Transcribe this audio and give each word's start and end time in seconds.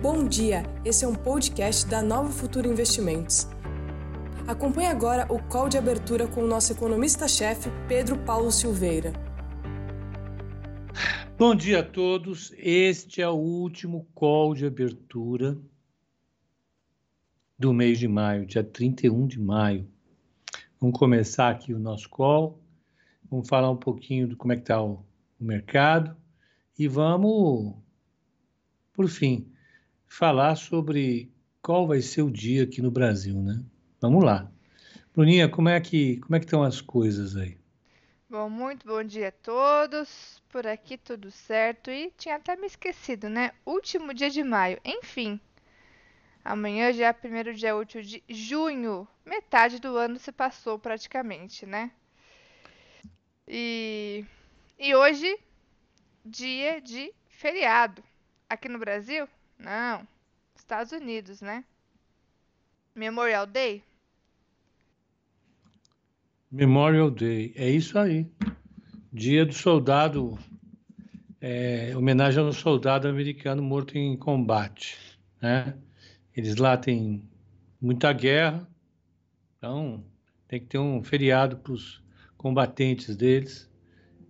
Bom 0.00 0.28
dia, 0.28 0.62
esse 0.84 1.04
é 1.04 1.08
um 1.08 1.14
podcast 1.16 1.84
da 1.88 2.00
Nova 2.00 2.30
Futura 2.30 2.68
Investimentos. 2.68 3.48
Acompanhe 4.46 4.86
agora 4.86 5.26
o 5.28 5.42
call 5.42 5.68
de 5.68 5.76
abertura 5.76 6.28
com 6.28 6.44
o 6.44 6.46
nosso 6.46 6.72
economista-chefe, 6.72 7.68
Pedro 7.88 8.16
Paulo 8.20 8.52
Silveira. 8.52 9.12
Bom 11.36 11.52
dia 11.52 11.80
a 11.80 11.82
todos. 11.82 12.54
Este 12.58 13.20
é 13.20 13.28
o 13.28 13.34
último 13.34 14.06
call 14.14 14.54
de 14.54 14.66
abertura 14.66 15.58
do 17.58 17.74
mês 17.74 17.98
de 17.98 18.06
maio, 18.06 18.46
dia 18.46 18.62
31 18.62 19.26
de 19.26 19.40
maio. 19.40 19.84
Vamos 20.80 20.96
começar 20.96 21.50
aqui 21.50 21.74
o 21.74 21.78
nosso 21.80 22.08
call. 22.08 22.62
Vamos 23.28 23.48
falar 23.48 23.68
um 23.68 23.76
pouquinho 23.76 24.28
de 24.28 24.36
como 24.36 24.52
é 24.52 24.56
que 24.56 24.62
está 24.62 24.80
o, 24.80 25.04
o 25.40 25.44
mercado 25.44 26.16
e 26.78 26.86
vamos, 26.86 27.74
por 28.92 29.08
fim, 29.08 29.50
falar 30.08 30.56
sobre 30.56 31.30
qual 31.62 31.86
vai 31.86 32.00
ser 32.00 32.22
o 32.22 32.30
dia 32.30 32.64
aqui 32.64 32.80
no 32.80 32.90
Brasil, 32.90 33.40
né? 33.40 33.62
Vamos 34.00 34.24
lá. 34.24 34.50
Bruninha, 35.14 35.48
como 35.48 35.68
é 35.68 35.80
que 35.80 36.18
como 36.18 36.36
é 36.36 36.38
que 36.38 36.46
estão 36.46 36.62
as 36.62 36.80
coisas 36.80 37.36
aí? 37.36 37.58
Bom, 38.30 38.48
muito 38.48 38.86
bom 38.86 39.02
dia 39.02 39.28
a 39.28 39.32
todos. 39.32 40.42
Por 40.48 40.66
aqui 40.66 40.96
tudo 40.96 41.30
certo 41.30 41.90
e 41.90 42.12
tinha 42.16 42.36
até 42.36 42.56
me 42.56 42.66
esquecido, 42.66 43.28
né? 43.28 43.52
Último 43.66 44.14
dia 44.14 44.30
de 44.30 44.42
maio. 44.42 44.78
Enfim, 44.84 45.40
amanhã 46.44 46.92
já 46.92 47.08
é 47.08 47.12
primeiro 47.12 47.54
dia 47.54 47.76
útil 47.76 48.02
de 48.02 48.22
junho. 48.28 49.06
Metade 49.24 49.78
do 49.78 49.96
ano 49.96 50.18
se 50.18 50.32
passou 50.32 50.78
praticamente, 50.78 51.66
né? 51.66 51.90
E, 53.46 54.24
e 54.78 54.94
hoje, 54.94 55.38
dia 56.24 56.80
de 56.80 57.12
feriado. 57.28 58.02
Aqui 58.48 58.68
no 58.68 58.78
Brasil? 58.78 59.28
Não. 59.58 60.06
Estados 60.54 60.92
Unidos, 60.92 61.40
né? 61.40 61.64
Memorial 62.94 63.46
Day? 63.46 63.82
Memorial 66.50 67.10
Day, 67.10 67.52
é 67.56 67.70
isso 67.70 67.98
aí. 67.98 68.26
Dia 69.12 69.44
do 69.44 69.52
soldado, 69.52 70.38
é, 71.40 71.96
homenagem 71.96 72.42
ao 72.42 72.52
soldado 72.52 73.08
americano 73.08 73.62
morto 73.62 73.96
em 73.96 74.16
combate. 74.16 74.98
Né? 75.40 75.74
Eles 76.36 76.56
lá 76.56 76.76
têm 76.76 77.22
muita 77.80 78.12
guerra, 78.12 78.68
então 79.56 80.04
tem 80.46 80.60
que 80.60 80.66
ter 80.66 80.78
um 80.78 81.02
feriado 81.02 81.56
para 81.58 81.72
os 81.72 82.02
combatentes 82.36 83.16
deles, 83.16 83.70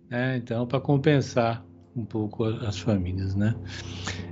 né? 0.09 0.37
então 0.37 0.67
para 0.67 0.79
compensar 0.79 1.65
um 1.99 2.05
pouco 2.05 2.45
as 2.45 2.79
famílias, 2.79 3.35
né? 3.35 3.55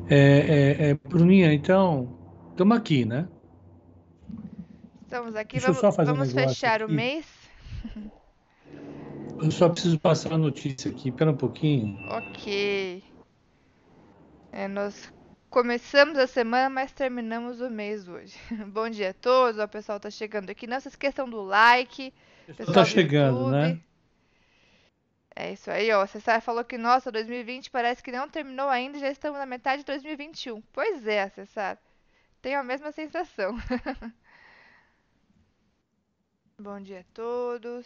É, 0.10 0.18
é, 0.18 0.90
é, 0.90 0.94
Bruninha, 0.94 1.54
então 1.54 2.18
estamos 2.52 2.78
aqui, 2.78 3.06
né? 3.06 3.28
Estamos 5.04 5.36
aqui, 5.36 5.60
Deixa 5.60 5.72
vamos, 5.72 5.96
vamos 5.96 6.30
um 6.30 6.34
fechar 6.34 6.82
aqui. 6.82 6.92
o 6.92 6.96
mês. 6.96 7.26
Eu 9.42 9.52
só 9.52 9.70
preciso 9.70 10.00
passar 10.00 10.34
a 10.34 10.38
notícia 10.38 10.90
aqui, 10.90 11.10
espera 11.10 11.32
um 11.32 11.38
pouquinho. 11.38 11.98
Ok. 12.10 13.04
É, 14.52 14.68
nós 14.68 15.14
começamos 15.50 16.18
a 16.18 16.26
semana, 16.26 16.70
mas 16.70 16.92
terminamos 16.92 17.62
o 17.62 17.70
mês 17.70 18.08
hoje. 18.08 18.36
Bom 18.74 18.90
dia 18.90 19.12
a 19.12 19.14
todos, 19.14 19.62
o 19.62 19.68
pessoal 19.68 20.00
tá 20.00 20.10
chegando 20.10 20.50
aqui. 20.50 20.66
Não 20.66 20.80
se 20.80 20.88
esqueçam 20.88 21.30
do 21.30 21.42
like. 21.42 22.14
O 22.50 22.54
pessoal 22.56 22.74
tá 22.74 22.86
chegando, 22.86 23.38
YouTube. 23.38 23.52
né? 23.52 23.80
É 25.40 25.54
isso 25.54 25.70
aí, 25.70 25.92
ó. 25.92 26.04
Você 26.04 26.20
falou 26.42 26.66
que, 26.66 26.80
nossa, 26.80 27.12
2020 27.12 27.70
parece 27.70 28.02
que 28.02 28.12
não 28.12 28.28
terminou 28.28 28.70
ainda, 28.70 28.98
já 28.98 29.08
estamos 29.08 29.38
na 29.38 29.46
metade 29.46 29.84
de 29.84 29.86
2021. 29.86 30.60
Pois 30.74 31.06
é, 31.06 31.30
Cessar. 31.30 31.78
Tenho 32.42 32.60
a 32.60 32.64
mesma 32.64 32.92
sensação. 32.92 33.56
Bom 36.60 36.82
dia 36.82 37.02
a 37.02 37.14
todos. 37.14 37.86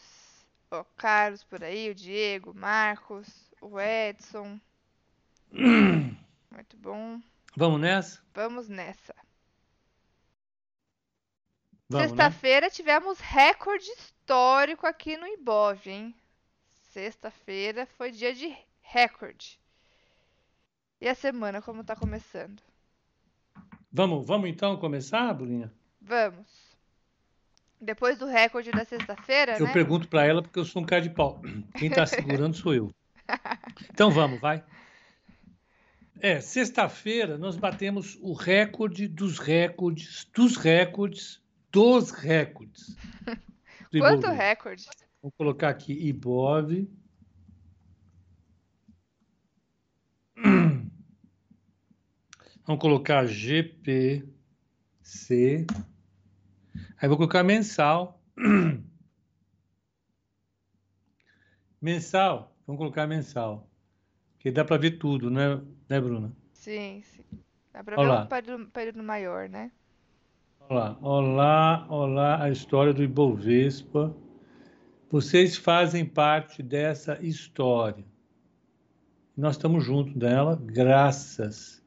O 0.72 0.86
Carlos 0.96 1.44
por 1.44 1.62
aí, 1.62 1.90
o 1.90 1.96
Diego, 1.96 2.52
o 2.52 2.56
Marcos, 2.56 3.52
o 3.60 3.78
Edson. 3.78 4.58
Muito 5.52 6.78
bom. 6.78 7.20
Vamos 7.54 7.82
nessa? 7.82 8.24
Vamos 8.34 8.70
nessa. 8.70 9.14
Né? 11.90 12.00
Sexta-feira 12.00 12.68
né? 12.68 12.70
tivemos 12.70 13.20
recorde 13.20 13.92
histórico 13.92 14.88
aqui 14.88 15.18
no 15.18 15.28
Ibov, 15.28 15.86
hein? 15.86 16.16
Sexta-feira 16.92 17.88
foi 17.98 18.12
dia 18.12 18.34
de 18.34 18.54
recorde. 18.82 19.58
E 21.00 21.08
a 21.08 21.16
semana 21.16 21.62
como 21.62 21.86
tá 21.86 21.96
começando? 21.96 22.62
Vamos, 23.90 24.28
vamos 24.28 24.50
então 24.50 24.76
começar, 24.76 25.34
Bruninha? 25.34 25.72
Vamos. 26.02 26.76
Depois 27.80 28.18
do 28.18 28.26
recorde 28.26 28.72
da 28.72 28.84
sexta-feira, 28.84 29.58
Eu 29.58 29.68
né? 29.68 29.74
pergunto 29.74 30.10
para 30.10 30.26
ela 30.26 30.42
porque 30.42 30.60
eu 30.60 30.66
sou 30.66 30.82
um 30.82 30.86
cara 30.86 31.02
de 31.02 31.10
pau. 31.10 31.42
Quem 31.78 31.88
está 31.88 32.06
segurando 32.06 32.58
sou 32.58 32.74
eu. 32.76 32.94
Então 33.90 34.12
vamos, 34.12 34.42
vai. 34.42 34.62
É, 36.20 36.42
sexta-feira 36.42 37.38
nós 37.38 37.56
batemos 37.56 38.18
o 38.22 38.34
recorde 38.34 39.08
dos 39.08 39.40
recordes, 39.40 40.28
dos 40.34 40.58
recordes, 40.58 41.42
dos 41.72 42.12
recordes. 42.12 42.98
Do 43.90 44.00
Quanto 44.00 44.28
recorde? 44.28 44.86
Vou 45.22 45.32
colocar 45.32 45.70
aqui 45.70 45.94
Ibov. 45.94 46.88
Vamos 52.66 52.82
colocar 52.82 53.26
GPC. 53.28 54.26
Aí 56.98 57.08
vou 57.08 57.18
colocar 57.18 57.44
mensal. 57.44 58.20
Mensal, 61.80 62.56
vamos 62.66 62.80
colocar 62.80 63.06
mensal. 63.08 63.68
Porque 64.34 64.52
dá 64.52 64.66
para 64.66 64.78
ver 64.78 64.98
tudo, 64.98 65.30
né, 65.30 65.62
né, 65.90 66.02
Bruna? 66.02 66.32
Sim, 66.54 67.02
sim. 67.04 67.24
Dá 67.74 67.84
para 67.84 67.96
ver 67.96 68.10
um 68.10 68.28
período, 68.28 68.68
período 68.72 69.04
maior, 69.04 69.50
né? 69.50 69.72
Olá, 70.70 70.98
olá, 71.02 71.86
olá, 71.90 72.44
a 72.44 72.50
história 72.50 72.94
do 72.94 73.04
Ibovespa. 73.04 74.16
Vocês 75.12 75.58
fazem 75.58 76.06
parte 76.06 76.64
dessa 76.64 77.20
história. 77.22 78.06
Nós 79.36 79.58
estamos 79.58 79.84
junto 79.84 80.18
dela, 80.18 80.58
graças 80.64 81.84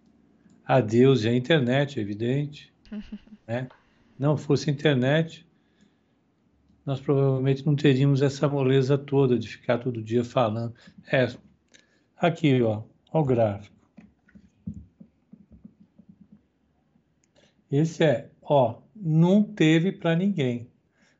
a 0.63 0.79
Deus 0.83 1.25
e 1.25 1.31
à 1.31 1.35
internet, 1.35 1.99
é 1.99 2.03
evidente, 2.03 2.71
né? 3.49 3.67
não 4.19 4.37
fosse 4.37 4.71
internet, 4.71 5.49
nós 6.85 7.01
provavelmente 7.01 7.65
não 7.65 7.75
teríamos 7.75 8.21
essa 8.21 8.47
moleza 8.47 8.99
toda 8.99 9.39
de 9.39 9.49
ficar 9.49 9.79
todo 9.79 10.03
dia 10.03 10.23
falando. 10.23 10.75
É, 11.11 11.27
aqui, 12.19 12.61
ó, 12.61 12.83
ó 13.11 13.21
o 13.23 13.25
gráfico. 13.25 13.75
Esse 17.73 18.05
é, 18.05 18.31
ó, 18.43 18.83
não 18.95 19.43
teve 19.43 19.93
para 19.93 20.15
ninguém. 20.15 20.71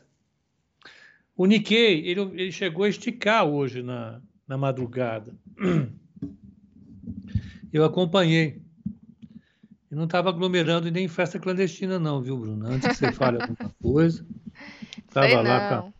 O 1.36 1.45
Nikkei, 1.45 2.07
ele, 2.07 2.21
ele 2.21 2.50
chegou 2.50 2.86
a 2.86 2.89
esticar 2.89 3.45
hoje 3.45 3.83
na, 3.83 4.21
na 4.48 4.57
madrugada. 4.57 5.36
Eu 7.74 7.83
acompanhei. 7.83 8.62
E 9.92 9.95
não 9.95 10.06
estava 10.06 10.30
aglomerando 10.30 10.88
e 10.88 10.92
nem 10.92 11.04
em 11.04 11.10
festa 11.10 11.38
clandestina, 11.38 12.00
não, 12.00 12.21
viu, 12.21 12.38
Bruno? 12.38 12.66
Antes 12.66 12.88
que 12.88 12.95
você 12.95 13.12
fale 13.19 13.42
alguma 13.42 13.75
coisa. 13.81 14.25
Estava 15.06 15.42
lá. 15.42 15.81
Com... 15.81 15.94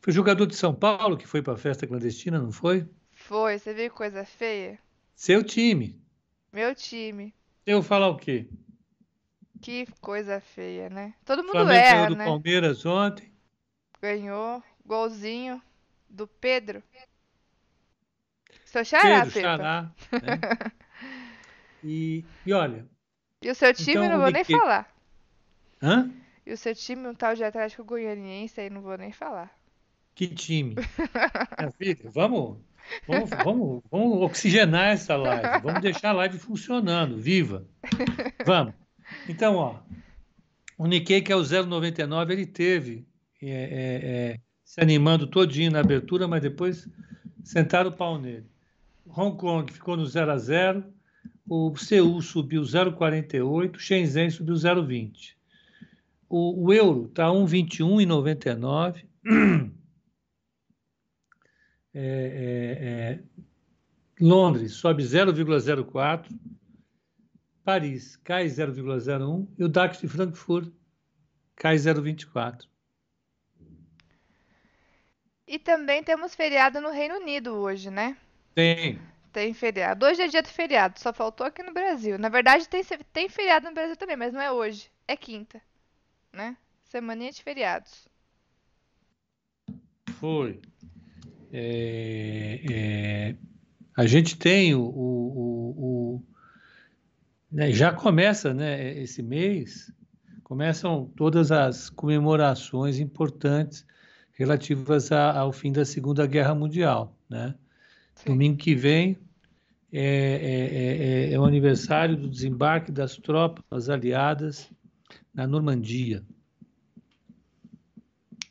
Foi 0.00 0.12
jogador 0.12 0.44
de 0.44 0.56
São 0.56 0.74
Paulo 0.74 1.16
que 1.16 1.28
foi 1.28 1.40
para 1.40 1.52
a 1.52 1.56
festa 1.56 1.86
clandestina, 1.86 2.40
não 2.40 2.50
foi? 2.50 2.84
Foi. 3.12 3.60
Você 3.60 3.72
viu 3.72 3.92
coisa 3.92 4.24
feia? 4.24 4.76
Seu 5.14 5.44
time. 5.44 5.96
Meu 6.52 6.74
time. 6.74 7.32
Eu 7.64 7.80
falar 7.80 8.08
o 8.08 8.16
quê? 8.16 8.48
Que 9.60 9.86
coisa 10.00 10.40
feia, 10.40 10.88
né? 10.88 11.14
Todo 11.24 11.42
mundo 11.42 11.52
Flamengo 11.52 11.72
erra, 11.78 11.94
ganhou 11.94 12.08
do 12.10 12.16
né? 12.16 12.24
Palmeiras 12.24 12.86
ontem. 12.86 13.32
Ganhou. 14.00 14.62
Golzinho 14.84 15.60
do 16.08 16.26
Pedro. 16.26 16.82
Seu 18.64 18.84
xará, 18.84 19.20
Pedro, 19.24 19.32
Pepa. 19.32 19.40
Xará. 19.48 19.82
Né? 20.12 20.72
E, 21.84 22.24
e 22.44 22.52
olha. 22.52 22.84
E 23.40 23.48
o 23.48 23.54
seu 23.54 23.72
time, 23.72 23.92
Então, 23.92 24.08
não 24.08 24.18
vou 24.18 24.32
nem 24.32 24.42
Niquet- 24.42 24.58
falar. 24.58 24.92
Hã? 25.80 26.10
E 26.44 26.52
o 26.52 26.56
seu 26.56 26.74
time, 26.74 27.06
um 27.06 27.14
tal 27.14 27.36
de 27.36 27.44
Atlético 27.44 27.84
Goianiense, 27.84 28.60
aí 28.60 28.68
não 28.68 28.80
vou 28.82 28.98
nem 28.98 29.12
falar. 29.12 29.48
Que 30.12 30.26
time? 30.26 30.74
Filha, 31.78 32.10
vamos, 32.10 32.58
vamos, 33.06 33.30
vamos, 33.30 33.82
vamos 33.88 34.22
oxigenar 34.22 34.88
essa 34.88 35.14
live. 35.16 35.62
Vamos 35.62 35.80
deixar 35.80 36.08
a 36.10 36.14
live 36.14 36.36
funcionando, 36.36 37.16
viva. 37.16 37.64
Vamos. 38.44 38.74
Então, 39.26 39.56
ó, 39.56 39.80
o 40.76 40.86
Nikkei, 40.86 41.22
que 41.22 41.32
é 41.32 41.36
o 41.36 41.40
0,99, 41.40 42.30
ele 42.30 42.46
teve 42.46 43.06
é, 43.40 43.48
é, 43.50 44.32
é, 44.32 44.40
se 44.64 44.80
animando 44.80 45.26
todinho 45.26 45.70
na 45.70 45.80
abertura, 45.80 46.28
mas 46.28 46.42
depois 46.42 46.88
sentaram 47.42 47.90
o 47.90 47.92
pau 47.92 48.18
nele. 48.18 48.46
Hong 49.06 49.36
Kong 49.36 49.72
ficou 49.72 49.96
no 49.96 50.04
0 50.04 50.30
a 50.30 50.38
0, 50.38 50.84
o 51.48 51.74
Seul 51.76 52.20
subiu 52.20 52.62
0,48, 52.62 53.78
Shenzhen 53.78 54.30
subiu 54.30 54.54
0,20. 54.54 55.34
O, 56.28 56.66
o 56.66 56.72
euro 56.72 57.06
está 57.06 57.26
1,21,99. 57.28 59.04
É, 61.94 62.00
é, 62.00 62.84
é, 62.84 63.18
Londres 64.20 64.72
sobe 64.74 65.02
0,04, 65.02 66.28
Paris 67.72 68.16
cai 68.24 68.46
0,01 68.46 69.46
e 69.58 69.62
o 69.62 69.68
DAX 69.68 70.00
de 70.00 70.08
Frankfurt 70.08 70.72
cai 71.54 71.76
0,24. 71.76 72.66
E 75.46 75.58
também 75.58 76.02
temos 76.02 76.34
feriado 76.34 76.80
no 76.80 76.90
Reino 76.90 77.16
Unido 77.16 77.54
hoje, 77.56 77.90
né? 77.90 78.16
Tem, 78.54 78.98
Tem 79.30 79.52
feriado. 79.52 80.06
Hoje 80.06 80.22
é 80.22 80.28
dia 80.28 80.40
do 80.40 80.48
feriado, 80.48 80.98
só 80.98 81.12
faltou 81.12 81.46
aqui 81.46 81.62
no 81.62 81.74
Brasil. 81.74 82.18
Na 82.18 82.30
verdade, 82.30 82.66
tem, 82.66 82.82
tem 83.12 83.28
feriado 83.28 83.66
no 83.68 83.74
Brasil 83.74 83.96
também, 83.98 84.16
mas 84.16 84.32
não 84.32 84.40
é 84.40 84.50
hoje. 84.50 84.90
É 85.06 85.14
quinta, 85.14 85.60
né? 86.32 86.56
Semaninha 86.84 87.32
de 87.32 87.42
feriados. 87.42 88.08
foi. 90.18 90.58
É, 91.52 92.62
é, 92.72 93.36
a 93.94 94.06
gente 94.06 94.38
tem 94.38 94.74
o, 94.74 94.80
o- 94.80 94.88
o- 95.36 96.14
o- 96.16 96.37
né, 97.50 97.72
já 97.72 97.92
começa, 97.92 98.52
né, 98.52 98.98
esse 98.98 99.22
mês, 99.22 99.92
começam 100.42 101.10
todas 101.16 101.50
as 101.50 101.90
comemorações 101.90 102.98
importantes 102.98 103.86
relativas 104.32 105.10
a- 105.12 105.38
ao 105.38 105.52
fim 105.52 105.72
da 105.72 105.84
Segunda 105.84 106.26
Guerra 106.26 106.54
Mundial, 106.54 107.16
né? 107.28 107.54
Sim. 108.14 108.30
Domingo 108.30 108.56
que 108.56 108.74
vem 108.74 109.18
é, 109.92 110.00
é- 110.00 111.30
é- 111.30 111.32
é 111.32 111.40
o 111.40 111.44
aniversário 111.44 112.16
do 112.16 112.28
desembarque 112.28 112.92
das 112.92 113.16
tropas 113.16 113.88
aliadas 113.88 114.70
na 115.32 115.46
Normandia. 115.46 116.22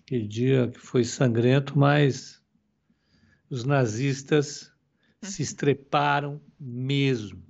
Aquele 0.02 0.28
dia 0.28 0.68
que 0.70 0.80
foi 0.80 1.04
sangrento, 1.04 1.78
mas 1.78 2.42
os 3.50 3.64
nazistas 3.66 4.72
se 5.22 5.42
estreparam 5.44 6.42
mesmo. 6.60 7.44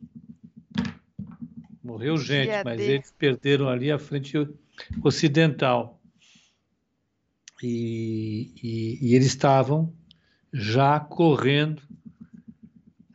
Morreu 1.88 2.18
gente, 2.18 2.50
Dia 2.50 2.62
mas 2.66 2.78
D. 2.78 2.84
eles 2.84 3.14
perderam 3.18 3.70
ali 3.70 3.90
a 3.90 3.98
frente 3.98 4.38
ocidental. 5.02 6.00
E, 7.64 8.52
e- 8.62 9.00
e 9.02 9.16
eles 9.16 9.28
estavam 9.28 9.92
já 10.54 11.00
correndo 11.00 11.82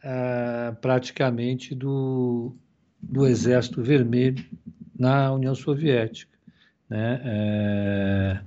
ah, 0.02 0.74
praticamente 0.80 1.74
do, 1.74 2.56
do 3.00 3.26
Exército 3.26 3.82
Vermelho 3.82 4.44
na 4.98 5.32
União 5.32 5.54
Soviética. 5.54 6.32
Né? 6.88 7.20
É, 7.24 8.40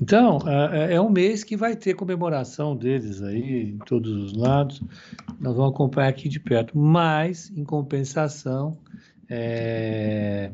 então, 0.00 0.38
é, 0.46 0.94
é 0.94 1.00
um 1.00 1.10
mês 1.10 1.42
que 1.44 1.56
vai 1.56 1.74
ter 1.76 1.94
comemoração 1.94 2.76
deles 2.76 3.22
aí 3.22 3.70
em 3.70 3.78
todos 3.78 4.12
os 4.12 4.32
lados. 4.34 4.80
Nós 5.40 5.54
vamos 5.56 5.74
acompanhar 5.74 6.08
aqui 6.08 6.28
de 6.28 6.40
perto. 6.40 6.78
Mas, 6.78 7.50
em 7.56 7.64
compensação, 7.64 8.78
é, 9.28 10.50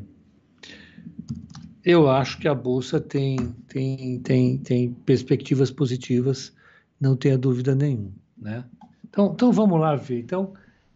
eu 1.83 2.09
acho 2.09 2.39
que 2.39 2.47
a 2.47 2.55
Bolsa 2.55 2.99
tem, 2.99 3.37
tem, 3.67 4.19
tem, 4.19 4.57
tem 4.57 4.91
perspectivas 4.91 5.69
positivas, 5.69 6.51
não 6.99 7.15
tenha 7.15 7.37
dúvida 7.37 7.75
nenhuma. 7.75 8.11
Né? 8.35 8.65
Então, 9.03 9.31
então 9.33 9.51
vamos 9.51 9.79
lá 9.79 9.95
ver. 9.95 10.19
Então, 10.19 10.53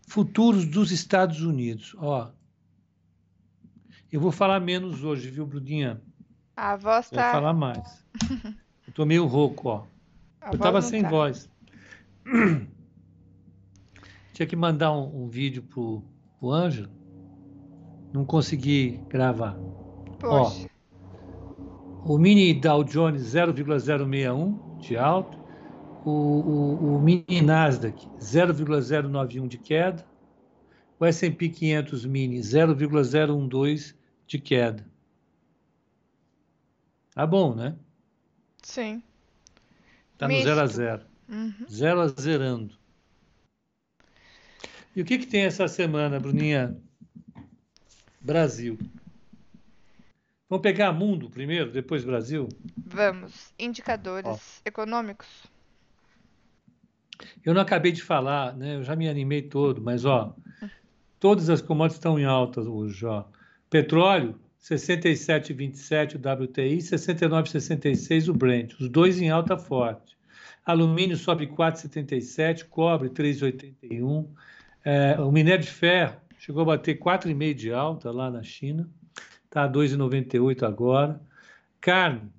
futuros 0.07 0.65
dos 0.65 0.91
Estados 0.91 1.41
Unidos. 1.41 1.95
Ó, 1.99 2.31
eu 4.11 4.19
vou 4.19 4.31
falar 4.31 4.59
menos 4.59 5.03
hoje, 5.03 5.29
viu, 5.29 5.45
Brudinha? 5.45 6.01
A 6.57 6.75
voz 6.75 7.09
tá. 7.09 7.31
falar 7.31 7.53
mais. 7.53 8.03
Eu 8.87 8.93
tô 8.93 9.05
meio 9.05 9.25
rouco, 9.27 9.69
ó. 9.69 9.85
a 10.41 10.51
Eu 10.51 10.57
tava 10.57 10.81
sem 10.81 11.03
tá. 11.03 11.09
voz. 11.09 11.47
Tinha 14.33 14.47
que 14.47 14.55
mandar 14.55 14.91
um, 14.91 15.23
um 15.23 15.29
vídeo 15.29 15.61
pro, 15.61 16.03
pro 16.39 16.51
Ângelo. 16.51 16.98
Não 18.13 18.25
consegui 18.25 18.99
gravar. 19.07 19.57
Poxa. 20.19 20.69
O 22.05 22.17
mini 22.17 22.53
Dow 22.53 22.83
Jones 22.83 23.21
0,061 23.21 24.77
de 24.79 24.97
alta. 24.97 25.37
O, 26.05 26.11
o, 26.11 26.95
o 26.95 27.01
mini 27.01 27.41
Nasdaq 27.41 28.07
0,091 28.19 29.47
de 29.47 29.57
queda. 29.57 30.05
O 30.99 31.05
S&P 31.05 31.49
500 31.49 32.05
mini 32.05 32.41
0,012 32.41 33.95
de 34.25 34.39
queda. 34.39 34.85
Tá 37.13 37.27
bom, 37.27 37.53
né? 37.53 37.75
Sim. 38.63 39.03
Tá 40.17 40.27
no 40.27 40.33
Misto. 40.33 40.47
0 40.47 40.61
a 40.61 40.65
0. 40.65 41.05
Uhum. 41.29 41.65
Zero 41.69 42.01
a 42.01 42.07
zerando. 42.07 42.75
E 44.95 45.01
o 45.01 45.05
que, 45.05 45.19
que 45.19 45.27
tem 45.27 45.43
essa 45.43 45.67
semana, 45.67 46.19
Bruninha? 46.19 46.75
Brasil. 48.29 48.77
Vamos 50.47 50.61
pegar 50.61 50.93
mundo 50.93 51.31
primeiro, 51.31 51.71
depois 51.71 52.03
Brasil? 52.03 52.47
Vamos. 52.77 53.51
Indicadores 53.57 54.61
econômicos. 54.63 55.27
Eu 57.43 57.55
não 57.55 57.61
acabei 57.63 57.91
de 57.91 58.03
falar, 58.03 58.55
né? 58.55 58.75
Eu 58.75 58.83
já 58.83 58.95
me 58.95 59.09
animei 59.09 59.41
todo, 59.41 59.81
mas 59.81 60.05
ó, 60.05 60.35
todas 61.19 61.49
as 61.49 61.59
commodities 61.59 61.97
estão 61.97 62.19
em 62.19 62.25
alta 62.25 62.61
hoje, 62.61 63.03
ó. 63.03 63.25
Petróleo 63.67 64.39
67,27 64.61 66.15
o 66.15 66.43
WTI, 66.43 66.77
69,66 66.77 68.29
o 68.29 68.33
Brent, 68.33 68.75
os 68.79 68.87
dois 68.89 69.19
em 69.19 69.31
alta 69.31 69.57
forte. 69.57 70.15
Alumínio 70.63 71.17
sobe 71.17 71.47
4,77, 71.47 72.65
cobre 72.65 73.09
3,81. 73.09 74.27
É, 74.85 75.19
o 75.19 75.31
minério 75.31 75.63
de 75.63 75.71
ferro 75.71 76.28
chegou 76.39 76.61
a 76.63 76.65
bater 76.65 76.97
4,5 76.97 77.53
de 77.53 77.71
alta 77.71 78.11
lá 78.11 78.31
na 78.31 78.41
China, 78.41 78.89
está 79.43 79.65
a 79.65 79.69
2,98 79.69 80.63
agora. 80.63 81.21
Carne, 81.81 82.31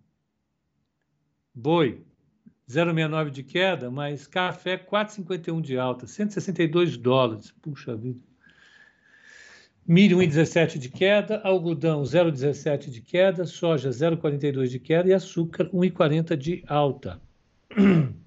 boi, 1.55 2.03
0,69 2.69 3.31
de 3.31 3.43
queda, 3.43 3.91
mas 3.91 4.27
café 4.27 4.79
4,51 4.79 5.61
de 5.61 5.79
alta, 5.79 6.07
162 6.07 6.97
dólares. 6.97 7.53
Puxa 7.63 7.95
vida. 7.95 8.19
Milho 9.87 10.19
1,17 10.19 10.79
de 10.79 10.89
queda, 10.89 11.41
algodão 11.45 12.03
0,17 12.03 12.91
de 12.91 13.01
queda, 13.03 13.45
soja 13.45 13.91
0,42 13.91 14.69
de 14.69 14.79
queda 14.79 15.09
e 15.09 15.13
açúcar 15.13 15.69
1,40 15.71 16.37
de 16.37 16.65
alta. 16.67 17.21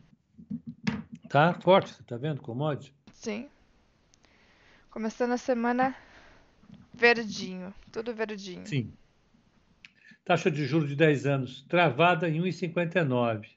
Tá 1.30 1.52
forte, 1.52 1.92
você 1.92 2.04
tá 2.04 2.16
vendo, 2.16 2.44
commodity? 2.44 2.94
Sim. 3.12 3.48
Começando 4.94 5.32
a 5.32 5.38
semana 5.38 5.96
verdinho. 6.94 7.74
Tudo 7.92 8.14
verdinho. 8.14 8.68
Sim. 8.68 8.94
Taxa 10.24 10.52
de 10.52 10.68
juros 10.68 10.88
de 10.88 10.96
10 10.96 11.26
anos 11.26 11.64
travada 11.68 12.30
em 12.30 12.40
1,59. 12.40 13.48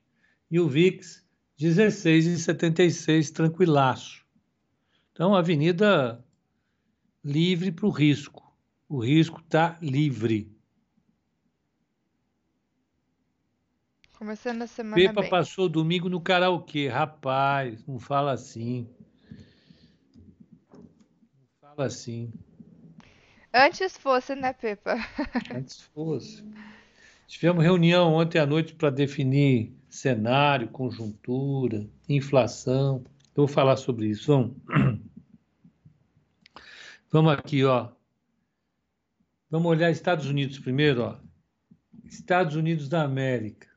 E 0.50 0.58
o 0.58 0.66
VIX 0.66 1.22
16,76, 1.60 3.30
tranquilaço. 3.32 4.24
Então, 5.12 5.34
avenida 5.34 6.24
livre 7.22 7.70
para 7.70 7.84
o 7.86 7.90
risco. 7.90 8.50
O 8.88 9.04
risco 9.04 9.40
está 9.40 9.78
livre. 9.82 10.50
Começando 14.14 14.62
a 14.62 14.66
semana 14.66 14.96
Pepa 14.96 15.20
bem. 15.20 15.28
passou 15.28 15.68
domingo 15.68 16.08
no 16.08 16.18
karaokê. 16.18 16.88
Rapaz, 16.88 17.86
não 17.86 17.98
fala 17.98 18.32
assim. 18.32 18.88
Assim. 21.84 22.32
Antes 23.52 23.96
fosse, 23.96 24.34
né, 24.34 24.52
Pepa? 24.52 24.96
Antes 25.54 25.80
fosse. 25.80 26.44
Tivemos 27.26 27.64
reunião 27.64 28.14
ontem 28.14 28.38
à 28.38 28.46
noite 28.46 28.74
para 28.74 28.90
definir 28.90 29.74
cenário, 29.88 30.68
conjuntura, 30.68 31.88
inflação. 32.08 33.04
Eu 33.34 33.46
vou 33.46 33.48
falar 33.48 33.76
sobre 33.76 34.08
isso. 34.08 34.32
Vamos, 34.32 34.56
Vamos 37.10 37.32
aqui, 37.32 37.64
ó. 37.64 37.88
Vamos 39.50 39.70
olhar 39.70 39.90
Estados 39.90 40.26
Unidos 40.26 40.58
primeiro, 40.58 41.02
ó. 41.02 41.16
Estados 42.04 42.56
Unidos 42.56 42.88
da 42.88 43.02
América. 43.02 43.68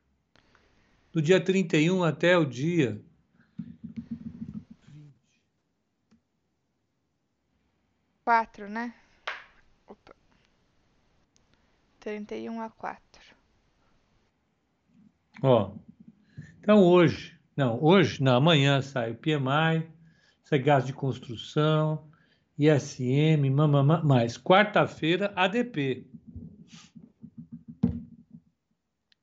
Do 1.11 1.21
dia 1.21 1.39
31 1.39 2.03
até 2.03 2.37
o 2.37 2.45
dia 2.45 3.01
4, 8.29 8.69
né? 8.69 8.93
Opa. 9.87 10.15
31 11.99 12.61
a 12.61 12.69
4. 12.69 13.01
Ó, 15.41 15.73
então 16.59 16.83
hoje, 16.83 17.35
não, 17.57 17.83
hoje, 17.83 18.21
não, 18.21 18.35
amanhã 18.35 18.83
sai 18.83 19.13
o 19.13 19.15
PMI, 19.15 19.89
sai 20.43 20.59
gás 20.59 20.85
de 20.85 20.93
construção, 20.93 22.07
ISM, 22.55 23.49
mamama, 23.49 24.03
mais. 24.03 24.37
Quarta-feira, 24.37 25.33
ADP. 25.35 26.05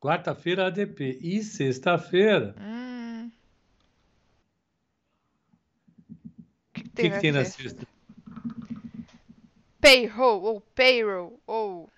Quarta-feira, 0.01 0.67
ADP. 0.67 1.21
E 1.23 1.45
sexta-feira, 1.45 2.57
Hum. 2.59 3.31
O 6.01 6.73
que, 6.73 6.83
que 6.83 6.89
tem, 6.89 7.09
que, 7.09 7.15
que 7.15 7.21
tem 7.21 7.31
na 7.31 7.45
sexta? 7.45 7.87
Payroll, 9.87 10.43
ou 10.43 10.61
payroll, 10.75 11.41
ou. 11.47 11.89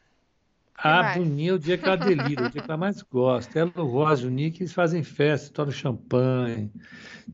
A 0.76 1.02
mais? 1.02 1.16
Bruninha 1.16 1.50
é 1.50 1.54
o 1.54 1.59
dia 1.59 1.78
que 1.78 1.85
ela 1.87 1.97
delira, 1.97 2.47
o 2.47 2.50
dia 2.50 2.61
que 2.62 2.71
ela 2.71 2.76
mais 2.76 3.00
gosta. 3.02 3.59
Ela, 3.59 3.73
o 3.76 3.87
Rosa 3.87 4.25
e 4.25 4.26
o 4.26 4.30
Nick, 4.30 4.61
eles 4.61 4.73
fazem 4.75 5.02
festa, 5.02 5.52
tomam 5.54 5.73
champanhe, 5.73 6.71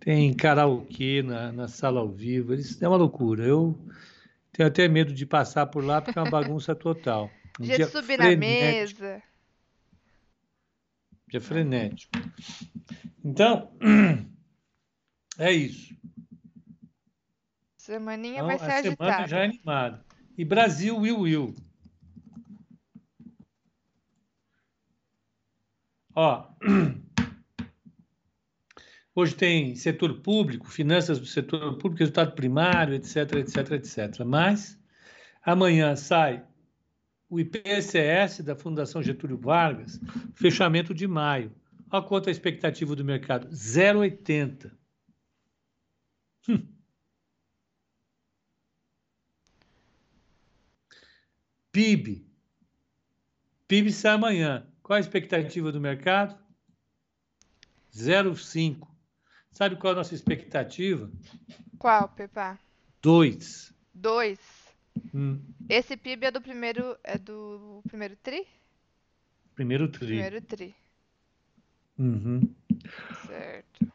tem 0.01 0.33
karaokê 0.33 1.23
na, 1.23 1.51
na 1.53 1.67
sala 1.69 2.01
ao 2.01 2.09
vivo. 2.09 2.53
Eles, 2.53 2.81
é 2.81 2.87
uma 2.89 2.97
loucura. 2.97 3.45
Eu 3.45 3.77
tenho 4.53 4.69
até 4.69 4.87
medo 4.87 5.13
de 5.13 5.27
passar 5.27 5.67
por 5.67 5.85
lá 5.85 6.01
porque 6.01 6.19
é 6.19 6.23
uma 6.23 6.31
bagunça 6.31 6.75
total. 6.75 7.29
Um 7.61 7.65
Dia 7.65 7.79
de 7.79 7.85
subir 7.87 8.17
na 8.19 8.25
frenético, 8.27 9.03
mesa. 9.03 9.23
dia 11.29 11.41
frenético. 11.41 12.13
Então, 13.25 13.71
é 15.37 15.53
isso. 15.53 15.95
Semaninha 17.77 18.37
Então, 18.37 18.47
vai 18.47 18.57
a 18.57 18.59
ser 18.59 18.83
semana 18.83 19.17
agitada. 19.17 19.27
já 19.29 19.39
é 19.41 19.45
animada. 19.45 20.05
E 20.37 20.45
Brasil, 20.45 20.97
Will 20.97 21.21
Will. 21.21 21.55
Ó, 26.17 26.49
hoje 29.15 29.35
tem 29.35 29.77
setor 29.77 30.21
público, 30.21 30.69
finanças 30.69 31.21
do 31.21 31.27
setor 31.27 31.79
público, 31.79 32.01
resultado 32.01 32.35
primário, 32.35 32.95
etc, 32.95 33.35
etc, 33.35 33.73
etc. 33.73 34.25
Mas 34.25 34.79
amanhã 35.43 35.95
sai 35.95 36.45
o 37.29 37.39
IPCS 37.39 38.43
da 38.43 38.57
Fundação 38.57 39.03
Getúlio 39.03 39.39
Vargas, 39.39 40.01
fechamento 40.35 40.93
de 40.93 41.07
maio. 41.07 41.55
Olha 41.91 42.03
quanto 42.03 42.29
a 42.29 42.33
expectativa 42.33 42.97
do 42.97 43.05
mercado, 43.05 43.49
0,80. 43.49 44.73
PIB. 51.75 52.25
PIB 53.67 53.91
sai 53.91 54.15
amanhã. 54.15 54.65
Qual 54.81 54.97
a 54.97 55.01
expectativa 55.01 55.73
do 55.73 55.81
mercado? 55.81 56.39
0,5. 57.93 58.87
Sabe 59.51 59.75
qual 59.75 59.93
é 59.93 59.95
a 59.95 59.97
nossa 59.99 60.15
expectativa? 60.15 61.11
Qual, 61.77 62.09
Pepa? 62.11 62.57
2. 63.03 63.75
2. 63.93 64.39
Hum, 65.13 65.41
Esse 65.69 65.97
PIB 65.97 66.27
é 66.27 66.31
do 66.31 66.41
primeiro. 66.41 66.97
É 67.03 67.19
do 67.19 67.83
primeiro 67.89 68.15
tri? 68.23 68.47
primeiro 69.57 69.89
tri. 69.89 70.07
Primeiro 70.07 70.41
tri. 70.43 70.75
Uhum. 71.99 72.55
Certo. 73.27 73.93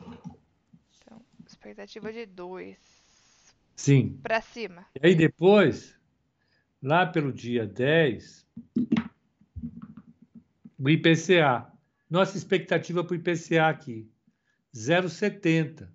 Então, 0.00 1.22
expectativa 1.46 2.12
de 2.12 2.26
2. 2.26 2.76
Sim. 3.76 4.18
Pra 4.20 4.40
cima. 4.40 4.84
E 5.00 5.06
aí 5.06 5.14
depois, 5.14 5.96
lá 6.82 7.06
pelo 7.06 7.32
dia 7.32 7.66
10, 7.66 8.46
o 10.78 10.90
IPCA. 10.90 11.70
Nossa 12.10 12.36
expectativa 12.36 13.02
para 13.04 13.12
o 13.12 13.16
IPCA 13.16 13.68
aqui, 13.68 14.10
0,70. 14.74 15.88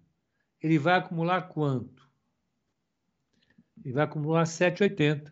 Ele 0.62 0.80
vai 0.80 0.98
acumular 0.98 1.44
quanto? 1.44 2.10
Ele 3.84 3.94
vai 3.94 4.06
acumular 4.06 4.44
7,80. 4.44 5.32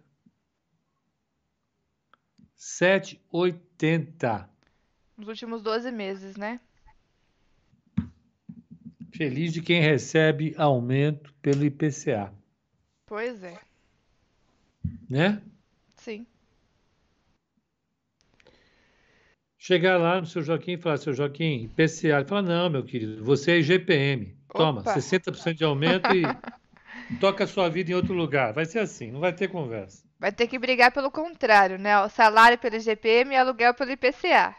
7,80. 2.55 4.49
Nos 5.17 5.27
últimos 5.27 5.61
12 5.61 5.91
meses, 5.91 6.35
né? 6.35 6.59
Feliz 9.13 9.53
de 9.53 9.61
quem 9.61 9.81
recebe 9.81 10.53
aumento 10.57 11.33
pelo 11.41 11.63
IPCA, 11.63 12.33
Pois 13.05 13.41
é. 13.43 13.57
Né? 15.09 15.41
Sim. 15.95 16.25
Chegar 19.57 19.97
lá 19.97 20.19
no 20.21 20.27
seu 20.27 20.43
Joaquim 20.43 20.73
e 20.73 20.77
falar, 20.77 20.97
seu 20.97 21.13
Joaquim, 21.13 21.63
IPCA. 21.63 22.17
Ele 22.17 22.25
fala, 22.25 22.41
não, 22.43 22.69
meu 22.69 22.83
querido, 22.83 23.23
você 23.23 23.53
é 23.53 23.59
IGPM. 23.59 24.37
Toma, 24.49 24.81
Opa. 24.81 24.93
60% 24.95 25.53
de 25.55 25.63
aumento 25.63 26.07
e 26.13 26.23
toca 27.19 27.43
a 27.45 27.47
sua 27.47 27.67
vida 27.69 27.91
em 27.91 27.95
outro 27.95 28.13
lugar. 28.13 28.53
Vai 28.53 28.65
ser 28.65 28.79
assim, 28.79 29.11
não 29.11 29.19
vai 29.19 29.33
ter 29.33 29.47
conversa. 29.47 30.03
Vai 30.19 30.31
ter 30.31 30.47
que 30.47 30.59
brigar 30.59 30.91
pelo 30.91 31.09
contrário, 31.11 31.77
né? 31.77 31.99
O 31.99 32.09
salário 32.09 32.57
pelo 32.57 32.75
IGPM 32.75 33.33
e 33.33 33.37
aluguel 33.37 33.73
pelo 33.73 33.91
IPCA. 33.91 34.55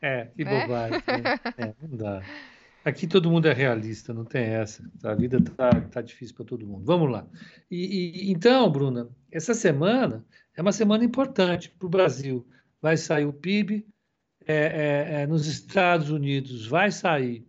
É, 0.00 0.26
que 0.34 0.44
Né? 0.44 0.60
bobagem. 0.62 1.02
né? 1.06 1.38
É, 1.58 1.74
não 1.82 1.96
dá. 1.96 2.22
Aqui 2.84 3.06
todo 3.06 3.30
mundo 3.30 3.46
é 3.46 3.52
realista, 3.52 4.14
não 4.14 4.24
tem 4.24 4.42
essa. 4.44 4.82
A 5.04 5.14
vida 5.14 5.38
tá, 5.42 5.70
tá 5.82 6.00
difícil 6.00 6.34
para 6.34 6.46
todo 6.46 6.66
mundo. 6.66 6.84
Vamos 6.84 7.10
lá. 7.10 7.26
E, 7.70 8.26
e- 8.28 8.30
então, 8.32 8.70
Bruna, 8.70 9.08
essa 9.30 9.52
semana 9.52 10.24
é 10.56 10.62
uma 10.62 10.72
semana 10.72 11.04
importante 11.04 11.68
para 11.70 11.86
o 11.86 11.90
Brasil. 11.90 12.46
Vai 12.80 12.96
sair 12.96 13.26
o 13.26 13.32
PIB, 13.32 13.86
é, 14.46 14.54
é, 14.54 15.22
é, 15.22 15.26
nos 15.26 15.46
Estados 15.46 16.08
Unidos 16.10 16.66
vai 16.66 16.90
sair. 16.90 17.46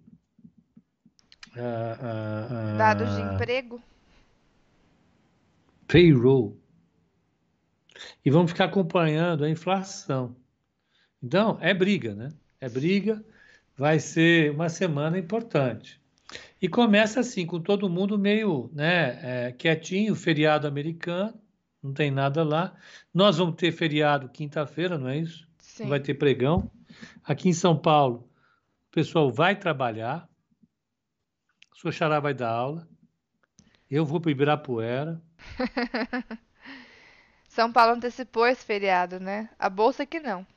ah, 1.56 1.98
ah, 2.02 2.48
ah, 2.74 2.78
Dados 2.78 3.16
de 3.16 3.22
emprego. 3.22 3.82
payroll. 5.88 6.58
E 8.26 8.30
vamos 8.30 8.52
ficar 8.52 8.66
acompanhando 8.66 9.44
a 9.46 9.50
inflação. 9.50 10.36
Então, 11.24 11.58
é 11.62 11.74
briga, 11.74 12.16
né? 12.16 12.30
É 12.60 12.68
briga, 12.68 13.24
vai 13.75 14.00
ser 14.00 14.51
uma 14.51 14.70
semana 14.70 15.18
importante. 15.18 16.01
E 16.62 16.70
começa 16.70 17.20
assim, 17.20 17.46
com 17.46 17.60
todo 17.60 17.90
mundo 17.90 18.18
meio 18.18 18.70
né, 18.74 19.48
é, 19.48 19.51
quietinho, 19.51 20.16
feriado 20.16 20.68
americano, 20.68 21.34
não 21.82 21.94
tem 21.94 22.12
nada 22.12 22.44
lá. 22.44 22.75
Nós 23.13 23.38
vamos 23.38 23.56
ter 23.56 23.72
feriado 23.72 24.30
quinta-feira, 24.30 24.98
não 24.98 25.10
é 25.10 25.18
isso? 25.18 25.48
Sim. 25.58 25.88
Vai 25.88 26.00
ter 26.00 26.13
pregão. 26.13 26.72
Aqui 27.24 27.50
em 27.50 27.54
São 27.54 27.78
Paulo, 27.78 28.30
o 28.90 28.92
pessoal 28.92 29.32
vai 29.32 29.56
trabalhar, 29.56 30.30
a 31.72 31.75
sua 31.75 31.92
xará 31.92 32.20
vai 32.20 32.34
dar 32.34 32.50
aula, 32.50 32.88
eu 33.90 34.06
vou 34.06 34.22
para 34.22 34.30
o 34.30 34.32
Ibirapuera, 34.32 35.22
São 37.50 37.72
Paulo 37.72 37.94
antecipou 37.96 38.48
esse 38.48 38.63
feriado, 38.63 39.20
né? 39.20 39.50
A 39.60 39.70
bolsa 39.70 40.06
que 40.06 40.20
não. 40.20 40.48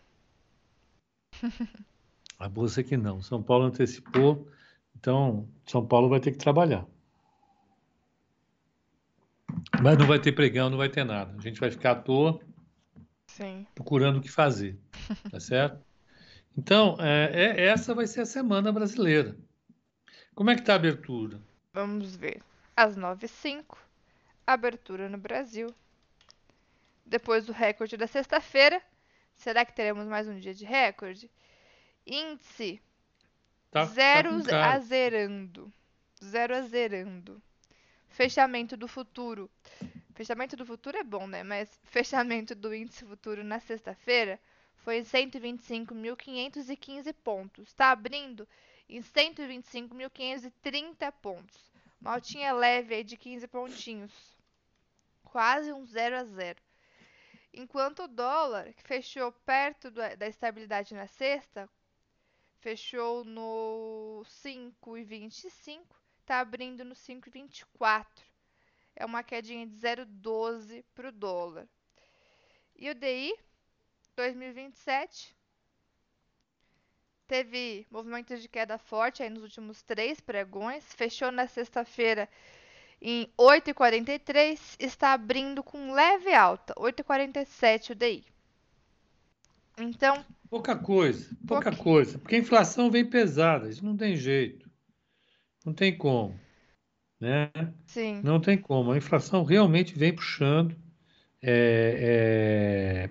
A 2.38 2.48
bolsa 2.48 2.82
que 2.82 2.96
não. 2.96 3.22
São 3.22 3.42
Paulo 3.42 3.64
antecipou, 3.66 4.48
então 4.96 5.48
São 5.66 5.86
Paulo 5.86 6.08
vai 6.08 6.20
ter 6.20 6.32
que 6.32 6.38
trabalhar. 6.38 6.86
Mas 9.82 9.98
não 9.98 10.06
vai 10.06 10.18
ter 10.18 10.32
pregão, 10.32 10.70
não 10.70 10.78
vai 10.78 10.88
ter 10.88 11.04
nada. 11.04 11.34
A 11.36 11.40
gente 11.40 11.60
vai 11.60 11.70
ficar 11.70 11.92
à 11.92 11.94
toa 11.94 12.40
Sim. 13.26 13.66
procurando 13.74 14.18
o 14.18 14.20
que 14.20 14.30
fazer, 14.30 14.78
tá 15.30 15.38
certo? 15.40 15.84
Então, 16.56 16.96
é, 17.00 17.30
é- 17.32 17.66
essa 17.66 17.94
vai 17.94 18.06
ser 18.06 18.22
a 18.22 18.26
semana 18.26 18.72
brasileira. 18.72 19.36
Como 20.34 20.50
é 20.50 20.54
que 20.54 20.60
está 20.60 20.72
a 20.72 20.76
abertura? 20.76 21.40
Vamos 21.72 22.14
ver. 22.16 22.42
Às 22.76 22.96
9h05, 22.96 23.76
abertura 24.46 25.08
no 25.08 25.18
Brasil. 25.18 25.72
Depois 27.06 27.46
do 27.46 27.52
recorde 27.52 27.96
da 27.96 28.06
sexta-feira, 28.06 28.80
será 29.36 29.64
que 29.64 29.74
teremos 29.74 30.06
mais 30.06 30.26
um 30.26 30.38
dia 30.38 30.54
de 30.54 30.64
recorde? 30.64 31.30
Índice 32.06 32.80
Tá, 33.70 33.84
zero 33.86 34.30
tá 34.30 34.38
com 34.38 34.44
cara. 34.44 34.74
a 34.74 34.78
zerando. 34.78 35.72
Zero 36.22 36.54
a 36.54 36.60
zerando. 36.62 37.42
Fechamento 38.08 38.76
do 38.76 38.86
futuro. 38.86 39.50
Fechamento 40.14 40.56
do 40.56 40.64
futuro 40.64 40.96
é 40.96 41.02
bom, 41.02 41.26
né? 41.26 41.42
Mas 41.42 41.76
fechamento 41.82 42.54
do 42.54 42.72
índice 42.72 43.04
futuro 43.04 43.42
na 43.42 43.58
sexta-feira 43.58 44.38
foi 44.76 44.98
em 44.98 45.02
125.515 45.02 47.12
pontos. 47.14 47.66
Está 47.66 47.90
abrindo 47.90 48.46
em 48.88 49.00
125.530 49.00 51.12
pontos. 51.20 51.72
Uma 52.00 52.12
altinha 52.12 52.52
leve 52.52 52.94
aí 52.94 53.02
de 53.02 53.16
15 53.16 53.48
pontinhos. 53.48 54.12
Quase 55.24 55.72
um 55.72 55.84
0 55.84 56.16
a 56.16 56.24
0. 56.24 56.62
Enquanto 57.52 58.04
o 58.04 58.08
dólar, 58.08 58.72
que 58.72 58.84
fechou 58.84 59.32
perto 59.44 59.90
da 59.90 60.28
estabilidade 60.28 60.94
na 60.94 61.08
sexta, 61.08 61.68
fechou 62.64 63.26
no 63.26 64.22
5,25, 64.24 65.84
está 66.22 66.40
abrindo 66.40 66.82
no 66.82 66.94
5,24. 66.94 68.06
É 68.96 69.04
uma 69.04 69.22
quedinha 69.22 69.66
de 69.66 69.76
0,12 69.76 70.82
para 70.94 71.10
o 71.10 71.12
dólar. 71.12 71.68
E 72.74 72.88
o 72.88 72.94
DI 72.94 73.34
2027 74.16 75.36
teve 77.26 77.86
movimentos 77.90 78.40
de 78.40 78.48
queda 78.48 78.78
forte 78.78 79.22
aí 79.22 79.28
nos 79.28 79.42
últimos 79.42 79.82
três 79.82 80.18
pregões, 80.18 80.90
fechou 80.94 81.30
na 81.30 81.46
sexta-feira 81.46 82.26
em 82.98 83.30
8,43, 83.36 84.76
está 84.78 85.12
abrindo 85.12 85.62
com 85.62 85.92
leve 85.92 86.32
alta, 86.32 86.72
8,47 86.76 87.90
o 87.90 87.94
DI. 87.94 88.24
Então, 89.76 90.24
Pouca 90.54 90.76
coisa, 90.76 91.36
pouca 91.44 91.74
coisa. 91.74 92.16
Porque 92.16 92.36
a 92.36 92.38
inflação 92.38 92.88
vem 92.88 93.04
pesada, 93.04 93.68
isso 93.68 93.84
não 93.84 93.96
tem 93.96 94.14
jeito. 94.14 94.70
Não 95.66 95.74
tem 95.74 95.98
como. 95.98 96.38
Né? 97.18 97.50
sim, 97.86 98.20
Não 98.22 98.38
tem 98.38 98.56
como. 98.56 98.92
A 98.92 98.96
inflação 98.96 99.42
realmente 99.42 99.98
vem 99.98 100.14
puxando 100.14 100.76
é, 101.42 103.08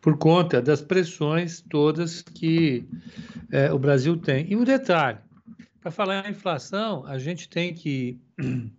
por 0.00 0.16
conta 0.16 0.62
das 0.62 0.80
pressões 0.80 1.60
todas 1.60 2.22
que 2.22 2.88
é, 3.50 3.72
o 3.72 3.78
Brasil 3.78 4.16
tem. 4.16 4.48
E 4.48 4.54
um 4.54 4.62
detalhe: 4.62 5.18
para 5.80 5.90
falar 5.90 6.24
em 6.28 6.30
inflação, 6.30 7.04
a 7.04 7.18
gente 7.18 7.48
tem 7.48 7.74
que 7.74 8.16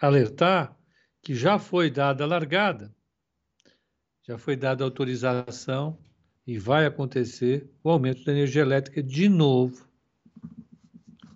alertar 0.00 0.76
que 1.20 1.34
já 1.34 1.58
foi 1.58 1.90
dada 1.90 2.22
a 2.22 2.28
largada, 2.28 2.93
já 4.26 4.38
foi 4.38 4.56
dada 4.56 4.82
autorização 4.82 5.98
e 6.46 6.58
vai 6.58 6.86
acontecer 6.86 7.70
o 7.82 7.90
aumento 7.90 8.24
da 8.24 8.32
energia 8.32 8.62
elétrica 8.62 9.02
de 9.02 9.28
novo 9.28 9.86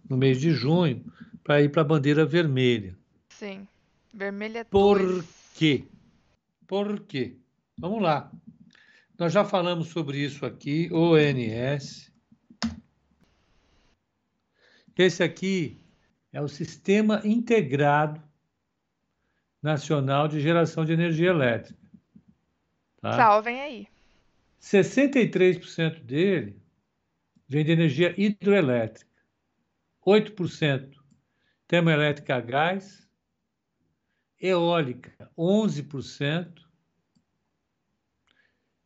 no 0.09 0.17
mês 0.17 0.41
de 0.41 0.51
junho 0.51 1.05
para 1.45 1.63
ir 1.63 1.71
para 1.71 1.83
a 1.83 1.85
bandeira 1.85 2.25
vermelha. 2.25 2.97
sim. 3.29 3.67
Vermelha 4.13 4.65
Por 4.65 4.99
2. 4.99 5.53
quê? 5.55 5.85
Por 6.67 7.01
quê? 7.01 7.37
Vamos 7.79 8.03
lá. 8.03 8.33
Nós 9.19 9.33
já 9.33 9.45
falamos 9.45 9.89
sobre 9.89 10.19
isso 10.19 10.47
aqui, 10.47 10.89
ONS. 10.93 12.11
Esse 14.97 15.23
aqui 15.23 15.79
é 16.33 16.41
o 16.41 16.49
Sistema 16.49 17.21
Integrado 17.23 18.21
Nacional 19.63 20.27
de 20.27 20.41
Geração 20.41 20.85
de 20.85 20.93
Energia 20.93 21.31
Elétrica. 21.31 21.88
Tá? 23.01 23.13
Salvem 23.13 23.61
aí. 23.61 23.89
63% 24.61 26.03
dele 26.03 26.61
vem 27.49 27.65
de 27.65 27.73
energia 27.73 28.15
hidroelétrica, 28.19 29.11
8% 30.05 30.99
termoelétrica 31.67 32.37
a 32.37 32.41
gás, 32.41 33.09
eólica 34.41 35.31
11%, 35.37 36.63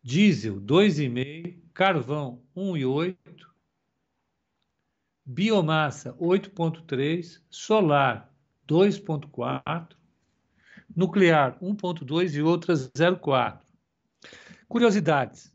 diesel 0.03 0.61
2,5%, 0.61 1.62
carvão 1.72 2.42
1,8%, 2.57 3.16
biomassa 5.25 6.12
8,3%, 6.14 7.40
solar 7.48 8.31
2,4%, 8.68 9.96
nuclear 10.94 11.59
1,2% 11.61 12.35
e 12.35 12.42
outras 12.42 12.90
0,4%. 12.90 13.62
Curiosidades. 14.72 15.52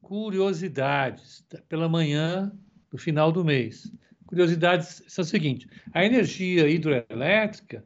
Curiosidades 0.00 1.44
pela 1.68 1.88
manhã 1.88 2.56
do 2.88 2.96
final 2.96 3.32
do 3.32 3.44
mês. 3.44 3.92
Curiosidades 4.24 5.02
são 5.08 5.24
o 5.24 5.26
seguinte: 5.26 5.66
a 5.92 6.04
energia 6.04 6.68
hidroelétrica 6.68 7.84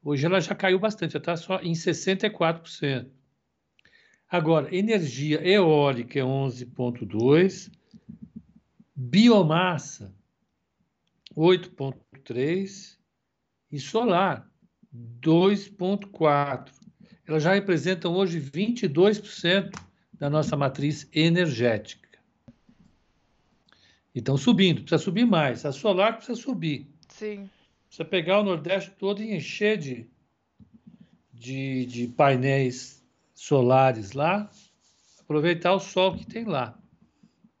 hoje 0.00 0.26
ela 0.26 0.40
já 0.40 0.54
caiu 0.54 0.78
bastante, 0.78 1.14
já 1.14 1.18
está 1.18 1.36
só 1.36 1.58
em 1.58 1.72
64%. 1.72 3.10
Agora, 4.28 4.72
energia 4.72 5.44
eólica 5.44 6.20
é 6.20 6.22
11,2%, 6.22 7.68
biomassa 8.94 10.14
8,3% 11.36 12.96
e 13.72 13.80
solar 13.80 14.48
2,4%. 15.20 16.81
Elas 17.26 17.42
já 17.42 17.54
representam 17.54 18.14
hoje 18.14 18.40
22% 18.40 19.72
da 20.18 20.28
nossa 20.28 20.56
matriz 20.56 21.08
energética. 21.12 22.08
E 24.14 24.18
estão 24.18 24.36
subindo, 24.36 24.82
precisa 24.82 25.02
subir 25.02 25.24
mais. 25.24 25.64
A 25.64 25.72
solar 25.72 26.16
precisa 26.16 26.40
subir. 26.40 26.86
Sim. 27.08 27.48
Precisa 27.86 28.04
pegar 28.04 28.40
o 28.40 28.44
Nordeste 28.44 28.90
todo 28.98 29.22
e 29.22 29.34
encher 29.34 29.78
de, 29.78 30.06
de, 31.32 31.86
de 31.86 32.06
painéis 32.08 33.02
solares 33.34 34.12
lá, 34.12 34.50
aproveitar 35.20 35.74
o 35.74 35.80
sol 35.80 36.16
que 36.16 36.26
tem 36.26 36.44
lá. 36.44 36.78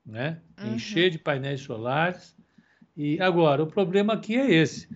Né? 0.04 0.40
Uhum. 0.58 0.74
Encher 0.74 1.10
de 1.10 1.18
painéis 1.18 1.60
solares. 1.60 2.36
E 2.96 3.20
agora, 3.20 3.62
o 3.62 3.66
problema 3.66 4.12
aqui 4.14 4.36
é 4.36 4.52
esse. 4.52 4.88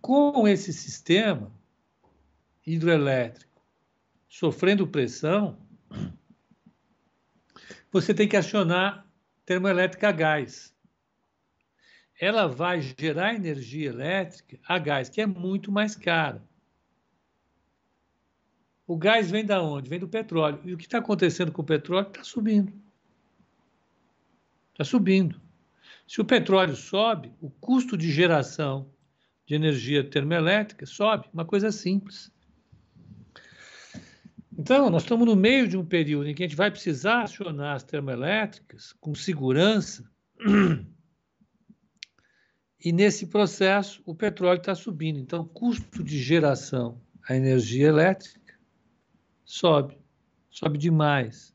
Com 0.00 0.48
esse 0.48 0.72
sistema 0.72 1.52
hidroelétrico 2.66 3.51
sofrendo 4.32 4.86
pressão, 4.86 5.58
você 7.90 8.14
tem 8.14 8.26
que 8.26 8.34
acionar 8.34 9.06
termoelétrica 9.44 10.08
a 10.08 10.12
gás. 10.12 10.74
Ela 12.18 12.48
vai 12.48 12.80
gerar 12.80 13.34
energia 13.34 13.90
elétrica 13.90 14.58
a 14.66 14.78
gás, 14.78 15.10
que 15.10 15.20
é 15.20 15.26
muito 15.26 15.70
mais 15.70 15.94
cara. 15.94 16.42
O 18.86 18.96
gás 18.96 19.30
vem 19.30 19.44
da 19.44 19.60
onde? 19.60 19.90
Vem 19.90 19.98
do 19.98 20.08
petróleo. 20.08 20.62
E 20.64 20.72
o 20.72 20.78
que 20.78 20.84
está 20.84 20.96
acontecendo 20.96 21.52
com 21.52 21.60
o 21.60 21.66
petróleo? 21.66 22.08
Está 22.08 22.24
subindo. 22.24 22.72
Está 24.72 24.82
subindo. 24.82 25.38
Se 26.08 26.22
o 26.22 26.24
petróleo 26.24 26.74
sobe, 26.74 27.34
o 27.38 27.50
custo 27.50 27.98
de 27.98 28.10
geração 28.10 28.90
de 29.44 29.54
energia 29.54 30.02
termoelétrica 30.02 30.86
sobe. 30.86 31.28
Uma 31.34 31.44
coisa 31.44 31.70
simples. 31.70 32.32
Então, 34.62 34.88
nós 34.88 35.02
estamos 35.02 35.26
no 35.26 35.34
meio 35.34 35.66
de 35.66 35.76
um 35.76 35.84
período 35.84 36.28
em 36.28 36.34
que 36.36 36.44
a 36.44 36.46
gente 36.46 36.56
vai 36.56 36.70
precisar 36.70 37.22
acionar 37.22 37.74
as 37.74 37.82
termoelétricas 37.82 38.92
com 39.00 39.12
segurança. 39.12 40.08
E 42.84 42.92
nesse 42.92 43.26
processo, 43.26 44.00
o 44.06 44.14
petróleo 44.14 44.58
está 44.58 44.72
subindo. 44.74 45.18
Então, 45.18 45.42
o 45.42 45.48
custo 45.48 46.02
de 46.04 46.16
geração 46.22 47.00
a 47.28 47.34
energia 47.34 47.88
elétrica 47.88 48.56
sobe, 49.44 49.98
sobe 50.48 50.78
demais. 50.78 51.52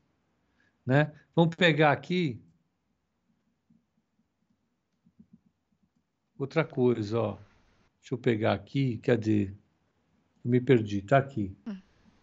Né? 0.84 1.10
Vamos 1.34 1.56
pegar 1.56 1.92
aqui 1.92 2.38
outra 6.38 6.62
coisa, 6.62 7.18
ó. 7.18 7.38
Deixa 8.00 8.14
eu 8.14 8.18
pegar 8.18 8.52
aqui, 8.52 8.98
cadê? 8.98 9.54
Eu 10.44 10.50
me 10.50 10.60
perdi, 10.60 10.98
está 10.98 11.16
aqui. 11.16 11.56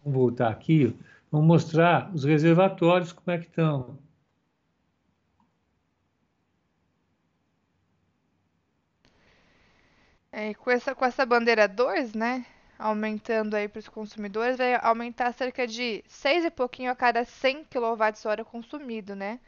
Vamos 0.06 0.20
voltar 0.20 0.50
aqui, 0.50 0.96
vamos 1.32 1.46
mostrar 1.48 2.14
os 2.14 2.22
reservatórios, 2.22 3.12
como 3.12 3.36
é 3.36 3.38
que 3.38 3.46
estão. 3.46 3.98
É, 10.30 10.54
com 10.54 10.70
essa, 10.70 10.94
com 10.94 11.04
essa 11.04 11.26
bandeira 11.26 11.66
2, 11.66 12.14
né? 12.14 12.46
Aumentando 12.78 13.54
aí 13.54 13.66
para 13.66 13.80
os 13.80 13.88
consumidores, 13.88 14.56
vai 14.56 14.76
aumentar 14.76 15.32
cerca 15.32 15.66
de 15.66 16.04
6 16.06 16.44
e 16.44 16.50
pouquinho 16.50 16.92
a 16.92 16.94
cada 16.94 17.24
100 17.24 17.64
kWh 17.64 18.44
consumido, 18.44 19.16
né? 19.16 19.40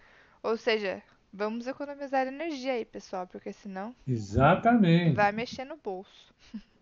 Ou 0.43 0.57
seja, 0.57 1.01
Vamos 1.33 1.67
economizar 1.67 2.27
energia 2.27 2.73
aí, 2.73 2.85
pessoal, 2.85 3.27
porque 3.27 3.53
senão 3.53 3.95
Exatamente. 4.07 5.15
vai 5.15 5.31
mexer 5.31 5.65
no 5.65 5.77
bolso. 5.77 6.35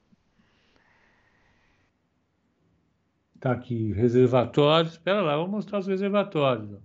Tá 3.46 3.52
aqui, 3.52 3.92
reservatórios. 3.92 4.94
Espera 4.94 5.22
lá, 5.22 5.36
vou 5.36 5.46
mostrar 5.46 5.78
os 5.78 5.86
reservatórios. 5.86 6.80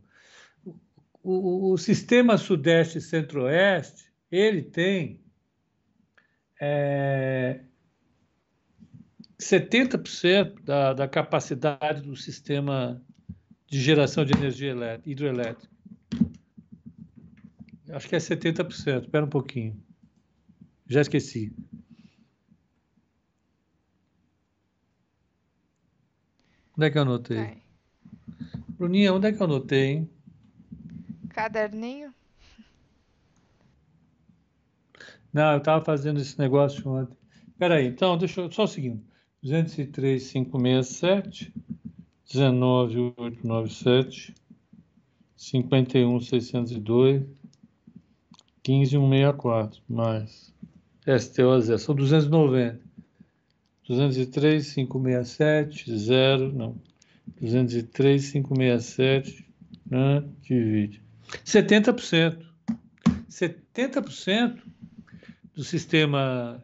O, 0.63 0.75
o, 1.23 1.73
o 1.73 1.77
sistema 1.79 2.37
Sudeste 2.37 2.99
e 2.99 3.01
Centro-Oeste, 3.01 4.13
ele 4.31 4.61
tem 4.61 5.19
é, 6.61 7.61
70% 9.39 10.63
da, 10.63 10.93
da 10.93 11.07
capacidade 11.07 12.03
do 12.03 12.15
sistema 12.15 13.01
de 13.65 13.81
geração 13.81 14.23
de 14.23 14.33
energia 14.33 15.01
hidroelétrica. 15.03 15.73
Acho 17.89 18.07
que 18.07 18.15
é 18.15 18.19
70%. 18.19 19.05
Espera 19.05 19.25
um 19.25 19.29
pouquinho. 19.29 19.83
Já 20.87 21.01
esqueci. 21.01 21.51
Onde 26.81 26.87
é 26.87 26.89
que 26.89 26.97
eu 26.97 27.03
anotei? 27.03 27.37
Vai. 27.37 27.61
Bruninha, 28.69 29.13
onde 29.13 29.27
é 29.27 29.31
que 29.31 29.39
eu 29.39 29.45
anotei, 29.45 29.85
hein? 29.85 30.09
Caderninho? 31.29 32.11
Não, 35.31 35.51
eu 35.51 35.59
estava 35.59 35.85
fazendo 35.85 36.19
esse 36.19 36.39
negócio 36.39 36.89
ontem. 36.89 37.15
Espera 37.49 37.75
aí, 37.75 37.85
então, 37.85 38.17
deixa 38.17 38.41
eu, 38.41 38.51
só 38.51 38.63
o 38.63 38.67
seguinte. 38.67 39.05
203,567, 39.43 41.53
19,897, 42.33 44.33
51,602, 45.37 47.27
15,164, 48.63 49.83
mais 49.87 50.51
STOZ, 51.05 51.79
são 51.79 51.93
290. 51.93 52.81
203, 53.87 54.73
567, 54.73 55.97
0, 55.97 56.53
não. 56.53 56.81
203, 57.39 58.31
567, 58.31 59.45
né, 59.89 60.23
divide. 60.41 61.01
70%. 61.45 62.45
70% 63.29 64.61
do 65.53 65.63
sistema 65.63 66.63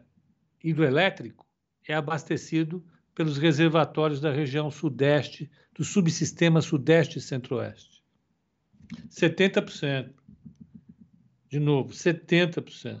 hidroelétrico 0.62 1.46
é 1.86 1.94
abastecido 1.94 2.84
pelos 3.14 3.38
reservatórios 3.38 4.20
da 4.20 4.30
região 4.30 4.70
sudeste, 4.70 5.50
do 5.74 5.84
subsistema 5.84 6.60
sudeste 6.60 7.18
e 7.18 7.22
centro-oeste. 7.22 8.02
70%. 9.10 10.10
De 11.48 11.58
novo, 11.58 11.92
70%. 11.92 13.00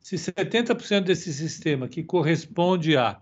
Se 0.00 0.16
70% 0.16 1.00
desse 1.02 1.32
sistema 1.32 1.88
que 1.88 2.02
corresponde 2.02 2.96
a 2.96 3.20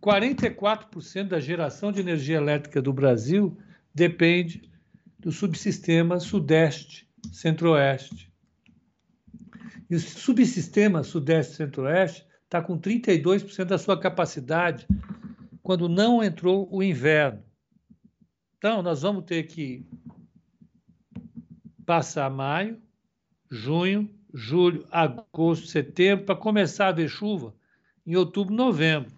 44% 0.00 1.28
da 1.28 1.38
geração 1.38 1.92
de 1.92 2.00
energia 2.00 2.38
elétrica 2.38 2.80
do 2.80 2.90
Brasil 2.90 3.58
depende 3.94 4.72
do 5.18 5.30
subsistema 5.30 6.18
Sudeste, 6.18 7.06
Centro-Oeste. 7.30 8.32
E 9.90 9.94
o 9.94 10.00
subsistema 10.00 11.02
Sudeste 11.02 11.56
Centro-Oeste 11.56 12.26
está 12.44 12.62
com 12.62 12.80
32% 12.80 13.66
da 13.66 13.76
sua 13.76 14.00
capacidade 14.00 14.88
quando 15.62 15.90
não 15.90 16.24
entrou 16.24 16.66
o 16.72 16.82
inverno. 16.82 17.44
Então, 18.56 18.80
nós 18.80 19.02
vamos 19.02 19.26
ter 19.26 19.42
que 19.42 19.86
passar 21.88 22.28
maio, 22.28 22.78
junho, 23.50 24.14
julho, 24.34 24.86
agosto, 24.90 25.66
setembro, 25.68 26.26
para 26.26 26.36
começar 26.36 26.88
a 26.88 26.92
ver 26.92 27.08
chuva 27.08 27.54
em 28.06 28.14
outubro, 28.14 28.54
novembro. 28.54 29.10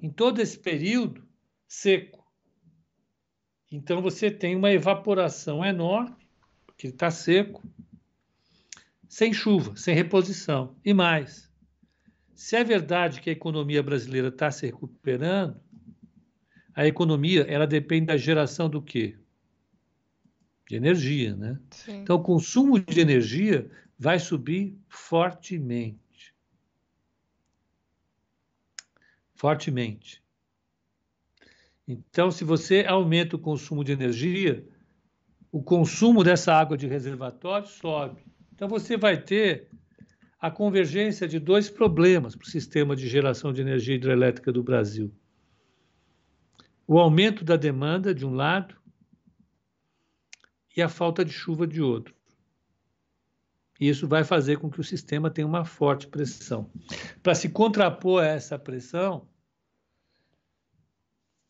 Em 0.00 0.08
todo 0.08 0.38
esse 0.40 0.56
período, 0.56 1.26
seco. 1.66 2.24
Então 3.72 4.00
você 4.00 4.30
tem 4.30 4.54
uma 4.54 4.70
evaporação 4.70 5.64
enorme, 5.64 6.14
porque 6.64 6.86
está 6.86 7.10
seco, 7.10 7.60
sem 9.08 9.32
chuva, 9.32 9.74
sem 9.74 9.96
reposição. 9.96 10.76
E 10.84 10.94
mais, 10.94 11.50
se 12.36 12.54
é 12.54 12.62
verdade 12.62 13.20
que 13.20 13.30
a 13.30 13.32
economia 13.32 13.82
brasileira 13.82 14.28
está 14.28 14.48
se 14.48 14.66
recuperando, 14.66 15.60
a 16.72 16.86
economia 16.86 17.42
ela 17.48 17.66
depende 17.66 18.06
da 18.06 18.16
geração 18.16 18.70
do 18.70 18.80
quê? 18.80 19.18
De 20.66 20.76
energia, 20.76 21.36
né? 21.36 21.58
Sim. 21.70 22.02
Então, 22.02 22.16
o 22.16 22.22
consumo 22.22 22.78
de 22.78 23.00
energia 23.00 23.70
vai 23.98 24.18
subir 24.18 24.76
fortemente. 24.88 26.34
Fortemente. 29.34 30.22
Então, 31.86 32.30
se 32.30 32.44
você 32.44 32.84
aumenta 32.88 33.36
o 33.36 33.38
consumo 33.38 33.84
de 33.84 33.92
energia, 33.92 34.66
o 35.52 35.62
consumo 35.62 36.24
dessa 36.24 36.54
água 36.54 36.76
de 36.76 36.86
reservatório 36.86 37.68
sobe. 37.68 38.24
Então, 38.54 38.68
você 38.68 38.96
vai 38.96 39.20
ter 39.20 39.68
a 40.40 40.50
convergência 40.50 41.28
de 41.28 41.38
dois 41.38 41.68
problemas 41.68 42.34
para 42.34 42.46
o 42.46 42.50
sistema 42.50 42.96
de 42.96 43.06
geração 43.06 43.52
de 43.52 43.60
energia 43.60 43.94
hidrelétrica 43.94 44.50
do 44.50 44.62
Brasil: 44.62 45.12
o 46.86 46.98
aumento 46.98 47.44
da 47.44 47.56
demanda, 47.56 48.14
de 48.14 48.24
um 48.24 48.34
lado, 48.34 48.74
e 50.76 50.82
a 50.82 50.88
falta 50.88 51.24
de 51.24 51.32
chuva 51.32 51.66
de 51.66 51.80
outro. 51.80 52.14
Isso 53.80 54.06
vai 54.06 54.22
fazer 54.22 54.58
com 54.58 54.70
que 54.70 54.80
o 54.80 54.84
sistema 54.84 55.30
tenha 55.30 55.46
uma 55.46 55.64
forte 55.64 56.06
pressão. 56.06 56.70
Para 57.22 57.34
se 57.34 57.48
contrapor 57.48 58.22
a 58.22 58.26
essa 58.26 58.58
pressão, 58.58 59.26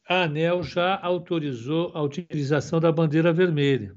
a 0.08 0.22
ANEL 0.24 0.62
já 0.62 0.98
autorizou 1.00 1.90
a 1.94 2.02
utilização 2.02 2.80
da 2.80 2.90
bandeira 2.90 3.32
vermelha. 3.32 3.94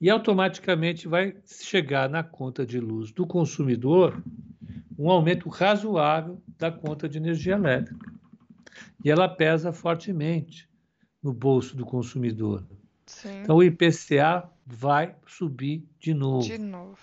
E 0.00 0.10
automaticamente 0.10 1.08
vai 1.08 1.36
chegar 1.46 2.08
na 2.08 2.22
conta 2.22 2.66
de 2.66 2.78
luz 2.78 3.10
do 3.12 3.26
consumidor 3.26 4.22
um 4.98 5.10
aumento 5.10 5.48
razoável 5.48 6.42
da 6.58 6.70
conta 6.70 7.08
de 7.08 7.18
energia 7.18 7.54
elétrica. 7.54 8.10
E 9.04 9.10
ela 9.10 9.28
pesa 9.28 9.72
fortemente 9.72 10.68
no 11.22 11.32
bolso 11.32 11.76
do 11.76 11.84
consumidor. 11.84 12.66
Sim. 13.06 13.42
Então 13.42 13.56
o 13.56 13.62
IPCA 13.62 14.50
vai 14.66 15.16
subir 15.26 15.88
de 15.98 16.12
novo. 16.12 16.46
De 16.46 16.58
novo. 16.58 16.98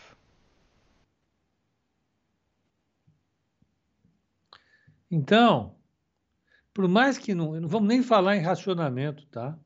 Então, 5.10 5.76
por 6.74 6.88
mais 6.88 7.18
que 7.18 7.34
não, 7.34 7.60
não 7.60 7.68
vamos 7.68 7.88
nem 7.88 8.02
falar 8.02 8.36
em 8.36 8.42
racionamento, 8.42 9.26
tá? 9.28 9.58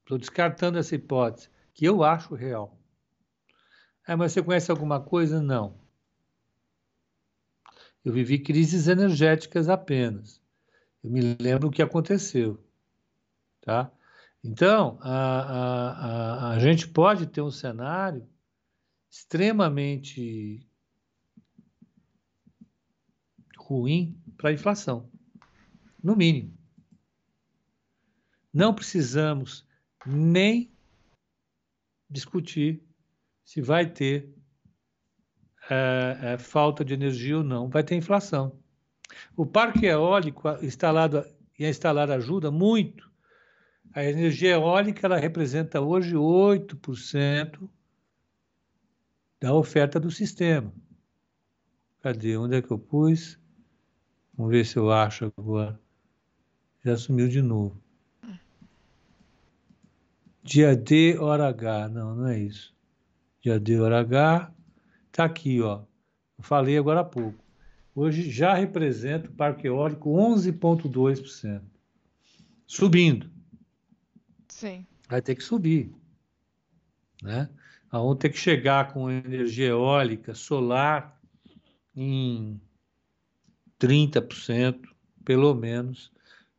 Estou 0.00 0.18
descartando 0.18 0.78
essa 0.78 0.94
hipótese, 0.94 1.48
que 1.72 1.84
eu 1.84 2.02
acho 2.02 2.34
real. 2.34 2.76
Ah, 4.06 4.16
mas 4.16 4.32
você 4.32 4.42
conhece 4.42 4.70
alguma 4.70 5.00
coisa? 5.00 5.40
Não. 5.40 5.78
Eu 8.04 8.12
vivi 8.12 8.38
crises 8.38 8.88
energéticas 8.88 9.68
apenas. 9.68 10.40
Eu 11.04 11.10
me 11.10 11.36
lembro 11.38 11.68
o 11.68 11.70
que 11.70 11.82
aconteceu, 11.82 12.58
tá? 13.60 13.92
Então, 14.42 14.98
a, 15.02 15.40
a, 15.40 15.90
a, 15.90 16.50
a 16.52 16.58
gente 16.58 16.88
pode 16.88 17.26
ter 17.26 17.42
um 17.42 17.50
cenário 17.50 18.26
extremamente 19.10 20.66
ruim 23.56 24.18
para 24.36 24.50
a 24.50 24.52
inflação, 24.52 25.10
no 26.02 26.16
mínimo. 26.16 26.56
Não 28.52 28.74
precisamos 28.74 29.66
nem 30.06 30.72
discutir 32.08 32.82
se 33.44 33.60
vai 33.60 33.88
ter 33.88 34.34
é, 35.68 36.18
é, 36.22 36.38
falta 36.38 36.84
de 36.84 36.94
energia 36.94 37.38
ou 37.38 37.44
não, 37.44 37.68
vai 37.68 37.84
ter 37.84 37.94
inflação. 37.94 38.58
O 39.36 39.44
parque 39.44 39.86
eólico 39.86 40.48
instalado 40.62 41.24
e 41.58 41.64
a 41.64 41.68
instalar 41.68 42.10
ajuda 42.10 42.50
muito 42.50 43.09
a 43.92 44.04
energia 44.04 44.52
eólica 44.52 45.06
ela 45.06 45.18
representa 45.18 45.80
hoje 45.80 46.14
8% 46.14 47.68
da 49.40 49.54
oferta 49.54 49.98
do 49.98 50.10
sistema. 50.10 50.72
Cadê? 52.00 52.36
Onde 52.36 52.56
é 52.56 52.62
que 52.62 52.70
eu 52.70 52.78
pus? 52.78 53.38
Vamos 54.34 54.52
ver 54.52 54.64
se 54.64 54.76
eu 54.76 54.90
acho 54.90 55.32
agora. 55.36 55.78
Já 56.84 56.96
sumiu 56.96 57.28
de 57.28 57.42
novo. 57.42 57.76
Dia 60.42 60.74
D, 60.74 61.18
hora 61.18 61.48
H. 61.48 61.88
Não, 61.88 62.14
não 62.14 62.28
é 62.28 62.38
isso. 62.38 62.74
Dia 63.40 63.58
D, 63.58 63.78
hora 63.80 64.00
H. 64.00 64.52
Está 65.06 65.24
aqui, 65.24 65.60
ó. 65.60 65.82
falei 66.38 66.78
agora 66.78 67.00
há 67.00 67.04
pouco. 67.04 67.44
Hoje 67.94 68.30
já 68.30 68.54
representa 68.54 69.28
o 69.28 69.32
parque 69.32 69.66
eólico 69.66 70.10
11,2%. 70.10 71.60
Subindo. 72.66 73.39
Sim. 74.60 74.84
Vai 75.08 75.22
ter 75.22 75.34
que 75.34 75.42
subir. 75.42 75.90
Né? 77.22 77.48
Vamos 77.90 78.18
ter 78.18 78.28
que 78.28 78.36
chegar 78.36 78.92
com 78.92 79.10
energia 79.10 79.68
eólica, 79.68 80.34
solar, 80.34 81.18
em 81.96 82.60
30%, 83.78 84.82
pelo 85.24 85.54
menos, 85.54 86.12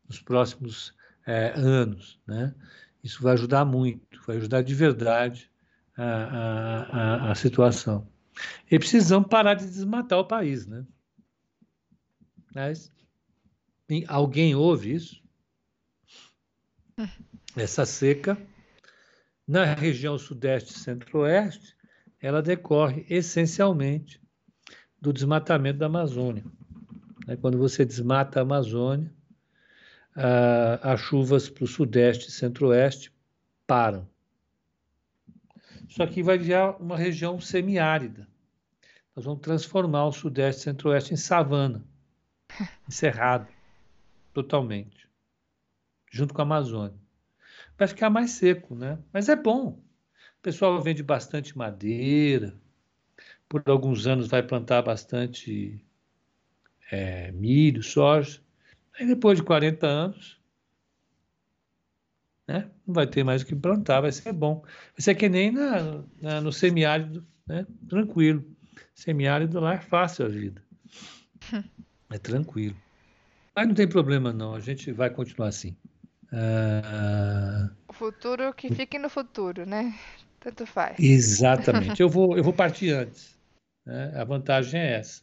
nos 0.08 0.20
próximos 0.20 0.96
é, 1.28 1.54
anos. 1.56 2.20
Né? 2.26 2.56
Isso 3.04 3.22
vai 3.22 3.34
ajudar 3.34 3.66
muito, 3.66 4.20
vai 4.26 4.38
ajudar 4.38 4.64
de 4.64 4.74
verdade 4.74 5.52
a, 5.96 6.04
a, 6.04 6.82
a, 7.28 7.32
a 7.32 7.36
situação. 7.36 8.08
E 8.70 8.80
precisamos 8.80 9.30
parar 9.30 9.54
de 9.54 9.68
desmatar 9.68 10.18
o 10.18 10.26
país. 10.26 10.66
Né? 10.66 10.84
Mas 12.56 12.92
alguém 14.08 14.56
ouve 14.56 14.92
isso? 14.92 15.22
Essa 17.56 17.86
seca, 17.86 18.38
na 19.46 19.74
região 19.74 20.18
sudeste 20.18 20.72
e 20.72 20.80
centro-oeste, 20.80 21.76
ela 22.22 22.42
decorre 22.42 23.06
essencialmente 23.10 24.22
do 25.02 25.12
desmatamento 25.12 25.80
da 25.80 25.88
Amazônia. 25.88 26.44
Quando 27.42 27.58
você 27.58 27.84
desmata 27.84 28.40
a 28.40 28.44
Amazônia, 28.44 29.12
as 30.82 31.00
chuvas 31.02 31.50
para 31.50 31.64
o 31.64 31.68
sudeste 31.68 32.30
e 32.30 32.32
centro-oeste 32.32 33.12
param. 33.66 34.08
Isso 35.88 36.02
aqui 36.02 36.24
vai 36.24 36.38
virar 36.38 36.78
uma 36.82 36.98
região 36.98 37.40
semiárida. 37.40 38.28
Nós 39.16 39.26
vamos 39.26 39.42
transformar 39.42 40.06
o 40.06 40.12
sudeste 40.12 40.62
e 40.62 40.64
centro-oeste 40.64 41.14
em 41.14 41.18
savana, 41.18 41.84
encerrado, 42.88 43.48
totalmente, 44.34 45.08
junto 46.10 46.34
com 46.34 46.42
a 46.42 46.46
Amazônia. 46.46 47.01
Vai 47.82 47.88
ficar 47.88 48.12
mais 48.12 48.30
seco, 48.30 48.76
né? 48.76 49.00
Mas 49.12 49.28
é 49.28 49.36
bom. 49.36 49.70
O 49.70 50.42
pessoal 50.44 50.80
vende 50.80 51.02
bastante 51.02 51.58
madeira, 51.58 52.54
por 53.50 53.64
alguns 53.66 54.06
anos 54.06 54.28
vai 54.28 54.44
plantar 54.44 54.84
bastante 54.84 55.84
é, 56.92 57.32
milho, 57.32 57.82
soja. 57.82 58.40
Aí 58.94 59.08
depois 59.08 59.40
de 59.40 59.44
40 59.44 59.88
anos, 59.88 60.40
né, 62.48 62.70
não 62.86 62.94
vai 62.94 63.08
ter 63.08 63.24
mais 63.24 63.42
o 63.42 63.48
que 63.48 63.56
plantar, 63.56 64.02
vai 64.02 64.12
ser 64.12 64.32
bom. 64.32 64.62
Vai 64.62 65.00
ser 65.00 65.16
que 65.16 65.28
nem 65.28 65.52
na, 65.52 66.04
na, 66.22 66.40
no 66.40 66.54
semiárido, 66.54 67.26
né, 67.48 67.66
tranquilo. 67.90 68.46
Semiárido 68.94 69.60
lá 69.60 69.74
é 69.74 69.82
fácil 69.82 70.28
a 70.28 70.30
vida. 70.30 70.64
É 72.14 72.20
tranquilo. 72.20 72.76
Mas 73.56 73.68
não 73.70 73.74
tem 73.74 73.88
problema 73.88 74.32
não, 74.34 74.54
a 74.54 74.60
gente 74.60 74.92
vai 74.92 75.10
continuar 75.10 75.48
assim. 75.48 75.78
Ah, 76.32 77.70
o 77.88 77.94
futuro 77.94 78.54
que 78.54 78.74
fique 78.74 78.98
no 78.98 79.10
futuro, 79.10 79.66
né? 79.66 79.94
Tanto 80.40 80.66
faz. 80.66 80.98
Exatamente. 81.00 82.00
eu, 82.02 82.10
vou, 82.10 82.38
eu 82.38 82.44
vou 82.44 82.54
partir 82.54 82.92
antes. 82.92 83.38
Né? 83.86 84.14
A 84.16 84.24
vantagem 84.24 84.80
é 84.80 84.94
essa. 85.00 85.22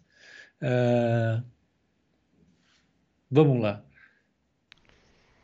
Ah, 0.61 1.43
Vamos 3.31 3.61
lá. 3.61 3.85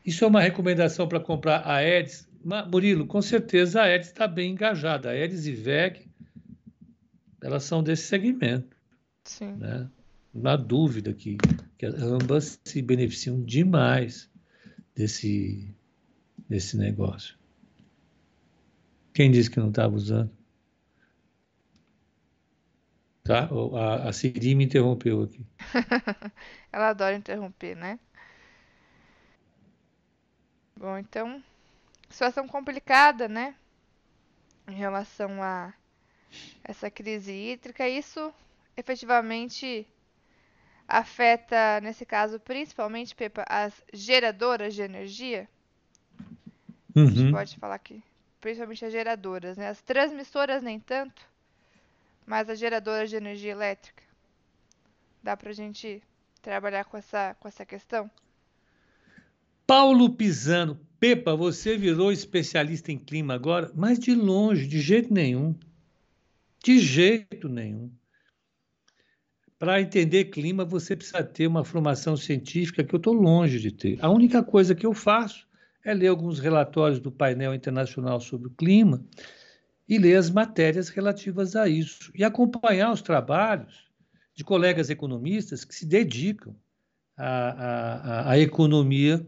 Isso 0.05 0.25
é 0.25 0.29
uma 0.29 0.41
recomendação 0.41 1.07
para 1.07 1.21
comprar 1.21 1.67
a 1.67 1.83
Eds? 1.83 2.29
Murilo, 2.71 3.07
com 3.07 3.23
certeza 3.23 3.83
a 3.83 3.89
Eds 3.89 4.09
está 4.09 4.27
bem 4.27 4.53
engajada. 4.53 5.11
A 5.11 5.17
Eds 5.17 5.47
e 5.47 5.53
VEG, 5.53 6.07
elas 7.43 7.65
são 7.65 7.83
desse 7.83 8.05
segmento. 8.05 8.77
Sim. 9.25 9.53
Né? 9.53 9.89
Não 10.33 10.51
há 10.51 10.57
dúvida 10.57 11.13
que, 11.13 11.37
que 11.79 11.87
ambas 11.87 12.61
se 12.65 12.83
beneficiam 12.83 13.43
demais 13.43 14.31
desse, 14.95 15.75
desse 16.49 16.77
negócio. 16.77 17.37
Quem 19.13 19.31
disse 19.31 19.51
que 19.51 19.61
não 19.61 19.69
estava 19.69 19.95
usando? 19.95 20.31
Tá? 23.23 23.49
A, 23.79 24.09
a 24.09 24.13
Siri 24.13 24.55
me 24.55 24.65
interrompeu 24.65 25.23
aqui. 25.23 25.47
Ela 26.71 26.89
adora 26.89 27.17
interromper, 27.17 27.75
né? 27.75 27.99
Bom, 30.77 30.99
então, 30.99 31.43
situação 32.11 32.47
complicada, 32.47 33.27
né? 33.29 33.55
Em 34.69 34.75
relação 34.75 35.43
a 35.43 35.73
essa 36.63 36.91
crise 36.91 37.33
hídrica, 37.33 37.89
isso 37.89 38.33
efetivamente 38.77 39.87
afeta, 40.87 41.81
nesse 41.83 42.05
caso, 42.05 42.39
principalmente, 42.39 43.15
Pepa, 43.15 43.45
as 43.49 43.73
geradoras 43.93 44.75
de 44.75 44.83
energia. 44.83 45.49
Uhum. 46.95 47.07
A 47.07 47.11
gente 47.11 47.21
uhum. 47.27 47.33
pode 47.33 47.57
falar 47.57 47.75
aqui, 47.75 48.03
principalmente 48.41 48.85
as 48.85 48.93
geradoras, 48.93 49.57
né? 49.57 49.69
As 49.69 49.81
transmissoras 49.83 50.63
nem 50.63 50.79
tanto, 50.79 51.23
mas 52.27 52.49
as 52.49 52.59
geradoras 52.59 53.11
de 53.11 53.17
energia 53.17 53.53
elétrica. 53.53 54.03
Dá 55.23 55.37
pra 55.37 55.53
gente 55.53 56.03
trabalhar 56.43 56.85
com 56.85 56.97
essa, 56.97 57.35
com 57.41 57.49
essa 57.49 57.65
questão? 57.65 58.11
Paulo 59.67 60.11
Pisano, 60.11 60.79
Pepa, 61.01 61.35
você 61.35 61.77
virou 61.77 62.13
especialista 62.13 62.93
em 62.93 62.99
clima 62.99 63.35
agora? 63.35 63.71
Mas 63.75 63.99
de 63.99 64.15
longe, 64.15 64.67
de 64.67 64.81
jeito 64.81 65.13
nenhum. 65.13 65.55
De 66.63 66.79
jeito 66.79 67.49
nenhum. 67.49 67.91
Para 69.65 69.81
entender 69.81 70.27
clima, 70.27 70.63
você 70.63 70.95
precisa 70.95 71.25
ter 71.25 71.47
uma 71.47 71.65
formação 71.65 72.19
científica 72.19 72.85
que 72.85 72.95
eu 72.95 72.99
estou 72.99 73.15
longe 73.15 73.59
de 73.59 73.73
ter. 73.73 73.99
A 74.05 74.11
única 74.11 74.43
coisa 74.43 74.75
que 74.75 74.85
eu 74.85 74.93
faço 74.93 75.49
é 75.83 75.95
ler 75.95 76.09
alguns 76.09 76.39
relatórios 76.39 77.01
do 77.01 77.11
painel 77.11 77.55
internacional 77.55 78.21
sobre 78.21 78.49
o 78.49 78.51
clima 78.51 79.03
e 79.89 79.97
ler 79.97 80.17
as 80.17 80.29
matérias 80.29 80.91
relativas 80.91 81.57
a 81.57 81.67
isso 81.67 82.13
e 82.15 82.23
acompanhar 82.23 82.93
os 82.93 83.01
trabalhos 83.01 83.91
de 84.35 84.45
colegas 84.45 84.91
economistas 84.91 85.65
que 85.65 85.75
se 85.75 85.87
dedicam 85.87 86.55
à, 87.17 87.29
à, 87.29 88.31
à 88.33 88.39
economia 88.39 89.27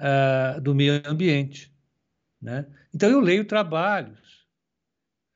à, 0.00 0.60
do 0.60 0.74
meio 0.74 1.02
ambiente. 1.04 1.70
Né? 2.40 2.64
Então, 2.94 3.10
eu 3.10 3.20
leio 3.20 3.44
trabalhos 3.44 4.18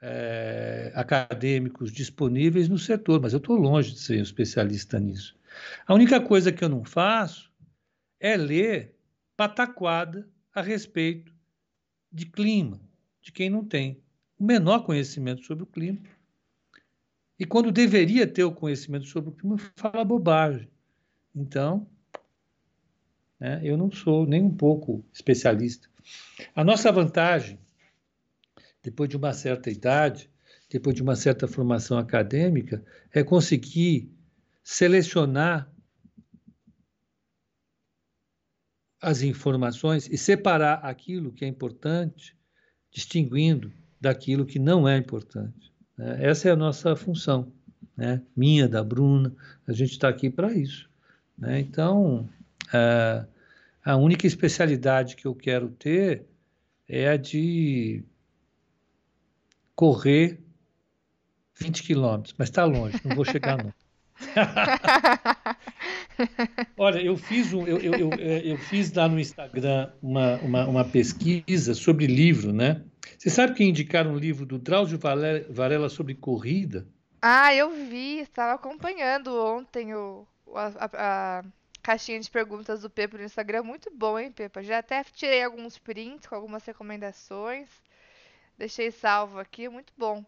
é, 0.08 0.92
acadêmicos 0.94 1.90
disponíveis 1.90 2.68
no 2.68 2.78
setor, 2.78 3.20
mas 3.20 3.32
eu 3.32 3.38
estou 3.38 3.56
longe 3.56 3.90
de 3.90 3.98
ser 3.98 4.20
um 4.20 4.22
especialista 4.22 5.00
nisso. 5.00 5.36
A 5.84 5.92
única 5.92 6.20
coisa 6.20 6.52
que 6.52 6.62
eu 6.62 6.68
não 6.68 6.84
faço 6.84 7.50
é 8.20 8.36
ler 8.36 8.94
pataquada 9.36 10.28
a 10.54 10.62
respeito 10.62 11.34
de 12.12 12.24
clima, 12.24 12.80
de 13.20 13.32
quem 13.32 13.50
não 13.50 13.64
tem 13.64 14.00
o 14.38 14.44
menor 14.44 14.84
conhecimento 14.84 15.44
sobre 15.44 15.64
o 15.64 15.66
clima. 15.66 15.98
E 17.36 17.44
quando 17.44 17.72
deveria 17.72 18.28
ter 18.28 18.44
o 18.44 18.52
conhecimento 18.52 19.06
sobre 19.06 19.30
o 19.30 19.32
clima, 19.32 19.58
fala 19.74 20.04
bobagem. 20.04 20.68
Então, 21.34 21.84
né, 23.40 23.60
eu 23.64 23.76
não 23.76 23.90
sou 23.90 24.24
nem 24.24 24.42
um 24.42 24.54
pouco 24.54 25.04
especialista. 25.12 25.88
A 26.54 26.62
nossa 26.62 26.92
vantagem, 26.92 27.58
depois 28.86 29.10
de 29.10 29.16
uma 29.16 29.32
certa 29.32 29.68
idade, 29.68 30.30
depois 30.70 30.94
de 30.94 31.02
uma 31.02 31.16
certa 31.16 31.48
formação 31.48 31.98
acadêmica, 31.98 32.84
é 33.12 33.24
conseguir 33.24 34.08
selecionar 34.62 35.68
as 39.02 39.22
informações 39.22 40.08
e 40.08 40.16
separar 40.16 40.74
aquilo 40.84 41.32
que 41.32 41.44
é 41.44 41.48
importante, 41.48 42.36
distinguindo 42.88 43.72
daquilo 44.00 44.46
que 44.46 44.60
não 44.60 44.88
é 44.88 44.96
importante. 44.96 45.72
Né? 45.98 46.18
Essa 46.20 46.48
é 46.48 46.52
a 46.52 46.56
nossa 46.56 46.94
função, 46.94 47.52
né? 47.96 48.22
minha, 48.36 48.68
da 48.68 48.84
Bruna, 48.84 49.34
a 49.66 49.72
gente 49.72 49.90
está 49.90 50.08
aqui 50.08 50.30
para 50.30 50.52
isso. 50.52 50.88
Né? 51.36 51.58
Então, 51.58 52.28
a, 52.72 53.26
a 53.84 53.96
única 53.96 54.28
especialidade 54.28 55.16
que 55.16 55.26
eu 55.26 55.34
quero 55.34 55.70
ter 55.70 56.24
é 56.88 57.08
a 57.08 57.16
de 57.16 58.04
correr 59.76 60.40
20 61.54 61.82
quilômetros, 61.82 62.34
mas 62.36 62.48
está 62.48 62.64
longe, 62.64 63.00
não 63.04 63.14
vou 63.14 63.24
chegar 63.24 63.62
não. 63.62 63.72
Olha, 66.76 67.00
eu 67.00 67.16
fiz, 67.16 67.52
um, 67.52 67.66
eu, 67.66 67.78
eu, 67.78 67.94
eu, 67.94 68.10
eu, 68.14 68.56
fiz 68.56 68.92
lá 68.92 69.06
no 69.06 69.20
Instagram 69.20 69.90
uma, 70.02 70.36
uma, 70.36 70.66
uma 70.66 70.84
pesquisa 70.84 71.74
sobre 71.74 72.06
livro, 72.06 72.52
né? 72.52 72.82
Você 73.18 73.28
sabe 73.28 73.54
que 73.54 73.62
indicaram 73.62 74.12
um 74.12 74.18
livro 74.18 74.46
do 74.46 74.58
Drauzio 74.58 74.98
Varela 74.98 75.90
sobre 75.90 76.14
corrida? 76.14 76.88
Ah, 77.20 77.54
eu 77.54 77.70
vi, 77.70 78.20
estava 78.20 78.54
acompanhando 78.54 79.36
ontem 79.36 79.94
o, 79.94 80.26
a, 80.54 80.66
a, 80.66 81.38
a 81.38 81.44
caixinha 81.82 82.20
de 82.20 82.30
perguntas 82.30 82.82
do 82.82 82.90
Pepa 82.90 83.18
no 83.18 83.24
Instagram. 83.24 83.62
Muito 83.62 83.90
bom, 83.94 84.18
hein, 84.18 84.32
Pepa? 84.32 84.62
Já 84.62 84.78
até 84.78 85.04
tirei 85.04 85.42
alguns 85.42 85.78
prints 85.78 86.26
com 86.26 86.34
algumas 86.34 86.64
recomendações. 86.64 87.68
Deixei 88.58 88.90
salvo 88.90 89.38
aqui, 89.38 89.68
muito 89.68 89.92
bom. 89.96 90.24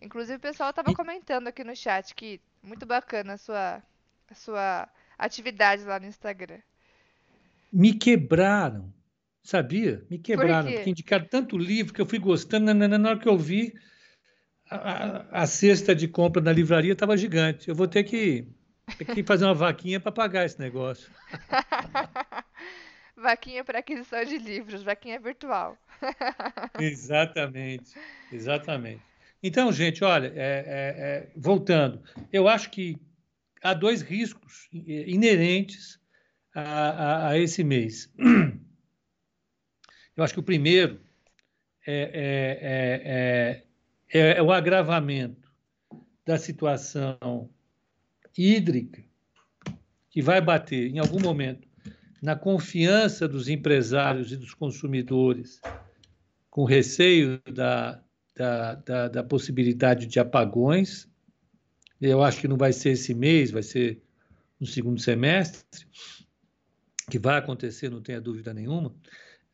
Inclusive 0.00 0.36
o 0.36 0.40
pessoal 0.40 0.70
estava 0.70 0.94
comentando 0.94 1.48
aqui 1.48 1.62
no 1.62 1.76
chat 1.76 2.14
que 2.14 2.40
muito 2.62 2.86
bacana 2.86 3.34
a 3.34 3.38
sua, 3.38 3.82
a 4.30 4.34
sua 4.34 4.88
atividade 5.18 5.84
lá 5.84 6.00
no 6.00 6.06
Instagram. 6.06 6.58
Me 7.72 7.94
quebraram, 7.94 8.92
sabia? 9.42 10.04
Me 10.10 10.18
quebraram, 10.18 10.68
Por 10.68 10.74
porque 10.74 10.90
indicaram 10.90 11.26
tanto 11.26 11.56
livro 11.56 11.92
que 11.92 12.00
eu 12.00 12.06
fui 12.06 12.18
gostando, 12.18 12.72
na 12.74 13.08
hora 13.08 13.18
que 13.18 13.28
eu 13.28 13.38
vi, 13.38 13.72
a, 14.68 14.76
a, 14.76 15.42
a 15.42 15.46
cesta 15.46 15.94
de 15.94 16.08
compra 16.08 16.42
na 16.42 16.52
livraria 16.52 16.92
estava 16.92 17.16
gigante. 17.16 17.68
Eu 17.68 17.74
vou 17.74 17.86
ter 17.86 18.04
que, 18.04 18.46
ter 18.98 19.04
que 19.04 19.22
fazer 19.22 19.44
uma 19.44 19.54
vaquinha 19.54 20.00
para 20.00 20.12
pagar 20.12 20.44
esse 20.44 20.58
negócio. 20.58 21.10
vaquinha 23.22 23.64
para 23.64 23.78
aquisição 23.78 24.24
de 24.24 24.36
livros, 24.36 24.82
vaquinha 24.82 25.18
virtual. 25.18 25.78
exatamente, 26.78 27.94
exatamente. 28.30 29.02
Então, 29.42 29.72
gente, 29.72 30.04
olha, 30.04 30.28
é, 30.28 30.30
é, 30.36 30.36
é, 30.36 31.28
voltando, 31.36 32.02
eu 32.32 32.46
acho 32.46 32.70
que 32.70 33.00
há 33.62 33.72
dois 33.72 34.02
riscos 34.02 34.68
inerentes 34.72 35.98
a, 36.54 36.62
a, 36.62 37.28
a 37.30 37.38
esse 37.38 37.64
mês. 37.64 38.12
Eu 40.14 40.22
acho 40.22 40.34
que 40.34 40.40
o 40.40 40.44
primeiro 40.44 41.00
é, 41.86 43.64
é, 44.12 44.20
é, 44.20 44.36
é 44.36 44.42
o 44.42 44.52
agravamento 44.52 45.50
da 46.24 46.36
situação 46.36 47.48
hídrica, 48.36 49.02
que 50.10 50.20
vai 50.20 50.40
bater 50.40 50.90
em 50.90 50.98
algum 50.98 51.18
momento 51.18 51.66
na 52.22 52.36
confiança 52.36 53.26
dos 53.26 53.48
empresários 53.48 54.30
e 54.30 54.36
dos 54.36 54.54
consumidores, 54.54 55.60
com 56.48 56.64
receio 56.64 57.42
da, 57.52 58.00
da, 58.36 58.74
da, 58.76 59.08
da, 59.08 59.24
possibilidade 59.24 60.06
de 60.06 60.20
apagões. 60.20 61.08
Eu 62.00 62.22
acho 62.22 62.40
que 62.40 62.46
não 62.46 62.56
vai 62.56 62.72
ser 62.72 62.90
esse 62.90 63.12
mês, 63.12 63.50
vai 63.50 63.64
ser 63.64 64.00
no 64.60 64.66
segundo 64.66 65.00
semestre, 65.00 65.84
que 67.10 67.18
vai 67.18 67.38
acontecer, 67.38 67.90
não 67.90 68.00
tenha 68.00 68.20
dúvida 68.20 68.54
nenhuma. 68.54 68.94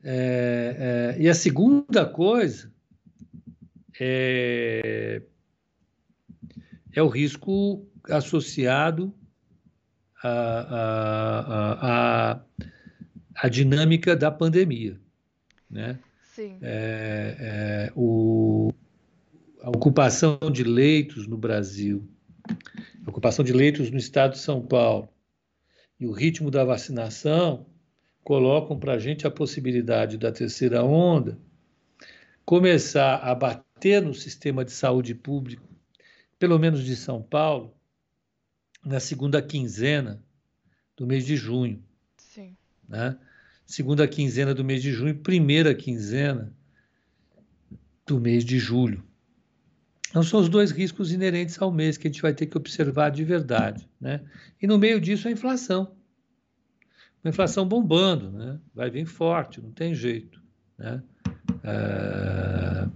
É, 0.05 1.15
é, 1.17 1.23
e 1.23 1.29
a 1.29 1.35
segunda 1.35 2.05
coisa 2.05 2.71
é, 3.99 5.23
é 6.93 7.03
o 7.03 7.09
risco 7.09 7.89
associado 8.11 9.18
à, 10.23 11.81
à, 11.81 12.41
à 13.35 13.49
dinâmica 13.49 14.17
da 14.17 14.31
pandemia. 14.31 14.99
Né? 15.71 15.99
Sim. 16.35 16.57
É, 16.63 17.37
é, 17.39 17.93
o, 17.95 18.73
a 19.63 19.71
ocupação 19.71 20.39
de 20.53 20.65
leitos 20.65 21.27
no 21.27 21.37
Brasil, 21.37 22.09
a 23.07 23.11
ocupação 23.11 23.45
de 23.45 23.53
leitos 23.53 23.91
no 23.91 23.99
estado 23.99 24.33
de 24.33 24.39
São 24.39 24.61
Paulo 24.63 25.09
e 25.99 26.07
o 26.07 26.13
ritmo 26.13 26.51
da 26.51 26.65
vacinação 26.65 27.67
colocam 28.23 28.79
para 28.79 28.95
a 28.95 28.99
gente 28.99 29.27
a 29.27 29.31
possibilidade 29.31 30.17
da 30.17 30.31
terceira 30.31 30.85
onda 30.85 31.39
começar 32.45 33.17
a 33.17 33.35
bater 33.35 34.01
no 34.01 34.15
sistema 34.15 34.65
de 34.65 34.71
saúde 34.71 35.15
público, 35.15 35.69
pelo 36.39 36.59
menos 36.59 36.83
de 36.83 36.97
São 36.97 37.21
Paulo, 37.21 37.75
na 38.85 39.01
segunda 39.01 39.41
quinzena 39.43 40.23
do 40.97 41.07
mês 41.07 41.25
de 41.25 41.37
junho. 41.37 41.83
Sim. 42.17 42.57
Né? 42.89 43.17
segunda 43.69 44.09
quinzena 44.09 44.55
do 44.55 44.65
mês 44.65 44.83
de 44.83 44.93
junho, 44.93 45.15
primeira 45.15 45.75
quinzena 45.75 46.51
do 48.07 48.19
mês 48.19 48.43
de 48.43 48.59
julho. 48.59 49.05
Então, 50.09 50.23
são 50.23 50.41
os 50.41 50.49
dois 50.49 50.71
riscos 50.71 51.13
inerentes 51.13 51.61
ao 51.61 51.71
mês 51.71 51.99
que 51.99 52.09
a 52.09 52.11
gente 52.11 52.23
vai 52.23 52.33
ter 52.33 52.47
que 52.47 52.57
observar 52.57 53.11
de 53.11 53.23
verdade. 53.25 53.87
Né? 54.01 54.23
E 54.61 54.67
no 54.67 54.79
meio 54.79 54.99
disso, 54.99 55.29
a 55.29 55.31
inflação. 55.31 55.95
Uma 57.23 57.29
inflação 57.29 57.69
bombando, 57.69 58.31
né? 58.33 58.59
vai 58.75 58.89
vir 58.89 59.05
forte, 59.05 59.61
não 59.61 59.71
tem 59.71 59.95
jeito. 59.95 60.41
Né? 60.79 61.03
É... 61.63 62.89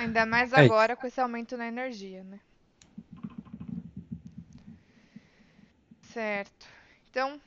Ainda 0.00 0.24
mais 0.24 0.52
é 0.52 0.60
agora 0.60 0.94
é. 0.94 0.96
com 0.96 1.06
esse 1.06 1.20
aumento 1.20 1.56
na 1.56 1.66
energia, 1.66 2.24
né? 2.24 2.40
Certo. 6.00 6.66
Então, 7.10 7.40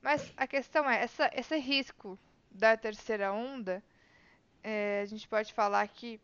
mas 0.00 0.32
a 0.36 0.46
questão 0.46 0.88
é, 0.88 1.02
essa, 1.02 1.30
esse 1.34 1.58
risco 1.58 2.18
da 2.50 2.76
terceira 2.76 3.32
onda, 3.32 3.82
é, 4.62 5.00
a 5.02 5.06
gente 5.06 5.26
pode 5.26 5.52
falar 5.52 5.86
que 5.88 6.20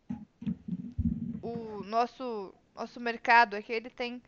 o 1.43 1.83
nosso, 1.85 2.55
nosso 2.75 3.01
mercado 3.01 3.55
aqui, 3.57 3.73
ele 3.73 3.91
tem, 3.91 4.23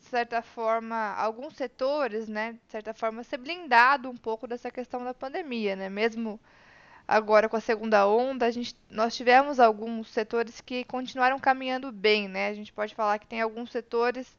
de 0.00 0.06
certa 0.06 0.40
forma, 0.40 1.14
alguns 1.14 1.56
setores, 1.56 2.26
né, 2.26 2.54
de 2.54 2.72
certa 2.72 2.94
forma, 2.94 3.22
ser 3.22 3.36
blindado 3.36 4.08
um 4.08 4.16
pouco 4.16 4.46
dessa 4.46 4.70
questão 4.70 5.04
da 5.04 5.12
pandemia, 5.12 5.76
né, 5.76 5.88
mesmo 5.88 6.40
agora 7.06 7.48
com 7.48 7.56
a 7.56 7.60
segunda 7.60 8.06
onda, 8.06 8.46
a 8.46 8.50
gente, 8.50 8.74
nós 8.90 9.14
tivemos 9.16 9.60
alguns 9.60 10.08
setores 10.08 10.60
que 10.60 10.84
continuaram 10.84 11.38
caminhando 11.38 11.92
bem, 11.92 12.28
né, 12.28 12.48
a 12.48 12.54
gente 12.54 12.72
pode 12.72 12.94
falar 12.94 13.18
que 13.18 13.26
tem 13.26 13.40
alguns 13.40 13.70
setores 13.70 14.36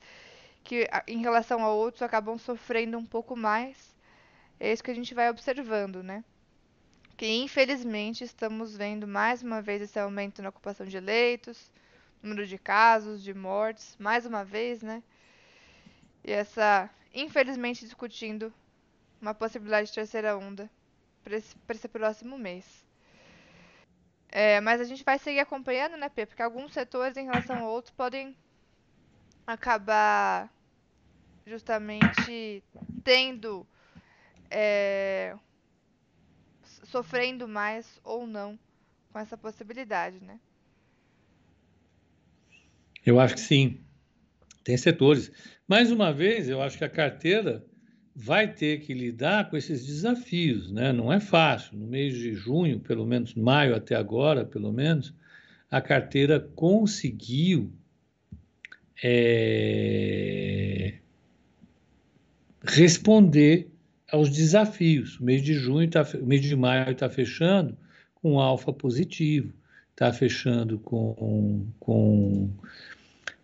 que 0.63 0.88
em 1.08 1.19
relação 1.19 1.63
a 1.63 1.71
outros 1.71 2.01
acabam 2.01 2.38
sofrendo 2.38 2.97
um 2.97 3.06
pouco 3.06 3.38
mais. 3.38 3.95
É 4.60 4.73
isso 4.73 4.84
que 4.84 4.91
a 4.91 4.95
gente 4.95 5.13
vai 5.13 5.30
observando, 5.30 6.03
né? 6.03 6.25
Que 7.15 7.25
infelizmente 7.38 8.25
estamos 8.25 8.75
vendo 8.75 9.08
mais 9.08 9.41
uma 9.41 9.62
vez 9.62 9.82
esse 9.82 9.97
aumento 9.97 10.41
na 10.41 10.49
ocupação 10.49 10.86
de 10.86 10.99
leitos, 10.99 11.71
número 12.21 12.45
de 12.45 12.58
casos, 12.58 13.23
de 13.23 13.34
mortes, 13.34 13.95
mais 13.97 14.25
uma 14.25 14.43
vez, 14.43 14.82
né? 14.82 15.01
E 16.21 16.34
essa, 16.34 16.89
infelizmente, 17.13 17.86
discutindo 17.86 18.53
uma 19.21 19.34
possibilidade 19.34 19.88
de 19.88 19.93
terceira 19.93 20.38
onda 20.38 20.69
para 21.23 21.38
esse, 21.38 21.56
esse, 21.69 21.88
próximo 21.88 22.38
mês. 22.38 22.86
É, 24.30 24.60
mas 24.62 24.82
a 24.82 24.84
gente 24.84 25.03
vai 25.03 25.17
seguir 25.17 25.39
acompanhando, 25.39 25.97
né, 25.97 26.10
P? 26.10 26.25
Porque 26.25 26.41
alguns 26.41 26.73
setores 26.73 27.17
em 27.17 27.25
relação 27.25 27.58
a 27.58 27.69
outros 27.69 27.93
podem 27.93 28.36
acabar 29.45 30.51
justamente 31.45 32.63
tendo 33.03 33.65
é, 34.51 35.36
sofrendo 36.84 37.47
mais 37.47 37.99
ou 38.03 38.27
não 38.27 38.60
com 39.12 39.19
essa 39.19 39.38
possibilidade, 39.38 40.19
né? 40.21 40.39
Eu 43.06 43.19
acho 43.19 43.36
que 43.36 43.41
sim. 43.41 43.82
Tem 44.63 44.75
setores. 44.75 45.32
Mais 45.65 45.91
uma 45.91 46.12
vez, 46.12 46.49
eu 46.49 46.62
acho 46.62 46.77
que 46.77 46.84
a 46.84 46.89
carteira 46.89 47.65
vai 48.19 48.51
ter 48.51 48.80
que 48.80 48.95
lidar 48.95 49.47
com 49.47 49.56
esses 49.56 49.86
desafios, 49.86 50.71
né? 50.71 50.91
Não 50.91 51.13
é 51.13 51.19
fácil. 51.19 51.77
No 51.77 51.86
mês 51.86 52.15
de 52.15 52.34
junho, 52.34 52.80
pelo 52.80 53.06
menos 53.06 53.36
maio 53.36 53.75
até 53.75 53.93
agora, 53.93 54.43
pelo 54.43 54.73
menos, 54.73 55.13
a 55.69 55.80
carteira 55.80 56.39
conseguiu 56.56 57.71
é, 59.03 60.95
responder 62.63 63.69
aos 64.12 64.32
desafios. 64.32 65.19
O 65.19 65.23
mês 65.23 65.43
de 65.43 65.53
junho, 65.53 65.88
tá, 65.88 66.03
mês 66.23 66.41
de 66.41 66.56
maio 66.56 66.93
está 66.93 67.08
fechando 67.08 67.77
com 68.15 68.39
alfa 68.39 68.73
positivo, 68.73 69.53
está 69.91 70.12
fechando 70.12 70.80
com, 70.80 71.67
com, 71.80 72.49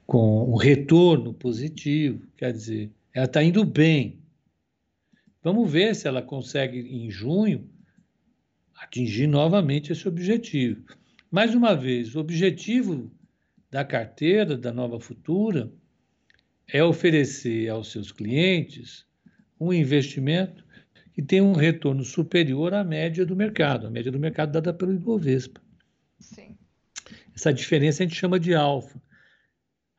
com 0.07 0.51
um 0.51 0.55
retorno 0.55 1.31
positivo, 1.31 2.25
quer 2.36 2.51
dizer, 2.51 2.89
ela 3.13 3.25
está 3.25 3.43
indo 3.43 3.63
bem. 3.63 4.22
Vamos 5.43 5.69
ver 5.69 5.93
se 5.93 6.08
ela 6.08 6.21
consegue, 6.21 6.79
em 6.79 7.10
junho, 7.10 7.69
atingir 8.75 9.27
novamente 9.27 9.91
esse 9.91 10.08
objetivo. 10.08 10.85
Mais 11.29 11.54
uma 11.54 11.75
vez, 11.75 12.15
o 12.15 12.19
objetivo 12.19 13.12
da 13.69 13.83
carteira 13.83 14.58
da 14.58 14.71
Nova 14.71 15.00
Futura 15.00 15.69
é 16.67 16.81
oferecer 16.81 17.69
aos 17.69 17.91
seus 17.91 18.12
clientes 18.12 19.06
um 19.60 19.73
investimento 19.73 20.63
que 21.12 21.21
tem 21.21 21.41
um 21.41 21.54
retorno 21.54 22.04
superior 22.04 22.73
à 22.73 22.83
média 22.83 23.25
do 23.25 23.35
mercado, 23.35 23.87
a 23.87 23.89
média 23.89 24.12
do 24.12 24.19
mercado 24.19 24.52
dada 24.52 24.73
pelo 24.73 24.94
Ibovespa. 24.94 25.62
Sim. 26.19 26.58
Essa 27.35 27.54
diferença 27.54 28.02
a 28.02 28.06
gente 28.06 28.15
chama 28.15 28.39
de 28.39 28.54
alfa. 28.54 29.02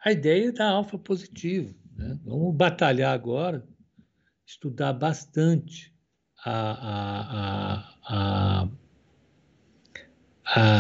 A 0.05 0.11
ideia 0.11 0.49
é 0.49 0.53
da 0.53 0.69
alfa 0.69 0.99
positivo. 0.99 1.75
Né? 1.97 2.19
Vamos 2.25 2.55
batalhar 2.55 3.13
agora, 3.13 3.67
estudar 4.47 4.93
bastante 4.93 5.95
a, 6.45 7.91
a, 8.09 8.65
a, 8.65 8.69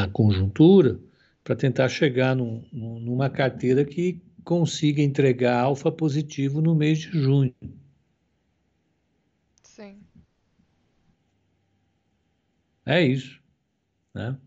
a, 0.04 0.08
conjuntura 0.08 1.00
para 1.42 1.56
tentar 1.56 1.88
chegar 1.88 2.36
num, 2.36 2.66
numa 2.72 3.30
carteira 3.30 3.84
que 3.84 4.20
consiga 4.44 5.00
entregar 5.02 5.58
alfa 5.60 5.90
positivo 5.90 6.60
no 6.60 6.74
mês 6.74 6.98
de 6.98 7.10
junho. 7.18 7.54
Sim. 9.62 10.02
É 12.84 13.00
isso. 13.02 13.42
Né? 14.14 14.38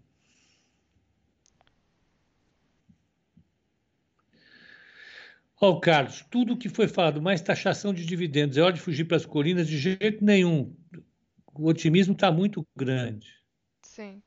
Ó, 5.60 5.72
oh, 5.72 5.80
Carlos, 5.80 6.24
tudo 6.30 6.56
que 6.56 6.70
foi 6.70 6.88
falado, 6.88 7.22
mais 7.22 7.42
taxação 7.42 7.92
de 7.92 8.06
dividendos, 8.06 8.58
é 8.58 8.62
hora 8.62 8.74
de 8.74 8.80
fugir 8.80 9.06
para 9.06 9.18
as 9.18 9.26
colinas, 9.26 9.68
de 9.68 9.78
jeito 9.78 10.24
nenhum. 10.24 10.76
O 11.54 11.68
otimismo 11.68 12.14
está 12.14 12.32
muito 12.32 12.66
grande. 12.76 13.36
Sim. 13.82 14.22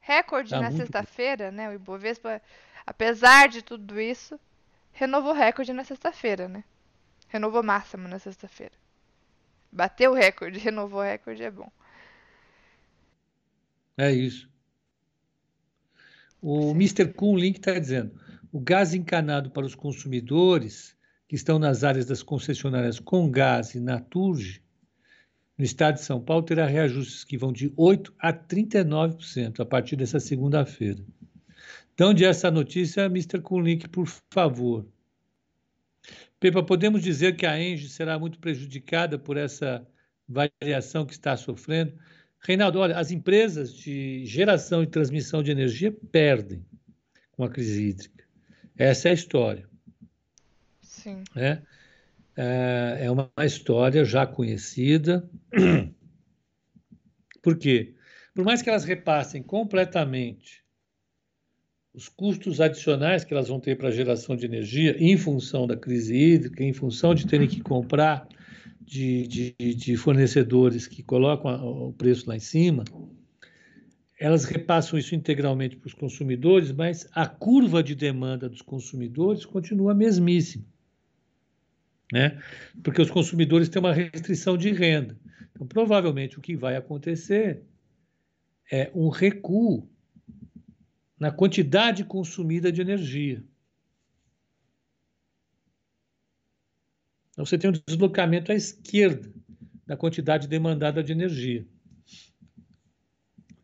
Recorde 0.00 0.50
tá 0.50 0.60
na 0.60 0.72
sexta-feira, 0.72 1.50
né? 1.50 1.68
O 1.68 1.74
Ibovespa, 1.74 2.40
apesar 2.86 3.48
de 3.48 3.60
tudo 3.60 4.00
isso, 4.00 4.40
renovou 4.90 5.34
recorde 5.34 5.74
na 5.74 5.84
sexta-feira, 5.84 6.48
né? 6.48 6.64
Renovou 7.28 7.62
máximo 7.62 8.08
na 8.08 8.18
sexta-feira. 8.18 8.72
Bateu 9.70 10.12
o 10.12 10.14
recorde, 10.14 10.58
renovou 10.60 11.00
o 11.00 11.04
recorde, 11.04 11.42
é 11.42 11.50
bom. 11.50 11.70
É 13.98 14.10
isso. 14.10 14.48
O 16.40 16.62
Sim. 16.62 16.70
Mr. 16.70 17.12
Kuhn 17.12 17.36
Link 17.36 17.58
está 17.58 17.78
dizendo: 17.78 18.18
o 18.52 18.60
gás 18.60 18.94
encanado 18.94 19.50
para 19.50 19.66
os 19.66 19.74
consumidores 19.74 20.96
que 21.28 21.36
estão 21.36 21.58
nas 21.58 21.84
áreas 21.84 22.06
das 22.06 22.22
concessionárias 22.22 22.98
com 22.98 23.30
gás 23.30 23.74
e 23.74 23.80
Naturge, 23.80 24.62
no 25.56 25.64
estado 25.64 25.94
de 25.94 26.00
São 26.00 26.20
Paulo, 26.20 26.42
terá 26.42 26.66
reajustes 26.66 27.22
que 27.22 27.36
vão 27.36 27.52
de 27.52 27.70
8% 27.70 28.12
a 28.18 28.32
39% 28.32 29.60
a 29.60 29.66
partir 29.66 29.94
dessa 29.94 30.18
segunda-feira. 30.18 31.04
Então, 31.94 32.14
de 32.14 32.24
essa 32.24 32.50
notícia, 32.50 33.04
Mr. 33.04 33.40
Kunlink, 33.42 33.88
por 33.88 34.06
favor. 34.32 34.86
Pepa, 36.40 36.62
podemos 36.62 37.02
dizer 37.02 37.36
que 37.36 37.44
a 37.44 37.62
Engie 37.62 37.90
será 37.90 38.18
muito 38.18 38.38
prejudicada 38.38 39.18
por 39.18 39.36
essa 39.36 39.86
variação 40.26 41.04
que 41.04 41.12
está 41.12 41.36
sofrendo? 41.36 41.92
Reinaldo, 42.40 42.78
olha, 42.78 42.98
as 42.98 43.10
empresas 43.10 43.74
de 43.74 44.24
geração 44.24 44.82
e 44.82 44.86
transmissão 44.86 45.42
de 45.42 45.50
energia 45.50 45.92
perdem 46.10 46.64
com 47.32 47.44
a 47.44 47.50
crise 47.50 47.82
hídrica. 47.82 48.19
Essa 48.80 49.08
é 49.08 49.10
a 49.10 49.14
história. 49.14 49.68
Sim. 50.80 51.22
É, 51.36 51.58
é, 52.34 52.98
é 53.02 53.10
uma 53.10 53.30
história 53.40 54.02
já 54.06 54.26
conhecida. 54.26 55.28
Por 57.42 57.58
quê? 57.58 57.94
Por 58.34 58.42
mais 58.42 58.62
que 58.62 58.70
elas 58.70 58.84
repassem 58.84 59.42
completamente 59.42 60.64
os 61.92 62.08
custos 62.08 62.58
adicionais 62.58 63.22
que 63.22 63.34
elas 63.34 63.48
vão 63.48 63.60
ter 63.60 63.76
para 63.76 63.88
a 63.88 63.92
geração 63.92 64.34
de 64.34 64.46
energia 64.46 64.96
em 64.98 65.14
função 65.18 65.66
da 65.66 65.76
crise 65.76 66.16
hídrica, 66.16 66.64
em 66.64 66.72
função 66.72 67.14
de 67.14 67.26
terem 67.26 67.46
que 67.46 67.60
comprar 67.60 68.26
de, 68.80 69.26
de, 69.26 69.74
de 69.74 69.96
fornecedores 69.98 70.86
que 70.86 71.02
colocam 71.02 71.88
o 71.88 71.92
preço 71.92 72.26
lá 72.26 72.34
em 72.34 72.40
cima, 72.40 72.84
elas 74.20 74.44
repassam 74.44 74.98
isso 74.98 75.14
integralmente 75.14 75.76
para 75.76 75.86
os 75.86 75.94
consumidores, 75.94 76.70
mas 76.70 77.08
a 77.12 77.26
curva 77.26 77.82
de 77.82 77.94
demanda 77.94 78.50
dos 78.50 78.60
consumidores 78.60 79.46
continua 79.46 79.92
a 79.92 79.94
mesmíssima. 79.94 80.62
Né? 82.12 82.38
Porque 82.84 83.00
os 83.00 83.10
consumidores 83.10 83.70
têm 83.70 83.80
uma 83.80 83.94
restrição 83.94 84.58
de 84.58 84.72
renda. 84.72 85.18
Então, 85.52 85.66
provavelmente, 85.66 86.38
o 86.38 86.42
que 86.42 86.54
vai 86.54 86.76
acontecer 86.76 87.62
é 88.70 88.90
um 88.94 89.08
recuo 89.08 89.88
na 91.18 91.30
quantidade 91.30 92.04
consumida 92.04 92.70
de 92.70 92.82
energia. 92.82 93.42
Então, 97.30 97.46
você 97.46 97.56
tem 97.56 97.70
um 97.70 97.80
deslocamento 97.86 98.52
à 98.52 98.54
esquerda 98.54 99.32
da 99.86 99.96
quantidade 99.96 100.46
demandada 100.46 101.02
de 101.02 101.10
energia. 101.10 101.66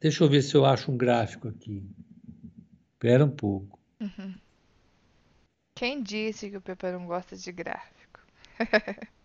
Deixa 0.00 0.24
eu 0.24 0.28
ver 0.28 0.42
se 0.42 0.54
eu 0.54 0.64
acho 0.64 0.90
um 0.90 0.96
gráfico 0.96 1.48
aqui. 1.48 1.82
Espera 2.92 3.24
um 3.24 3.30
pouco. 3.30 3.78
Uhum. 4.00 4.34
Quem 5.74 6.02
disse 6.02 6.50
que 6.50 6.56
o 6.56 6.60
Pepe 6.60 6.90
não 6.90 7.06
gosta 7.06 7.36
de 7.36 7.52
gráfico? 7.52 8.20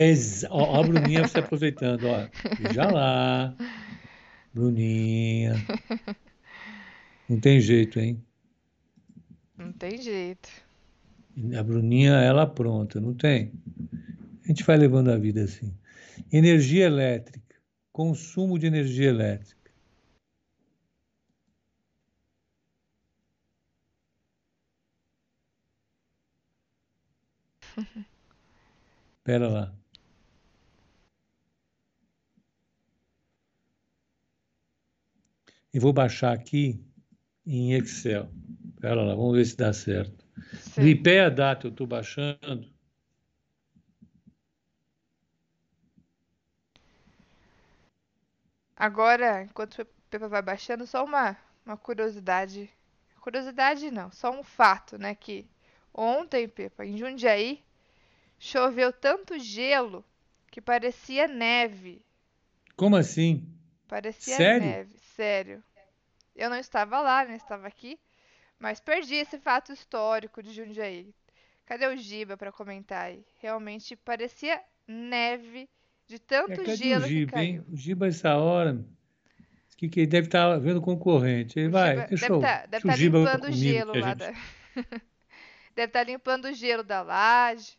É, 0.00 0.12
ó, 0.50 0.80
a 0.80 0.82
Bruninha 0.82 1.28
se 1.28 1.38
aproveitando, 1.38 2.04
ó. 2.08 2.28
Já 2.72 2.90
lá. 2.90 3.54
Bruninha. 4.52 5.54
Não 7.28 7.38
tem 7.38 7.60
jeito, 7.60 8.00
hein? 8.00 8.20
Não 9.56 9.72
tem 9.72 10.02
jeito. 10.02 10.48
A 11.56 11.62
Bruninha, 11.62 12.14
ela 12.14 12.46
pronta, 12.46 13.00
não 13.00 13.14
tem? 13.14 13.52
A 14.44 14.48
gente 14.48 14.64
vai 14.64 14.76
levando 14.76 15.12
a 15.12 15.16
vida 15.16 15.44
assim. 15.44 15.72
Energia 16.32 16.86
elétrica, 16.86 17.60
consumo 17.92 18.58
de 18.58 18.66
energia 18.66 19.08
elétrica. 19.08 19.59
Espera 29.18 29.48
lá. 29.48 29.74
E 35.72 35.78
vou 35.78 35.92
baixar 35.92 36.32
aqui 36.32 36.84
em 37.46 37.74
Excel. 37.74 38.28
Espera 38.74 39.02
lá, 39.02 39.14
vamos 39.14 39.36
ver 39.36 39.44
se 39.44 39.56
dá 39.56 39.72
certo. 39.72 40.24
Sim. 40.58 40.80
Gripé 40.80 41.20
a 41.20 41.28
data 41.28 41.66
eu 41.66 41.70
estou 41.70 41.86
baixando. 41.86 42.68
Agora, 48.74 49.42
enquanto 49.42 49.82
o 49.82 49.86
Pepa 50.08 50.26
vai 50.26 50.40
baixando, 50.40 50.86
só 50.86 51.04
uma, 51.04 51.36
uma 51.66 51.76
curiosidade. 51.76 52.70
Curiosidade 53.20 53.90
não, 53.90 54.10
só 54.10 54.30
um 54.30 54.42
fato, 54.42 54.96
né? 54.96 55.14
Que 55.14 55.46
ontem, 55.94 56.48
Pepa, 56.48 56.84
em 56.84 56.96
Jundiaí, 56.96 57.62
Choveu 58.38 58.92
tanto 58.92 59.38
gelo 59.38 60.04
que 60.50 60.60
parecia 60.60 61.28
neve. 61.28 62.02
Como 62.74 62.96
assim? 62.96 63.46
Parecia 63.86 64.36
sério? 64.36 64.66
neve, 64.66 64.98
sério. 65.14 65.62
Eu 66.34 66.48
não 66.48 66.56
estava 66.56 67.00
lá, 67.00 67.24
né? 67.24 67.36
Estava 67.36 67.66
aqui, 67.66 67.98
mas 68.58 68.80
perdi 68.80 69.16
esse 69.16 69.38
fato 69.38 69.72
histórico 69.72 70.42
de 70.42 70.52
Jundiaí. 70.52 71.14
Cadê 71.66 71.86
o 71.86 71.96
Giba 71.96 72.36
para 72.36 72.50
comentar 72.50 73.06
aí? 73.06 73.24
Realmente 73.38 73.94
parecia 73.94 74.60
neve 74.88 75.68
de 76.06 76.18
tanto 76.18 76.62
é, 76.62 76.76
gelo 76.76 77.04
o 77.04 77.08
Giba, 77.08 77.26
que 77.26 77.32
caiu. 77.32 77.44
Hein? 77.44 77.64
O 77.70 77.76
Giba 77.76 78.08
essa 78.08 78.36
hora 78.36 78.82
que, 79.76 79.88
que 79.88 80.00
ele 80.00 80.06
deve 80.06 80.26
estar 80.28 80.50
tá 80.50 80.58
vendo 80.58 80.80
concorrente. 80.80 81.58
Ele 81.58 81.68
vai, 81.68 81.90
Giba, 81.90 82.06
deixa 82.08 82.26
deve 82.26 82.34
eu, 82.34 82.40
tá, 82.40 82.66
deve 82.66 82.76
estar 82.76 82.92
tá 82.92 82.96
limpando 82.96 83.44
o 83.44 83.52
gelo 83.52 83.98
lá 83.98 84.14
da... 84.14 84.32
deve 85.80 85.90
estar 85.90 86.04
tá 86.04 86.04
limpando 86.04 86.44
o 86.46 86.52
gelo 86.52 86.82
da 86.82 87.02
laje. 87.02 87.78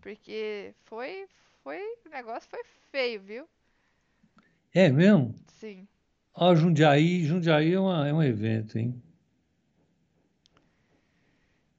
Porque 0.00 0.74
foi. 0.84 1.26
Foi. 1.62 1.78
O 2.06 2.08
negócio 2.08 2.48
foi 2.48 2.62
feio, 2.90 3.20
viu? 3.20 3.48
É 4.72 4.88
mesmo? 4.88 5.34
Sim. 5.48 5.86
Ó, 6.34 6.54
Jundiaí, 6.54 7.24
Jundiaí 7.24 7.72
é, 7.72 7.80
uma, 7.80 8.08
é 8.08 8.12
um 8.12 8.22
evento, 8.22 8.78
hein? 8.78 9.02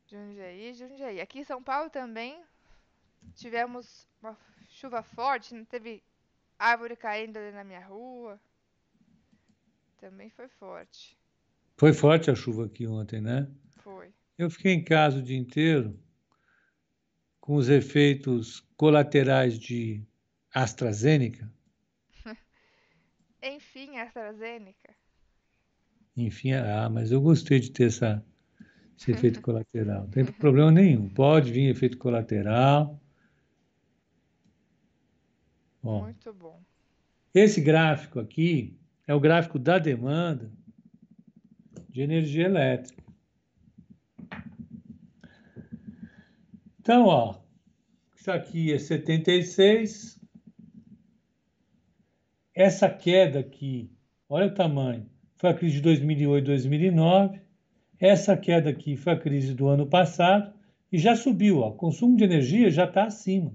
Jundiaí, 0.08 0.74
Jundiaí. 0.74 1.22
Aqui 1.22 1.40
em 1.40 1.44
São 1.44 1.64
Paulo 1.64 1.90
também 1.90 2.42
tivemos 3.36 4.08
uma 4.22 4.38
chuva 4.70 5.02
forte, 5.02 5.54
não 5.54 5.64
teve 5.64 6.04
árvore 6.60 6.96
caindo 6.96 7.38
ali 7.38 7.52
na 7.52 7.64
minha 7.64 7.86
rua. 7.86 8.40
Também 10.00 10.30
foi 10.30 10.48
forte. 10.48 11.18
Foi 11.78 11.94
forte 11.94 12.30
a 12.30 12.36
chuva 12.36 12.66
aqui 12.66 12.86
ontem, 12.88 13.22
né? 13.22 13.48
Foi. 13.78 14.12
Eu 14.42 14.50
fiquei 14.50 14.74
em 14.74 14.84
casa 14.84 15.20
o 15.20 15.22
dia 15.22 15.38
inteiro 15.38 16.00
com 17.40 17.54
os 17.54 17.70
efeitos 17.70 18.68
colaterais 18.76 19.60
de 19.60 20.04
AstraZeneca? 20.52 21.48
Enfim, 23.44 24.00
AstraZeneca. 24.00 24.96
Enfim, 26.18 26.54
ah, 26.54 26.90
mas 26.90 27.12
eu 27.12 27.22
gostei 27.22 27.60
de 27.60 27.70
ter 27.70 27.86
essa, 27.86 28.26
esse 28.98 29.12
efeito 29.12 29.42
colateral. 29.46 30.06
Não 30.06 30.10
tem 30.10 30.26
problema 30.26 30.72
nenhum. 30.72 31.08
Pode 31.08 31.52
vir 31.52 31.70
efeito 31.70 32.00
colateral. 32.00 33.00
Bom, 35.84 36.02
Muito 36.02 36.34
bom. 36.34 36.60
Esse 37.32 37.62
gráfico 37.62 38.20
aqui 38.20 38.76
é 39.06 39.14
o 39.14 39.20
gráfico 39.20 39.60
da 39.60 39.78
demanda 39.78 40.52
de 41.88 42.02
energia 42.02 42.46
elétrica. 42.46 43.11
Então, 46.82 47.06
ó, 47.06 47.36
isso 48.16 48.32
aqui 48.32 48.74
é 48.74 48.80
76. 48.80 50.20
Essa 52.56 52.90
queda 52.90 53.40
aqui, 53.40 53.92
olha 54.28 54.48
o 54.48 54.54
tamanho, 54.54 55.08
foi 55.36 55.52
a 55.52 55.54
crise 55.54 55.76
de 55.76 55.82
2008, 55.84 56.44
2009. 56.44 57.40
Essa 58.00 58.36
queda 58.36 58.72
aqui 58.72 58.98
foi 58.98 59.14
a 59.14 59.20
crise 59.20 59.54
do 59.54 59.68
ano 59.68 59.86
passado 59.86 60.52
e 60.92 60.98
já 60.98 61.16
subiu. 61.16 61.60
Ó, 61.60 61.70
o 61.70 61.76
consumo 61.76 62.18
de 62.18 62.24
energia 62.24 62.72
já 62.72 62.86
está 62.86 63.04
acima. 63.04 63.54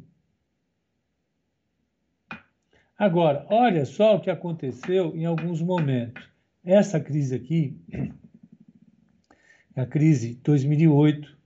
Agora, 2.96 3.44
olha 3.50 3.84
só 3.84 4.14
o 4.14 4.20
que 4.20 4.30
aconteceu 4.30 5.16
em 5.16 5.24
alguns 5.24 5.60
momentos. 5.60 6.22
Essa 6.64 7.00
crise 7.00 7.34
aqui, 7.34 7.76
a 9.74 9.84
crise 9.84 10.36
2008, 10.44 11.36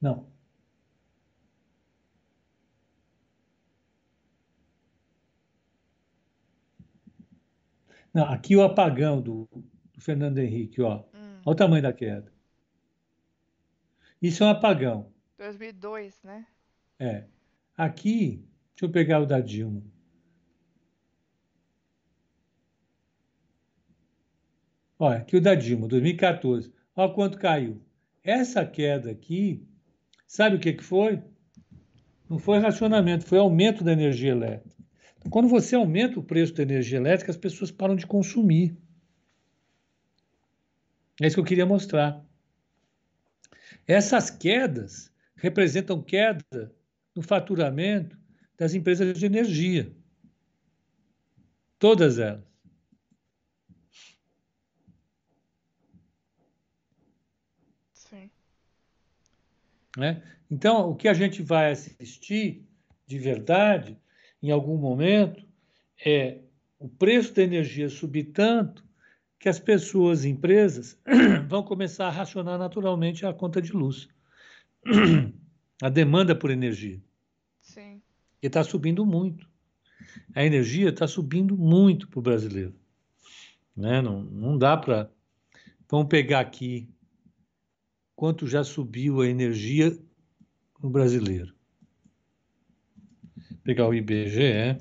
não, 0.00 0.28
Não, 8.12 8.24
aqui 8.24 8.56
o 8.56 8.62
apagão 8.62 9.20
do, 9.20 9.48
do 9.92 10.00
Fernando 10.00 10.38
Henrique, 10.38 10.80
ó. 10.80 11.04
Hum. 11.14 11.40
Olha 11.44 11.52
o 11.52 11.54
tamanho 11.54 11.82
da 11.82 11.92
queda. 11.92 12.32
Isso 14.20 14.42
é 14.42 14.46
um 14.46 14.50
apagão. 14.50 15.12
2002, 15.38 16.22
né? 16.24 16.46
É. 16.98 17.24
Aqui, 17.76 18.44
deixa 18.74 18.86
eu 18.86 18.90
pegar 18.90 19.20
o 19.20 19.26
da 19.26 19.40
Dilma. 19.40 19.82
Olha, 24.98 25.18
aqui 25.18 25.36
o 25.36 25.40
da 25.40 25.54
Dilma, 25.54 25.86
2014. 25.86 26.72
Olha 26.96 27.12
quanto 27.12 27.38
caiu. 27.38 27.80
Essa 28.24 28.66
queda 28.66 29.10
aqui, 29.10 29.64
sabe 30.26 30.56
o 30.56 30.58
que, 30.58 30.72
que 30.72 30.82
foi? 30.82 31.22
Não 32.28 32.38
foi 32.38 32.58
racionamento, 32.58 33.24
foi 33.24 33.38
aumento 33.38 33.84
da 33.84 33.92
energia 33.92 34.32
elétrica. 34.32 34.77
Quando 35.30 35.48
você 35.48 35.74
aumenta 35.74 36.18
o 36.18 36.22
preço 36.22 36.54
da 36.54 36.62
energia 36.62 36.98
elétrica, 36.98 37.30
as 37.30 37.36
pessoas 37.36 37.70
param 37.70 37.96
de 37.96 38.06
consumir. 38.06 38.76
É 41.20 41.26
isso 41.26 41.36
que 41.36 41.40
eu 41.40 41.44
queria 41.44 41.66
mostrar. 41.66 42.24
Essas 43.86 44.30
quedas 44.30 45.12
representam 45.34 46.02
queda 46.02 46.74
no 47.14 47.22
faturamento 47.22 48.16
das 48.56 48.74
empresas 48.74 49.18
de 49.18 49.26
energia. 49.26 49.92
Todas 51.78 52.18
elas. 52.18 52.44
Sim. 57.92 58.30
Né? 59.96 60.22
Então, 60.50 60.90
o 60.90 60.96
que 60.96 61.08
a 61.08 61.14
gente 61.14 61.42
vai 61.42 61.72
assistir 61.72 62.66
de 63.06 63.18
verdade, 63.18 63.98
em 64.42 64.50
algum 64.50 64.76
momento, 64.76 65.44
é 66.04 66.38
o 66.78 66.88
preço 66.88 67.34
da 67.34 67.42
energia 67.42 67.88
subir 67.88 68.24
tanto 68.32 68.84
que 69.38 69.48
as 69.48 69.58
pessoas, 69.58 70.24
empresas, 70.24 70.98
vão 71.48 71.62
começar 71.62 72.08
a 72.08 72.10
racionar 72.10 72.58
naturalmente 72.58 73.24
a 73.24 73.32
conta 73.32 73.62
de 73.62 73.72
luz, 73.72 74.08
a 75.82 75.88
demanda 75.88 76.34
por 76.34 76.50
energia. 76.50 77.00
Sim. 77.60 78.00
E 78.42 78.46
está 78.46 78.64
subindo 78.64 79.04
muito. 79.04 79.48
A 80.34 80.44
energia 80.44 80.88
está 80.88 81.06
subindo 81.06 81.56
muito 81.56 82.08
para 82.08 82.18
o 82.18 82.22
brasileiro. 82.22 82.74
Né? 83.76 84.00
Não, 84.00 84.22
não 84.22 84.58
dá 84.58 84.76
para. 84.76 85.10
Vamos 85.88 86.08
pegar 86.08 86.40
aqui 86.40 86.88
quanto 88.14 88.46
já 88.46 88.64
subiu 88.64 89.20
a 89.20 89.28
energia 89.28 89.96
no 90.82 90.90
brasileiro. 90.90 91.54
Pegar 93.68 93.86
o 93.86 93.92
IBGE 93.92 94.78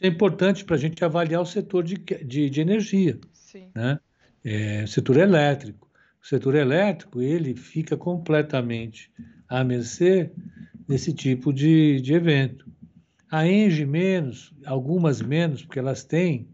é 0.00 0.06
importante 0.06 0.64
para 0.64 0.76
a 0.76 0.78
gente 0.78 1.04
avaliar 1.04 1.42
o 1.42 1.44
setor 1.44 1.82
de, 1.82 1.96
de, 1.96 2.48
de 2.48 2.60
energia, 2.60 3.18
Sim. 3.32 3.72
né? 3.74 3.98
É, 4.44 4.84
o 4.84 4.86
setor 4.86 5.16
elétrico. 5.16 5.90
O 6.22 6.24
setor 6.24 6.54
elétrico 6.54 7.20
ele 7.20 7.56
fica 7.56 7.96
completamente 7.96 9.10
à 9.48 9.64
mercê 9.64 10.30
desse 10.86 11.12
tipo 11.12 11.52
de, 11.52 12.00
de 12.00 12.14
evento. 12.14 12.70
A 13.28 13.44
Engie 13.44 13.84
menos, 13.84 14.54
algumas 14.64 15.20
menos, 15.20 15.64
porque 15.64 15.80
elas 15.80 16.04
têm 16.04 16.46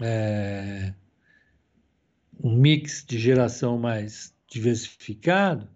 é, 0.00 0.94
um 2.42 2.56
mix 2.56 3.04
de 3.06 3.18
geração 3.18 3.76
mais 3.76 4.34
diversificado, 4.48 5.68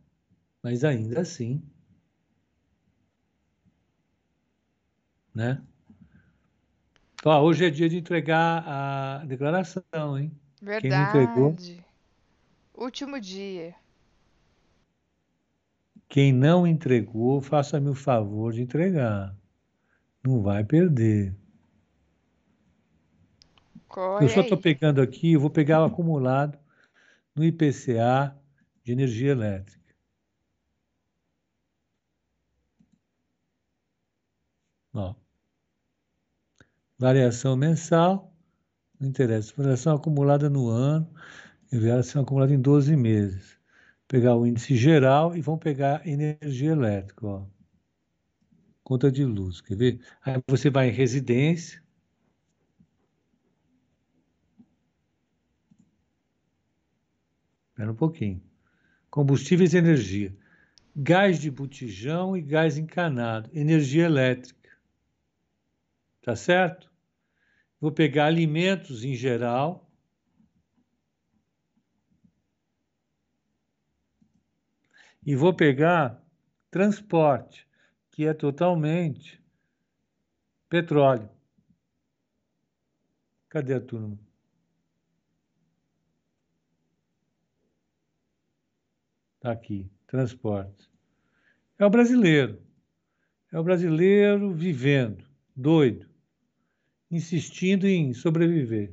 mas 0.62 0.82
ainda 0.82 1.20
assim 1.20 1.62
né? 5.34 5.62
Ó, 7.24 7.42
hoje 7.42 7.64
é 7.64 7.70
dia 7.70 7.88
de 7.88 7.96
entregar 7.96 8.62
a 8.66 9.24
declaração, 9.24 10.18
hein? 10.18 10.30
Verdade. 10.60 10.82
Quem 10.82 10.90
não 10.90 11.08
entregou, 11.08 11.56
Último 12.74 13.20
dia. 13.20 13.74
Quem 16.08 16.32
não 16.32 16.66
entregou, 16.66 17.40
faça-me 17.40 17.88
o 17.88 17.94
favor 17.94 18.52
de 18.52 18.62
entregar. 18.62 19.34
Não 20.22 20.42
vai 20.42 20.62
perder. 20.64 21.34
Corre 23.88 24.24
eu 24.24 24.28
só 24.28 24.40
estou 24.40 24.58
pegando 24.58 25.00
aqui, 25.00 25.32
eu 25.32 25.40
vou 25.40 25.50
pegar 25.50 25.82
o 25.82 25.84
acumulado 25.84 26.58
no 27.34 27.44
IPCA 27.44 28.36
de 28.82 28.92
energia 28.92 29.30
elétrica. 29.30 29.94
Ó. 34.92 35.14
Variação 37.04 37.54
mensal, 37.54 38.34
não 38.98 39.06
interessa. 39.06 39.52
Variação 39.54 39.94
acumulada 39.94 40.48
no 40.48 40.70
ano 40.70 41.06
variação 41.70 42.22
acumulada 42.22 42.54
em 42.54 42.58
12 42.58 42.96
meses. 42.96 43.58
Pegar 44.08 44.34
o 44.34 44.46
índice 44.46 44.74
geral 44.74 45.36
e 45.36 45.42
vão 45.42 45.58
pegar 45.58 46.06
energia 46.08 46.70
elétrica, 46.70 47.26
ó. 47.26 47.46
Conta 48.82 49.12
de 49.12 49.22
luz, 49.22 49.60
quer 49.60 49.76
ver? 49.76 50.00
Aí 50.24 50.42
você 50.48 50.70
vai 50.70 50.88
em 50.88 50.92
residência. 50.92 51.82
Espera 57.68 57.92
um 57.92 57.96
pouquinho. 57.96 58.42
Combustíveis 59.10 59.74
e 59.74 59.76
energia. 59.76 60.34
Gás 60.96 61.38
de 61.38 61.50
botijão 61.50 62.34
e 62.34 62.40
gás 62.40 62.78
encanado. 62.78 63.50
Energia 63.52 64.06
elétrica. 64.06 64.70
Tá 66.22 66.34
certo? 66.34 66.93
Vou 67.84 67.92
pegar 67.92 68.24
alimentos 68.24 69.04
em 69.04 69.14
geral. 69.14 69.86
E 75.22 75.36
vou 75.36 75.52
pegar 75.52 76.18
transporte, 76.70 77.68
que 78.10 78.24
é 78.24 78.32
totalmente 78.32 79.38
petróleo. 80.66 81.28
Cadê 83.50 83.74
a 83.74 83.80
turma? 83.82 84.18
Tá 89.40 89.52
aqui, 89.52 89.92
transporte. 90.06 90.90
É 91.78 91.84
o 91.84 91.90
brasileiro. 91.90 92.62
É 93.52 93.58
o 93.58 93.62
brasileiro 93.62 94.54
vivendo, 94.54 95.22
doido 95.54 96.13
insistindo 97.16 97.86
em 97.86 98.12
sobreviver. 98.12 98.92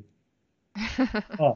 Ó, 1.40 1.56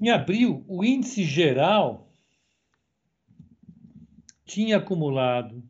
em 0.00 0.10
abril, 0.10 0.64
o 0.66 0.84
índice 0.84 1.22
geral 1.22 2.10
tinha 4.44 4.78
acumulado 4.78 5.62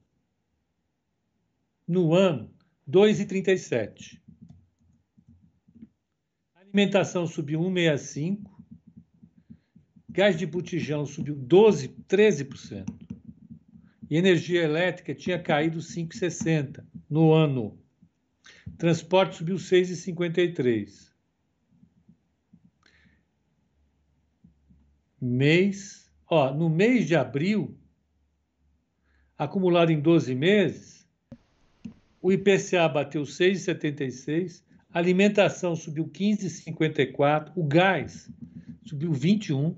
no 1.86 2.14
ano 2.14 2.50
2,37. 2.88 4.18
Alimentação 6.54 7.26
subiu 7.26 7.60
1,65. 7.60 8.50
Gás 10.08 10.36
de 10.38 10.46
botijão 10.46 11.04
subiu 11.04 11.34
12, 11.34 11.88
13%. 12.08 12.86
E 14.08 14.16
energia 14.16 14.62
elétrica 14.62 15.14
tinha 15.14 15.38
caído 15.38 15.78
5,60 15.78 16.82
no 17.08 17.34
ano. 17.34 17.81
Transporte 18.78 19.36
subiu 19.36 19.56
6,53. 19.56 21.12
Mês, 25.20 26.10
ó, 26.28 26.52
no 26.52 26.68
mês 26.68 27.06
de 27.06 27.14
abril, 27.14 27.76
acumulado 29.38 29.92
em 29.92 30.00
12 30.00 30.34
meses, 30.34 31.06
o 32.20 32.32
IPCA 32.32 32.88
bateu 32.88 33.22
6,76, 33.22 34.62
a 34.92 34.98
alimentação 34.98 35.74
subiu 35.74 36.08
15,54, 36.08 37.52
o 37.54 37.64
gás 37.64 38.30
subiu 38.84 39.12
21, 39.12 39.76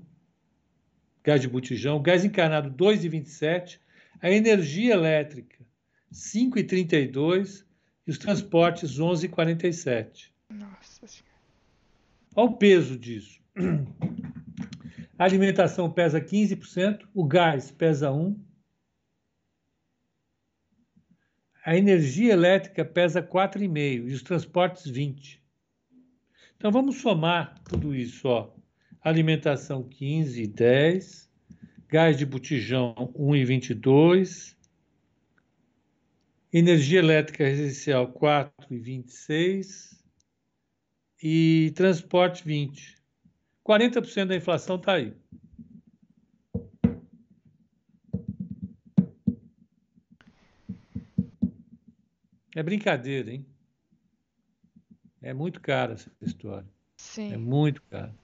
gás 1.23 1.41
de 1.41 1.47
botijão, 1.47 2.01
gás 2.01 2.23
encarnado 2.23 2.71
2,27, 2.71 3.79
a 4.21 4.31
energia 4.31 4.93
elétrica 4.93 5.57
5,32 6.13 7.64
e 8.05 8.11
os 8.11 8.17
transportes 8.17 8.99
11,47. 8.99 10.29
Nossa 10.49 11.07
Senhora. 11.07 11.35
Olha 12.35 12.49
o 12.49 12.57
peso 12.57 12.97
disso. 12.97 13.39
A 15.17 15.23
alimentação 15.23 15.89
pesa 15.89 16.19
15%, 16.19 17.07
o 17.13 17.23
gás 17.23 17.71
pesa 17.71 18.09
1%, 18.09 18.35
a 21.65 21.75
energia 21.75 22.33
elétrica 22.33 22.85
pesa 22.85 23.23
4,5% 23.23 24.07
e 24.07 24.13
os 24.13 24.21
transportes 24.21 24.91
20%. 24.91 25.39
Então 26.55 26.71
vamos 26.71 26.97
somar 26.97 27.59
tudo 27.63 27.95
isso. 27.95 28.27
Ó. 28.27 28.53
Alimentação 29.01 29.83
15 29.83 30.43
e 30.43 30.47
10, 30.47 31.29
gás 31.87 32.17
de 32.17 32.25
botijão 32.25 32.93
1,22, 33.17 34.55
Energia 36.57 36.99
elétrica 36.99 37.43
residencial 37.43 38.13
4,26 38.13 40.01
e 41.21 41.73
transporte 41.75 42.45
20. 42.45 42.95
40% 43.61 44.27
da 44.27 44.37
inflação 44.37 44.77
está 44.77 44.93
aí. 44.93 45.13
É 52.55 52.63
brincadeira, 52.63 53.33
hein? 53.33 53.45
É 55.21 55.33
muito 55.33 55.59
cara 55.59 55.95
essa 55.95 56.09
história. 56.21 56.69
Sim. 56.95 57.33
É 57.33 57.37
muito 57.37 57.81
cara. 57.89 58.15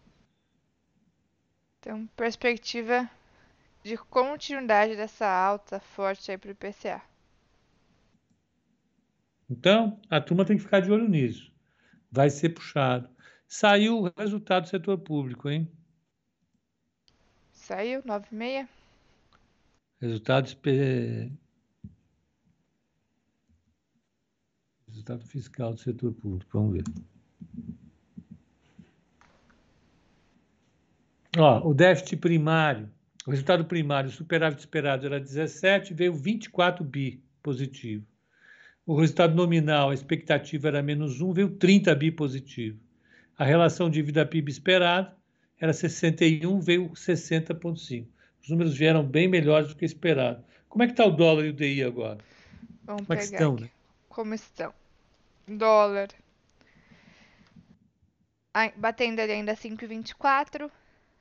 Então, 1.80 2.08
perspectiva 2.16 3.12
de 3.84 3.98
continuidade 3.98 4.96
dessa 4.96 5.28
alta 5.28 5.82
forte 5.82 6.32
aí 6.32 6.38
para 6.38 6.48
o 6.48 6.52
IPCA. 6.52 7.11
Então, 9.52 10.00
a 10.10 10.22
turma 10.22 10.46
tem 10.46 10.56
que 10.56 10.64
ficar 10.64 10.80
de 10.80 10.90
olho 10.90 11.10
nisso. 11.10 11.52
Vai 12.10 12.30
ser 12.30 12.52
puxado. 12.52 13.10
Saiu 13.46 14.00
o 14.00 14.14
resultado 14.18 14.64
do 14.64 14.70
setor 14.70 14.98
público, 14.98 15.50
hein? 15.50 15.70
Saiu, 17.52 18.02
9,6. 18.04 18.70
Resultado 20.00 20.46
espe... 20.46 21.30
Resultado 24.88 25.26
fiscal 25.26 25.74
do 25.74 25.80
setor 25.82 26.14
público. 26.14 26.50
Vamos 26.54 26.74
ver. 26.74 26.84
Ó, 31.38 31.70
o 31.70 31.74
déficit 31.74 32.16
primário, 32.16 32.90
o 33.28 33.32
resultado 33.32 33.66
primário, 33.66 34.10
o 34.10 34.14
superávit 34.14 34.60
esperado 34.62 35.06
era 35.06 35.20
17, 35.20 35.94
veio 35.94 36.14
24 36.14 36.86
bi 36.86 37.22
positivo. 37.44 38.11
O 38.92 38.96
resultado 39.00 39.34
nominal, 39.34 39.90
a 39.90 39.94
expectativa 39.94 40.68
era 40.68 40.84
menos 40.84 41.22
1, 41.22 41.32
veio 41.32 41.50
30 41.52 41.96
bi 41.96 42.12
positivo. 42.12 42.78
A 43.38 43.46
relação 43.46 43.90
dívida 43.90 44.26
PIB 44.26 44.52
esperado 44.52 45.16
era 45.58 45.72
61, 45.72 46.60
veio 46.60 46.90
60,5. 46.90 48.06
Os 48.44 48.50
números 48.50 48.76
vieram 48.76 49.02
bem 49.02 49.30
melhores 49.30 49.70
do 49.70 49.78
que 49.78 49.86
esperado. 49.86 50.44
Como 50.68 50.84
é 50.84 50.88
que 50.88 50.92
está 50.92 51.06
o 51.06 51.12
dólar 51.12 51.46
e 51.46 51.50
o 51.52 51.54
DI 51.54 51.84
agora? 51.84 52.18
Vamos 52.84 53.06
Como 53.08 53.18
é 53.18 53.24
pegar 53.24 53.38
estão, 53.38 53.56
né? 53.56 53.70
Como 54.10 54.34
estão? 54.34 54.74
Dólar. 55.48 56.10
Batendo 58.76 59.22
ali 59.22 59.32
ainda 59.32 59.56
5,24. 59.56 60.70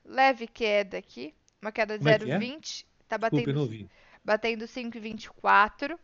Leve 0.04 0.48
queda 0.48 0.98
aqui. 0.98 1.32
Uma 1.62 1.70
queda 1.70 1.96
de 1.96 2.02
Como 2.02 2.10
é 2.10 2.18
que 2.18 2.32
é? 2.32 2.36
0,20. 2.36 2.84
Tá 3.06 3.16
batendo, 3.16 3.88
batendo 4.24 4.64
5,24. 4.64 5.96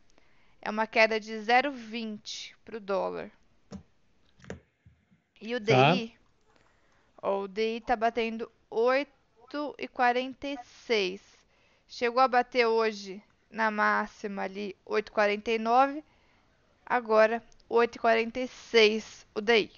É 0.60 0.68
uma 0.70 0.86
queda 0.86 1.18
de 1.20 1.32
0,20 1.32 2.54
pro 2.64 2.80
dólar. 2.80 3.30
E 5.40 5.54
o 5.54 5.64
Tá. 5.64 5.92
DI? 5.92 6.12
Ó, 7.22 7.42
o 7.42 7.48
DI 7.48 7.80
tá 7.80 7.94
batendo 7.94 8.50
8,46. 8.70 11.20
Chegou 11.88 12.20
a 12.20 12.26
bater 12.28 12.66
hoje 12.66 13.22
na 13.50 13.70
máxima 13.70 14.42
ali 14.42 14.74
8,49. 14.86 16.02
Agora 16.84 17.42
8,46 17.70 19.24
o 19.34 19.40
DI. 19.40 19.70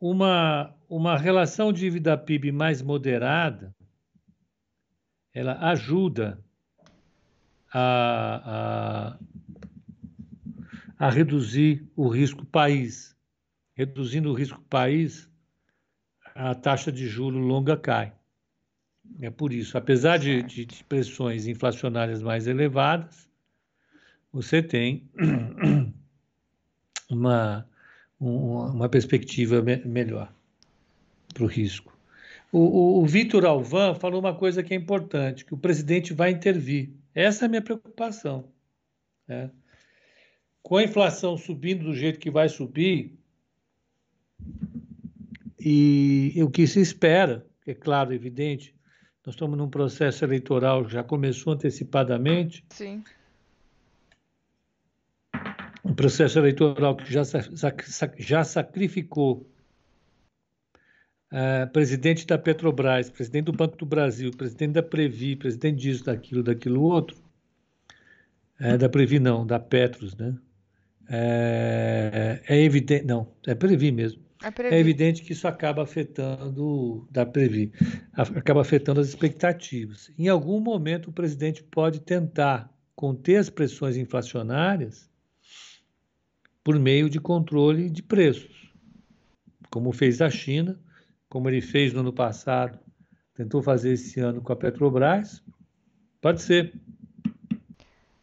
Uma, 0.00 0.74
uma 0.88 1.16
relação 1.16 1.72
dívida 1.72 2.16
PIB 2.18 2.52
mais 2.52 2.82
moderada, 2.82 3.74
ela 5.32 5.58
ajuda 5.70 6.43
a, 7.74 9.16
a, 10.98 11.06
a 11.06 11.10
reduzir 11.10 11.86
o 11.96 12.08
risco 12.08 12.46
país. 12.46 13.14
Reduzindo 13.76 14.30
o 14.30 14.34
risco 14.34 14.60
país, 14.70 15.28
a 16.34 16.54
taxa 16.54 16.92
de 16.92 17.06
juro 17.08 17.38
longa 17.38 17.76
cai. 17.76 18.12
É 19.20 19.28
por 19.30 19.52
isso, 19.52 19.76
apesar 19.76 20.18
de, 20.18 20.42
de, 20.42 20.64
de 20.64 20.84
pressões 20.84 21.46
inflacionárias 21.46 22.22
mais 22.22 22.46
elevadas, 22.46 23.28
você 24.32 24.62
tem 24.62 25.08
uma, 27.10 27.68
um- 28.20 28.70
uma 28.72 28.88
perspectiva 28.88 29.60
me- 29.60 29.84
melhor 29.84 30.32
para 31.32 31.44
o 31.44 31.46
risco. 31.46 31.96
O, 32.52 32.58
o, 32.60 33.02
o 33.02 33.06
Vitor 33.06 33.44
Alvan 33.44 33.94
falou 33.96 34.20
uma 34.20 34.34
coisa 34.34 34.62
que 34.62 34.72
é 34.72 34.76
importante, 34.76 35.44
que 35.44 35.52
o 35.54 35.58
presidente 35.58 36.14
vai 36.14 36.30
intervir. 36.30 36.90
Essa 37.14 37.44
é 37.44 37.46
a 37.46 37.48
minha 37.48 37.62
preocupação. 37.62 38.52
né? 39.28 39.50
Com 40.62 40.76
a 40.76 40.82
inflação 40.82 41.36
subindo 41.36 41.84
do 41.84 41.94
jeito 41.94 42.18
que 42.18 42.30
vai 42.30 42.48
subir, 42.48 43.18
e 45.58 46.42
o 46.42 46.50
que 46.50 46.66
se 46.66 46.80
espera, 46.80 47.46
é 47.66 47.74
claro, 47.74 48.12
evidente, 48.12 48.74
nós 49.24 49.34
estamos 49.34 49.56
num 49.56 49.70
processo 49.70 50.24
eleitoral, 50.24 50.88
já 50.88 51.02
começou 51.02 51.54
antecipadamente, 51.54 52.64
Sim. 52.68 53.02
um 55.82 55.94
processo 55.94 56.38
eleitoral 56.38 56.94
que 56.96 57.10
já, 57.10 57.22
já 58.18 58.44
sacrificou 58.44 59.48
eh, 61.34 61.66
presidente 61.66 62.26
da 62.26 62.38
Petrobras, 62.38 63.10
presidente 63.10 63.46
do 63.46 63.52
Banco 63.52 63.76
do 63.76 63.86
Brasil, 63.86 64.30
presidente 64.30 64.72
da 64.74 64.82
Previ, 64.82 65.36
presidente 65.36 65.78
disso, 65.80 66.04
daquilo, 66.04 66.42
daquilo 66.42 66.82
outro, 66.82 67.16
Eh, 68.60 68.78
da 68.78 68.88
Previ 68.88 69.18
não, 69.18 69.44
da 69.46 69.58
Petros, 69.58 70.14
né? 70.16 70.34
Eh, 71.08 72.40
é 72.48 72.62
evidente, 72.62 73.04
não, 73.04 73.26
é 73.46 73.54
Previ 73.54 73.90
mesmo. 73.92 74.22
É 74.42 74.48
É 74.48 74.50
previsto. 74.50 74.78
evidente 74.78 75.22
que 75.22 75.32
isso 75.32 75.48
acaba 75.48 75.82
afetando, 75.82 77.06
da 77.10 77.26
Previ, 77.26 77.72
acaba 78.12 78.60
afetando 78.60 79.00
as 79.00 79.08
expectativas. 79.08 80.10
Em 80.18 80.28
algum 80.28 80.60
momento, 80.60 81.08
o 81.10 81.12
presidente 81.12 81.62
pode 81.64 82.00
tentar 82.00 82.70
conter 82.94 83.36
as 83.38 83.50
pressões 83.50 83.96
inflacionárias 83.96 85.10
por 86.62 86.78
meio 86.78 87.10
de 87.10 87.18
controle 87.20 87.90
de 87.90 88.02
preços, 88.02 88.72
como 89.70 89.92
fez 89.92 90.20
a 90.22 90.30
China, 90.30 90.78
como 91.28 91.48
ele 91.48 91.60
fez 91.60 91.92
no 91.92 92.00
ano 92.00 92.12
passado, 92.12 92.78
tentou 93.34 93.62
fazer 93.62 93.92
esse 93.92 94.20
ano 94.20 94.40
com 94.40 94.52
a 94.52 94.56
Petrobras. 94.56 95.42
Pode 96.20 96.42
ser. 96.42 96.72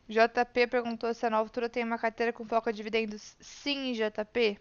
JP 0.08 0.68
perguntou 0.68 1.14
se 1.14 1.26
a 1.26 1.30
Nova 1.30 1.46
Futura 1.46 1.70
tem 1.70 1.84
uma 1.84 1.98
carteira 1.98 2.34
com 2.34 2.46
foco 2.46 2.68
a 2.68 2.72
dividendos. 2.72 3.36
Sim, 3.40 3.94
JP. 3.94 4.60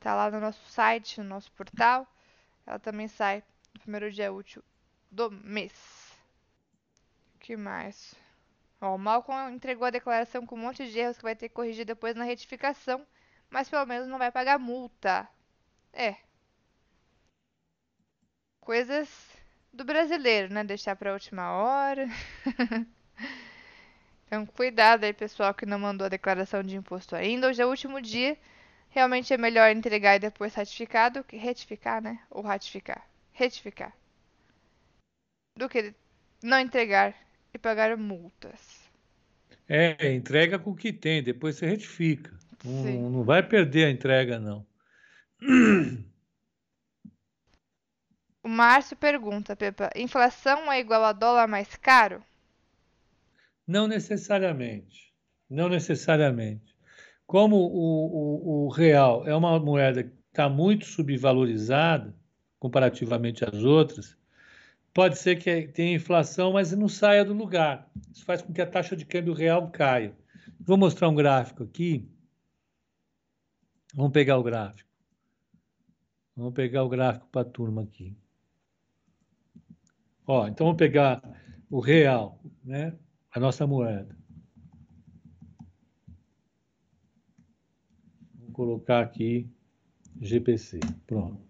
Tá 0.00 0.14
lá 0.14 0.30
no 0.30 0.40
nosso 0.40 0.64
site, 0.70 1.20
no 1.20 1.28
nosso 1.28 1.52
portal. 1.52 2.06
Ela 2.66 2.78
também 2.78 3.06
sai 3.06 3.42
no 3.74 3.80
primeiro 3.80 4.10
dia 4.10 4.32
útil 4.32 4.62
do 5.10 5.30
mês. 5.30 6.12
Que 7.38 7.56
mais? 7.56 8.14
Ó, 8.80 8.96
o 8.96 8.98
Malcolm 8.98 9.54
entregou 9.54 9.86
a 9.86 9.90
declaração 9.90 10.44
com 10.44 10.56
um 10.56 10.58
monte 10.58 10.90
de 10.90 10.98
erros 10.98 11.16
que 11.16 11.22
vai 11.22 11.36
ter 11.36 11.48
que 11.48 11.54
corrigir 11.54 11.84
depois 11.84 12.16
na 12.16 12.24
retificação, 12.24 13.06
mas 13.48 13.68
pelo 13.68 13.86
menos 13.86 14.08
não 14.08 14.18
vai 14.18 14.32
pagar 14.32 14.58
multa. 14.58 15.28
É. 15.92 16.16
Coisas 18.62 19.08
do 19.72 19.84
brasileiro, 19.84 20.52
né? 20.52 20.64
Deixar 20.64 20.96
pra 20.96 21.12
última 21.12 21.52
hora. 21.52 22.08
Então, 24.26 24.46
cuidado 24.46 25.04
aí, 25.04 25.12
pessoal, 25.12 25.52
que 25.52 25.66
não 25.66 25.78
mandou 25.78 26.06
a 26.06 26.08
declaração 26.08 26.62
de 26.62 26.74
imposto 26.74 27.14
ainda. 27.14 27.48
Hoje 27.48 27.60
é 27.60 27.66
o 27.66 27.68
último 27.68 28.00
dia. 28.00 28.34
Realmente 28.88 29.30
é 29.30 29.36
melhor 29.36 29.70
entregar 29.70 30.16
e 30.16 30.20
depois 30.20 30.54
ratificar 30.54 31.10
do 31.10 31.22
que 31.22 31.36
retificar, 31.36 32.02
né? 32.02 32.18
Ou 32.30 32.40
ratificar. 32.40 33.06
Retificar. 33.34 33.92
Do 35.54 35.68
que 35.68 35.92
não 36.42 36.58
entregar 36.58 37.14
e 37.52 37.58
pagar 37.58 37.94
multas. 37.98 38.88
É, 39.68 40.14
entrega 40.14 40.58
com 40.58 40.70
o 40.70 40.76
que 40.76 40.94
tem, 40.94 41.22
depois 41.22 41.56
você 41.56 41.66
retifica. 41.66 42.32
Não, 42.64 43.10
não 43.10 43.24
vai 43.24 43.42
perder 43.42 43.84
a 43.84 43.90
entrega, 43.90 44.40
não. 44.40 44.66
O 48.42 48.48
Márcio 48.48 48.96
pergunta, 48.96 49.54
Pepa, 49.54 49.88
inflação 49.94 50.70
é 50.72 50.80
igual 50.80 51.04
a 51.04 51.12
dólar 51.12 51.46
mais 51.46 51.76
caro? 51.76 52.22
Não 53.64 53.86
necessariamente. 53.86 55.12
Não 55.48 55.68
necessariamente. 55.68 56.74
Como 57.24 57.56
o, 57.56 58.64
o, 58.64 58.66
o 58.66 58.68
real 58.68 59.26
é 59.28 59.34
uma 59.34 59.58
moeda 59.60 60.02
que 60.02 60.12
está 60.28 60.48
muito 60.48 60.86
subvalorizada 60.86 62.14
comparativamente 62.58 63.44
às 63.44 63.62
outras, 63.62 64.16
pode 64.92 65.18
ser 65.18 65.36
que 65.36 65.68
tenha 65.68 65.94
inflação, 65.94 66.52
mas 66.52 66.72
não 66.72 66.88
saia 66.88 67.24
do 67.24 67.32
lugar. 67.32 67.88
Isso 68.12 68.24
faz 68.24 68.42
com 68.42 68.52
que 68.52 68.60
a 68.60 68.66
taxa 68.66 68.96
de 68.96 69.04
câmbio 69.04 69.34
real 69.34 69.70
caia. 69.70 70.16
Vou 70.58 70.76
mostrar 70.76 71.08
um 71.08 71.14
gráfico 71.14 71.62
aqui. 71.62 72.08
Vamos 73.94 74.12
pegar 74.12 74.38
o 74.38 74.42
gráfico. 74.42 74.88
Vamos 76.34 76.54
pegar 76.54 76.82
o 76.82 76.88
gráfico 76.88 77.28
para 77.30 77.42
a 77.42 77.50
turma 77.50 77.82
aqui. 77.82 78.16
Ó, 80.26 80.46
então 80.46 80.66
vamos 80.66 80.78
pegar 80.78 81.22
o 81.70 81.80
real, 81.80 82.40
né? 82.64 82.96
A 83.30 83.40
nossa 83.40 83.66
moeda. 83.66 84.16
Vou 88.34 88.52
colocar 88.52 89.00
aqui 89.00 89.50
GPC. 90.20 90.80
Pronto. 91.06 91.40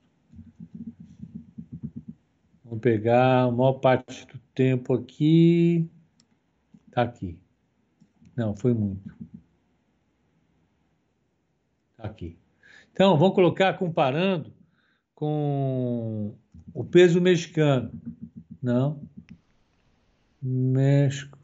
Vamos 2.65 2.81
pegar 2.81 3.43
a 3.43 3.51
maior 3.51 3.75
parte 3.75 4.27
do 4.27 4.39
tempo 4.55 4.95
aqui. 4.95 5.91
Tá 6.91 7.03
aqui. 7.03 7.39
Não, 8.35 8.57
foi 8.57 8.73
muito. 8.73 9.15
Tá 11.97 12.05
aqui. 12.05 12.39
Então, 12.93 13.19
vamos 13.19 13.35
colocar 13.35 13.77
comparando 13.79 14.53
com 15.15 16.35
o 16.73 16.85
peso 16.85 17.21
mexicano. 17.21 17.93
Não. 18.63 19.01
México. 20.41 21.39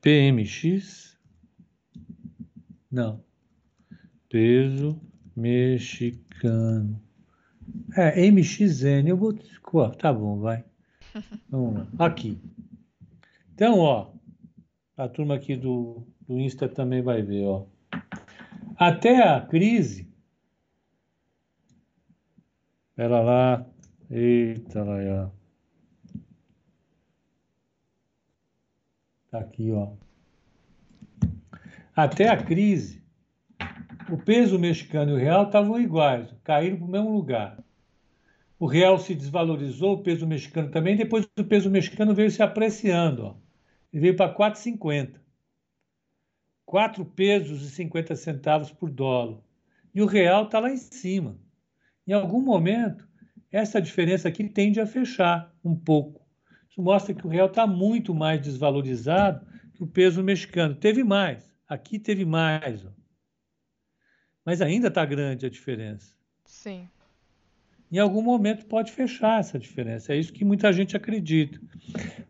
PMX. 0.00 1.16
Não. 2.90 3.24
Peso 4.28 5.00
mexicano. 5.34 7.00
É, 7.96 8.30
MXN. 8.30 9.08
Eu 9.08 9.16
vou. 9.16 9.34
Tá 9.98 10.12
bom, 10.12 10.38
vai. 10.38 10.64
Vamos 11.50 11.74
lá. 11.74 12.06
Aqui. 12.06 12.38
Então, 13.54 13.78
ó. 13.78 14.12
A 14.96 15.08
turma 15.08 15.34
aqui 15.34 15.56
do, 15.56 16.06
do 16.26 16.38
Insta 16.38 16.68
também 16.68 17.02
vai 17.02 17.22
ver, 17.22 17.44
ó. 17.44 17.66
Até 18.78 19.22
a 19.22 19.40
crise. 19.40 20.08
Ela 22.96 23.20
lá. 23.20 23.66
Eita, 24.10 24.82
lá, 24.82 24.96
ó. 25.24 25.35
Tá 29.30 29.40
aqui, 29.40 29.72
ó. 29.72 29.92
Até 31.94 32.28
a 32.28 32.36
crise, 32.36 33.02
o 34.10 34.16
peso 34.18 34.58
mexicano 34.58 35.12
e 35.12 35.14
o 35.14 35.18
real 35.18 35.44
estavam 35.44 35.80
iguais, 35.80 36.32
caíram 36.44 36.76
para 36.76 36.86
o 36.86 36.90
mesmo 36.90 37.10
lugar. 37.10 37.58
O 38.58 38.66
real 38.66 38.98
se 38.98 39.14
desvalorizou, 39.14 39.94
o 39.94 40.02
peso 40.02 40.26
mexicano 40.26 40.70
também, 40.70 40.96
depois 40.96 41.28
o 41.38 41.44
peso 41.44 41.70
mexicano 41.70 42.14
veio 42.14 42.30
se 42.30 42.42
apreciando. 42.42 43.24
Ó. 43.24 43.36
Ele 43.92 44.02
veio 44.02 44.16
para 44.16 44.34
4,50. 44.34 45.20
4 46.64 47.04
pesos 47.04 47.62
e 47.62 47.70
50 47.70 48.16
centavos 48.16 48.72
por 48.72 48.90
dólar. 48.90 49.38
E 49.94 50.02
o 50.02 50.06
real 50.06 50.44
está 50.44 50.58
lá 50.58 50.70
em 50.70 50.76
cima. 50.76 51.38
Em 52.06 52.12
algum 52.12 52.40
momento, 52.40 53.06
essa 53.50 53.80
diferença 53.80 54.28
aqui 54.28 54.44
tende 54.44 54.80
a 54.80 54.86
fechar 54.86 55.54
um 55.64 55.74
pouco. 55.74 56.25
Isso 56.76 56.82
mostra 56.82 57.14
que 57.14 57.26
o 57.26 57.30
real 57.30 57.46
está 57.46 57.66
muito 57.66 58.14
mais 58.14 58.38
desvalorizado 58.38 59.46
que 59.72 59.82
o 59.82 59.86
peso 59.86 60.22
mexicano. 60.22 60.74
Teve 60.74 61.02
mais. 61.02 61.50
Aqui 61.66 61.98
teve 61.98 62.26
mais. 62.26 62.84
Ó. 62.84 62.90
Mas 64.44 64.60
ainda 64.60 64.88
está 64.88 65.04
grande 65.06 65.46
a 65.46 65.50
diferença. 65.50 66.14
Sim 66.44 66.86
em 67.90 67.98
algum 67.98 68.22
momento 68.22 68.66
pode 68.66 68.90
fechar 68.92 69.40
essa 69.40 69.58
diferença. 69.58 70.12
É 70.12 70.18
isso 70.18 70.32
que 70.32 70.44
muita 70.44 70.72
gente 70.72 70.96
acredita. 70.96 71.60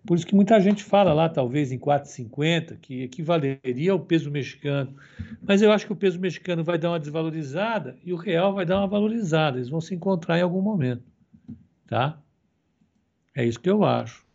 Por 0.04 0.16
isso 0.16 0.26
que 0.26 0.34
muita 0.34 0.60
gente 0.60 0.84
fala 0.84 1.12
lá, 1.12 1.28
talvez 1.28 1.72
em 1.72 1.78
4,50, 1.78 2.76
que 2.80 3.02
equivaleria 3.02 3.92
ao 3.92 4.00
peso 4.00 4.30
mexicano. 4.30 4.94
Mas 5.42 5.62
eu 5.62 5.72
acho 5.72 5.86
que 5.86 5.92
o 5.92 5.96
peso 5.96 6.20
mexicano 6.20 6.62
vai 6.62 6.78
dar 6.78 6.90
uma 6.90 7.00
desvalorizada 7.00 7.96
e 8.04 8.12
o 8.12 8.16
real 8.16 8.52
vai 8.52 8.66
dar 8.66 8.78
uma 8.78 8.86
valorizada. 8.86 9.56
Eles 9.56 9.70
vão 9.70 9.80
se 9.80 9.94
encontrar 9.94 10.38
em 10.38 10.42
algum 10.42 10.60
momento. 10.60 11.02
Tá? 11.86 12.20
É 13.34 13.44
isso 13.44 13.60
que 13.60 13.70
eu 13.70 13.84
acho. 13.84 14.25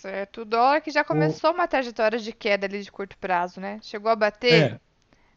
Certo. 0.00 0.42
O 0.42 0.44
dólar 0.44 0.80
que 0.80 0.90
já 0.90 1.04
começou 1.04 1.50
o... 1.50 1.54
uma 1.54 1.68
trajetória 1.68 2.18
de 2.18 2.32
queda 2.32 2.66
ali 2.66 2.82
de 2.82 2.90
curto 2.90 3.16
prazo, 3.18 3.60
né? 3.60 3.78
Chegou 3.82 4.10
a 4.10 4.16
bater 4.16 4.72
é 4.72 4.80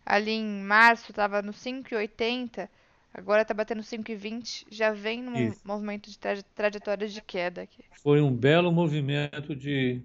ali 0.06 0.32
em 0.32 0.62
março 0.64 1.12
estava 1.12 1.42
no 1.42 1.52
5,80, 1.52 2.70
agora 3.14 3.42
está 3.42 3.54
batendo 3.54 3.82
5,20, 3.82 4.66
já 4.70 4.92
vem 4.92 5.22
num 5.22 5.50
Isso. 5.50 5.62
movimento 5.66 6.10
de 6.10 6.18
traje 6.18 6.44
trajetória 6.56 7.08
de 7.08 7.22
queda 7.22 7.62
aqui. 7.62 7.84
Foi 8.02 8.22
um 8.22 8.34
belo 8.36 8.72
movimento 8.72 9.56
de, 9.56 10.02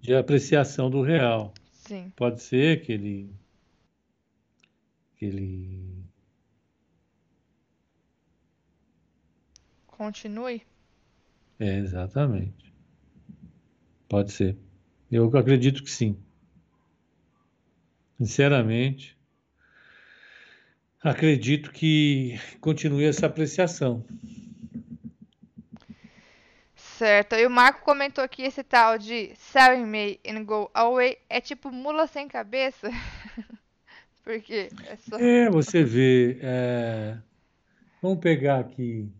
de 0.00 0.14
apreciação 0.14 0.90
do 0.90 1.02
real. 1.02 1.52
Sim. 1.72 2.12
Pode 2.16 2.42
ser 2.42 2.82
que 2.82 2.92
ele 2.92 3.34
que 5.16 5.26
ele 5.26 6.04
continue? 9.86 10.62
É, 11.58 11.78
exatamente. 11.78 12.71
Pode 14.12 14.30
ser. 14.30 14.58
Eu 15.10 15.34
acredito 15.34 15.82
que 15.82 15.90
sim. 15.90 16.22
Sinceramente, 18.18 19.16
acredito 21.02 21.72
que 21.72 22.38
continue 22.60 23.06
essa 23.06 23.24
apreciação. 23.24 24.04
Certo. 26.76 27.36
E 27.36 27.46
o 27.46 27.50
Marco 27.50 27.86
comentou 27.86 28.22
aqui 28.22 28.42
esse 28.42 28.62
tal 28.62 28.98
de 28.98 29.34
sell 29.34 29.78
May 29.86 30.20
and 30.28 30.44
go 30.44 30.70
away 30.74 31.16
é 31.30 31.40
tipo 31.40 31.70
mula 31.70 32.06
sem 32.06 32.28
cabeça. 32.28 32.90
Porque 34.22 34.68
é 34.88 34.96
só. 34.96 35.16
É, 35.18 35.48
você 35.48 35.82
vê. 35.82 36.38
É... 36.42 37.16
Vamos 38.02 38.18
pegar 38.18 38.60
aqui. 38.60 39.10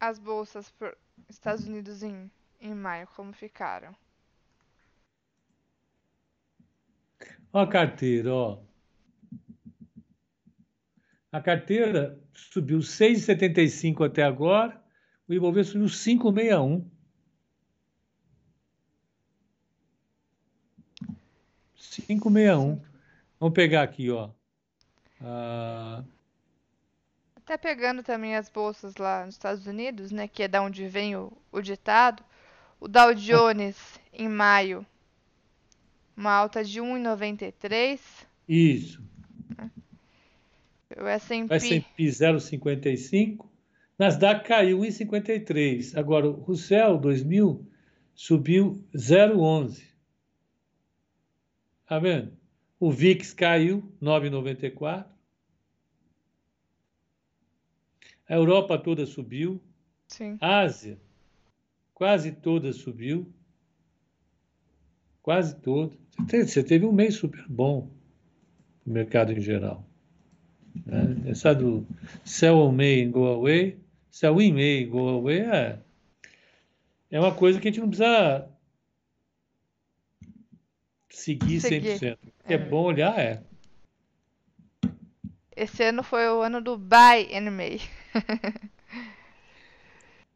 As 0.00 0.18
bolsas 0.18 0.70
para 0.70 0.96
Estados 1.28 1.66
Unidos 1.66 2.02
em, 2.02 2.30
em 2.60 2.74
maio, 2.74 3.08
como 3.14 3.32
ficaram? 3.32 3.94
Ó 7.52 7.60
a 7.60 7.66
carteira, 7.66 8.32
ó. 8.32 8.62
A 11.30 11.40
carteira 11.40 12.18
subiu 12.32 12.78
6,75 12.78 14.06
até 14.06 14.22
agora, 14.22 14.82
o 15.28 15.34
Ibovespa 15.34 15.72
subiu 15.72 15.88
5,61. 15.88 16.84
561. 22.06 22.80
Vamos 23.38 23.54
pegar 23.54 23.82
aqui, 23.82 24.10
ó. 24.10 24.30
Ah... 25.20 26.02
Até 27.36 27.56
pegando 27.56 28.02
também 28.02 28.36
as 28.36 28.48
bolsas 28.50 28.96
lá 28.96 29.24
nos 29.24 29.34
Estados 29.34 29.66
Unidos, 29.66 30.10
né, 30.10 30.28
que 30.28 30.42
é 30.42 30.48
da 30.48 30.60
onde 30.60 30.86
vem 30.86 31.16
o, 31.16 31.32
o 31.50 31.62
ditado. 31.62 32.22
O 32.80 32.86
Dow 32.86 33.12
Jones 33.12 33.98
em 34.12 34.28
maio 34.28 34.86
uma 36.16 36.32
alta 36.32 36.64
de 36.64 36.80
1,93. 36.80 38.00
Isso. 38.48 39.02
O 40.96 41.06
S&P... 41.06 41.54
S&P 41.54 42.04
0,55. 42.04 43.46
Nasdaq 43.98 44.46
caiu 44.46 44.78
1,53. 44.78 45.96
Agora, 45.96 46.28
o 46.28 46.32
Russell 46.32 46.98
2000 46.98 47.64
subiu 48.14 48.84
0,11. 48.94 49.84
Tá 51.86 51.98
vendo? 51.98 52.32
O 52.80 52.90
VIX 52.90 53.32
caiu 53.34 53.92
9,94. 54.02 55.06
A 58.28 58.34
Europa 58.34 58.78
toda 58.78 59.06
subiu. 59.06 59.60
Sim. 60.08 60.36
A 60.40 60.60
Ásia 60.60 60.98
quase 61.98 62.30
toda 62.30 62.72
subiu. 62.72 63.28
Quase 65.20 65.56
toda. 65.56 65.96
Você 66.28 66.62
teve 66.62 66.86
um 66.86 66.92
mês 66.92 67.16
super 67.16 67.44
bom 67.48 67.90
no 68.86 68.94
mercado 68.94 69.32
em 69.32 69.40
geral. 69.40 69.84
Né? 70.86 71.16
Essa 71.26 71.52
do 71.52 71.84
sell 72.24 72.70
in 72.70 72.76
May 72.76 73.02
and 73.02 73.10
go 73.10 73.26
away, 73.26 73.78
sell 74.12 74.40
in 74.40 74.52
May 74.52 74.84
and 74.84 74.90
go 74.90 75.08
away 75.08 75.40
é, 75.40 75.80
é 77.10 77.18
uma 77.18 77.34
coisa 77.34 77.60
que 77.60 77.66
a 77.66 77.70
gente 77.70 77.80
não 77.80 77.88
precisa 77.88 78.48
seguir, 81.10 81.60
seguir. 81.60 81.98
100%. 81.98 82.18
É. 82.44 82.54
é 82.54 82.58
bom 82.58 82.84
olhar, 82.84 83.18
é. 83.18 83.42
Esse 85.56 85.82
ano 85.82 86.04
foi 86.04 86.28
o 86.28 86.42
ano 86.42 86.60
do 86.60 86.78
buy 86.78 87.28
in 87.32 87.50
May. 87.50 87.80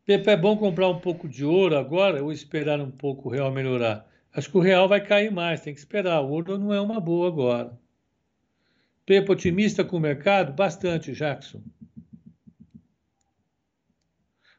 Pepe, 0.04 0.30
é 0.30 0.36
bom 0.36 0.56
comprar 0.56 0.88
um 0.88 0.98
pouco 0.98 1.28
de 1.28 1.44
ouro 1.44 1.76
agora 1.76 2.22
ou 2.24 2.32
esperar 2.32 2.80
um 2.80 2.90
pouco 2.90 3.28
o 3.28 3.32
real 3.32 3.52
melhorar? 3.52 4.10
Acho 4.32 4.50
que 4.50 4.56
o 4.56 4.60
real 4.60 4.88
vai 4.88 5.04
cair 5.04 5.30
mais, 5.30 5.60
tem 5.60 5.72
que 5.72 5.78
esperar. 5.78 6.20
O 6.22 6.30
ouro 6.30 6.58
não 6.58 6.74
é 6.74 6.80
uma 6.80 6.98
boa 6.98 7.28
agora. 7.28 7.78
Pepe, 9.06 9.30
otimista 9.30 9.84
com 9.84 9.98
o 9.98 10.00
mercado? 10.00 10.52
Bastante, 10.52 11.12
Jackson. 11.12 11.62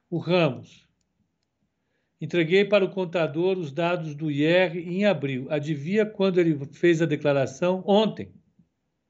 O 0.09 0.17
Ramos. 0.17 0.87
Entreguei 2.21 2.63
para 2.63 2.85
o 2.85 2.89
contador 2.89 3.57
os 3.57 3.69
dados 3.71 4.15
do 4.15 4.31
IR 4.31 4.77
em 4.77 5.03
abril. 5.03 5.47
Adivinha 5.49 6.05
quando 6.05 6.39
ele 6.39 6.57
fez 6.71 7.01
a 7.01 7.05
declaração? 7.05 7.83
Ontem, 7.85 8.31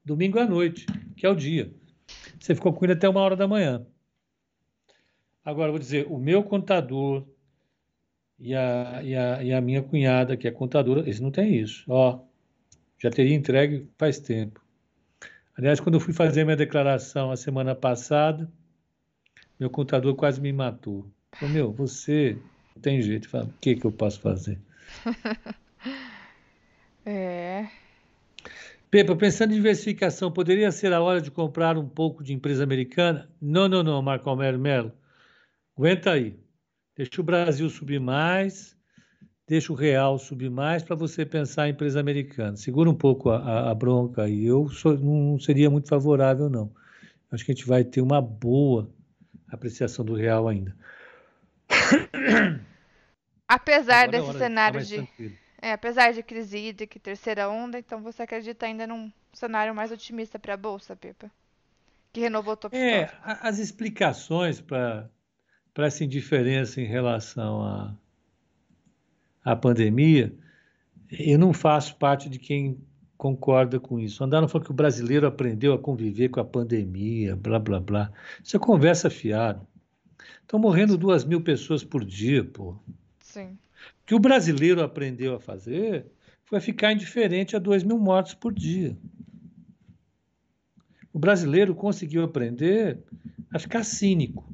domingo 0.04 0.40
à 0.40 0.46
noite, 0.46 0.84
que 1.16 1.24
é 1.24 1.28
o 1.28 1.36
dia. 1.36 1.72
Você 2.40 2.56
ficou 2.56 2.72
com 2.72 2.84
ele 2.84 2.94
até 2.94 3.08
uma 3.08 3.20
hora 3.20 3.36
da 3.36 3.46
manhã. 3.46 3.86
Agora, 5.44 5.70
vou 5.70 5.78
dizer, 5.78 6.06
o 6.08 6.18
meu 6.18 6.42
contador 6.42 7.26
e 8.38 8.54
a, 8.54 9.00
e 9.02 9.14
a, 9.14 9.42
e 9.42 9.52
a 9.52 9.60
minha 9.60 9.82
cunhada, 9.82 10.36
que 10.36 10.48
é 10.48 10.50
contadora, 10.50 11.00
eles 11.00 11.20
não 11.20 11.30
têm 11.30 11.58
isso. 11.58 11.84
Ó, 11.88 12.20
já 12.98 13.10
teria 13.10 13.34
entregue 13.34 13.88
faz 13.98 14.18
tempo. 14.18 14.64
Aliás, 15.56 15.78
quando 15.78 15.94
eu 15.94 16.00
fui 16.00 16.12
fazer 16.12 16.44
minha 16.44 16.56
declaração 16.56 17.30
a 17.30 17.36
semana 17.36 17.74
passada, 17.74 18.50
meu 19.58 19.70
contador 19.70 20.14
quase 20.14 20.40
me 20.40 20.52
matou. 20.52 21.06
Falei, 21.32 21.54
meu, 21.54 21.72
você 21.72 22.36
não 22.74 22.82
tem 22.82 23.00
jeito. 23.00 23.28
Fala, 23.28 23.44
o 23.44 23.54
que, 23.60 23.76
que 23.76 23.84
eu 23.84 23.92
posso 23.92 24.20
fazer? 24.20 24.58
é. 27.06 27.68
Pepa, 28.90 29.14
pensando 29.14 29.52
em 29.52 29.56
diversificação, 29.56 30.30
poderia 30.30 30.70
ser 30.72 30.92
a 30.92 31.00
hora 31.00 31.20
de 31.20 31.30
comprar 31.30 31.76
um 31.76 31.88
pouco 31.88 32.22
de 32.22 32.32
empresa 32.32 32.62
americana? 32.64 33.28
Não, 33.40 33.68
não, 33.68 33.82
não, 33.82 34.00
Marco 34.00 34.28
Almero 34.30 34.58
Melo. 34.58 34.92
Aguenta 35.76 36.12
aí. 36.12 36.38
Deixa 36.96 37.20
o 37.20 37.24
Brasil 37.24 37.68
subir 37.68 38.00
mais, 38.00 38.76
deixa 39.46 39.72
o 39.72 39.76
real 39.76 40.18
subir 40.18 40.50
mais 40.50 40.82
para 40.82 40.94
você 40.94 41.26
pensar 41.26 41.68
em 41.68 41.72
empresa 41.72 41.98
americana. 41.98 42.56
Segura 42.56 42.88
um 42.88 42.94
pouco 42.94 43.30
a, 43.30 43.38
a, 43.38 43.70
a 43.70 43.74
bronca 43.74 44.22
aí. 44.22 44.44
Eu 44.44 44.68
sou, 44.68 44.96
não 44.96 45.38
seria 45.38 45.68
muito 45.68 45.88
favorável, 45.88 46.48
não. 46.48 46.70
Acho 47.30 47.44
que 47.44 47.50
a 47.50 47.54
gente 47.54 47.66
vai 47.66 47.82
ter 47.82 48.00
uma 48.00 48.22
boa 48.22 48.88
apreciação 49.48 50.04
do 50.04 50.14
real 50.14 50.46
ainda. 50.46 50.76
Apesar 53.48 54.08
Agora 54.08 54.16
é 54.16 54.20
desse 54.20 54.38
cenário 54.38 54.84
de. 54.84 55.08
É, 55.60 55.72
apesar 55.72 56.12
de 56.12 56.22
crise 56.22 56.58
hídrica 56.58 56.98
e 56.98 57.00
terceira 57.00 57.48
onda, 57.48 57.78
então 57.78 58.02
você 58.02 58.22
acredita 58.22 58.66
ainda 58.66 58.86
num 58.86 59.10
cenário 59.32 59.74
mais 59.74 59.90
otimista 59.90 60.38
para 60.38 60.54
a 60.54 60.56
Bolsa, 60.58 60.94
Pepa? 60.94 61.30
Que 62.12 62.20
renovou 62.20 62.52
o 62.52 62.56
topo 62.56 62.76
É, 62.76 63.10
as 63.24 63.58
explicações 63.58 64.60
para 64.60 65.08
essa 65.82 66.04
indiferença 66.04 66.80
em 66.80 66.84
relação 66.84 67.62
à, 67.62 67.96
à 69.44 69.56
pandemia, 69.56 70.32
eu 71.10 71.38
não 71.38 71.52
faço 71.52 71.96
parte 71.96 72.28
de 72.28 72.38
quem 72.38 72.78
concorda 73.16 73.80
com 73.80 73.98
isso. 73.98 74.22
Andaram 74.22 74.46
falando 74.46 74.66
que 74.66 74.70
o 74.70 74.74
brasileiro 74.74 75.26
aprendeu 75.26 75.72
a 75.72 75.78
conviver 75.78 76.28
com 76.28 76.40
a 76.40 76.44
pandemia, 76.44 77.34
blá, 77.34 77.58
blá, 77.58 77.80
blá. 77.80 78.12
Isso 78.42 78.56
é 78.56 78.60
conversa 78.60 79.10
fiada. 79.10 79.60
Estão 80.42 80.58
morrendo 80.58 80.96
duas 80.96 81.24
mil 81.24 81.40
pessoas 81.40 81.82
por 81.82 82.04
dia, 82.04 82.44
pô. 82.44 82.76
Sim. 83.20 83.46
O 84.02 84.06
que 84.06 84.14
o 84.14 84.18
brasileiro 84.18 84.82
aprendeu 84.82 85.34
a 85.34 85.40
fazer 85.40 86.06
foi 86.44 86.60
ficar 86.60 86.92
indiferente 86.92 87.56
a 87.56 87.58
2 87.58 87.82
mil 87.82 87.98
mortos 87.98 88.34
por 88.34 88.52
dia. 88.52 88.96
O 91.12 91.18
brasileiro 91.18 91.74
conseguiu 91.74 92.22
aprender 92.22 92.98
a 93.52 93.58
ficar 93.58 93.84
cínico, 93.84 94.52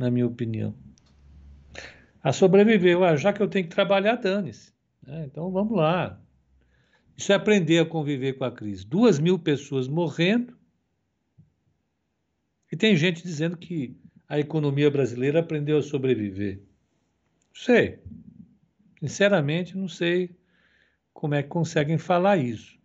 na 0.00 0.10
minha 0.10 0.26
opinião. 0.26 0.74
A 2.22 2.32
sobreviver. 2.32 3.00
Ah, 3.02 3.16
já 3.16 3.32
que 3.34 3.42
eu 3.42 3.48
tenho 3.48 3.68
que 3.68 3.74
trabalhar, 3.74 4.16
dane-se. 4.16 4.72
É, 5.06 5.24
então 5.24 5.50
vamos 5.52 5.76
lá. 5.76 6.18
Isso 7.16 7.30
é 7.32 7.34
aprender 7.34 7.78
a 7.78 7.84
conviver 7.84 8.32
com 8.32 8.44
a 8.44 8.50
crise. 8.50 8.86
Duas 8.86 9.18
mil 9.18 9.38
pessoas 9.38 9.86
morrendo. 9.86 10.58
E 12.72 12.76
tem 12.76 12.96
gente 12.96 13.22
dizendo 13.22 13.58
que 13.58 13.94
a 14.26 14.38
economia 14.38 14.90
brasileira 14.90 15.40
aprendeu 15.40 15.76
a 15.76 15.82
sobreviver. 15.82 16.62
Sei. 17.52 17.98
Sinceramente, 19.00 19.76
não 19.76 19.88
sei 19.88 20.34
como 21.12 21.34
é 21.34 21.42
que 21.42 21.48
conseguem 21.48 21.98
falar 21.98 22.38
isso. 22.38 22.78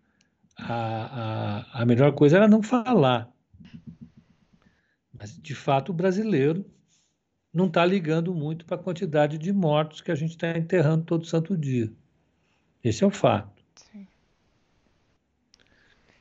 A, 0.58 1.64
a, 1.74 1.82
a 1.82 1.86
melhor 1.86 2.12
coisa 2.14 2.38
era 2.38 2.48
não 2.48 2.62
falar. 2.62 3.32
Mas, 5.14 5.38
de 5.38 5.56
fato, 5.56 5.90
o 5.90 5.96
brasileiro 5.96 6.66
não 7.56 7.68
está 7.68 7.86
ligando 7.86 8.36
muito 8.36 8.66
para 8.66 8.76
a 8.76 8.84
quantidade 8.84 9.38
de 9.38 9.54
mortos 9.54 10.02
que 10.02 10.12
a 10.12 10.16
gente 10.16 10.32
está 10.32 10.58
enterrando 10.58 11.06
todo 11.06 11.26
santo 11.26 11.56
dia. 11.56 11.90
Esse 12.84 13.06
é 13.06 13.08
o 13.08 13.10
fato. 13.10 13.64
Sim. 13.76 14.06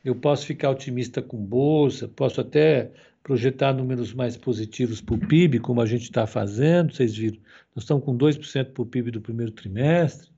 Eu 0.04 0.14
posso 0.14 0.46
ficar 0.46 0.70
otimista 0.70 1.20
com 1.20 1.36
bolsa, 1.36 2.06
posso 2.06 2.40
até 2.40 2.92
projetar 3.20 3.72
números 3.72 4.14
mais 4.14 4.36
positivos 4.36 5.00
para 5.00 5.16
o 5.16 5.18
PIB, 5.18 5.58
como 5.58 5.80
a 5.80 5.86
gente 5.86 6.04
está 6.04 6.24
fazendo, 6.24 6.94
vocês 6.94 7.16
viram, 7.16 7.40
nós 7.74 7.82
estamos 7.82 8.04
com 8.04 8.16
2% 8.16 8.72
para 8.72 8.82
o 8.82 8.86
PIB 8.86 9.10
do 9.10 9.20
primeiro 9.20 9.50
trimestre. 9.50 10.30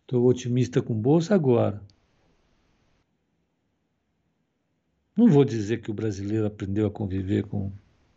Estou 0.00 0.24
otimista 0.24 0.80
com 0.80 0.94
bolsa 0.94 1.34
agora. 1.34 1.82
Não 5.14 5.28
vou 5.28 5.44
dizer 5.44 5.82
que 5.82 5.90
o 5.90 5.94
brasileiro 5.94 6.46
aprendeu 6.46 6.86
a 6.86 6.90
conviver 6.90 7.44
com, 7.44 7.70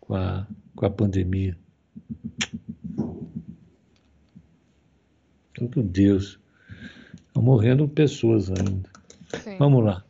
com, 0.05 0.15
a, 0.15 0.47
com 0.75 0.85
a 0.85 0.89
pandemia. 0.89 1.57
Santo 5.57 5.81
Deus. 5.81 6.39
Estão 7.27 7.41
morrendo 7.41 7.87
pessoas 7.87 8.49
ainda. 8.49 8.89
Sim. 9.43 9.57
Vamos 9.57 9.83
lá. 9.83 10.03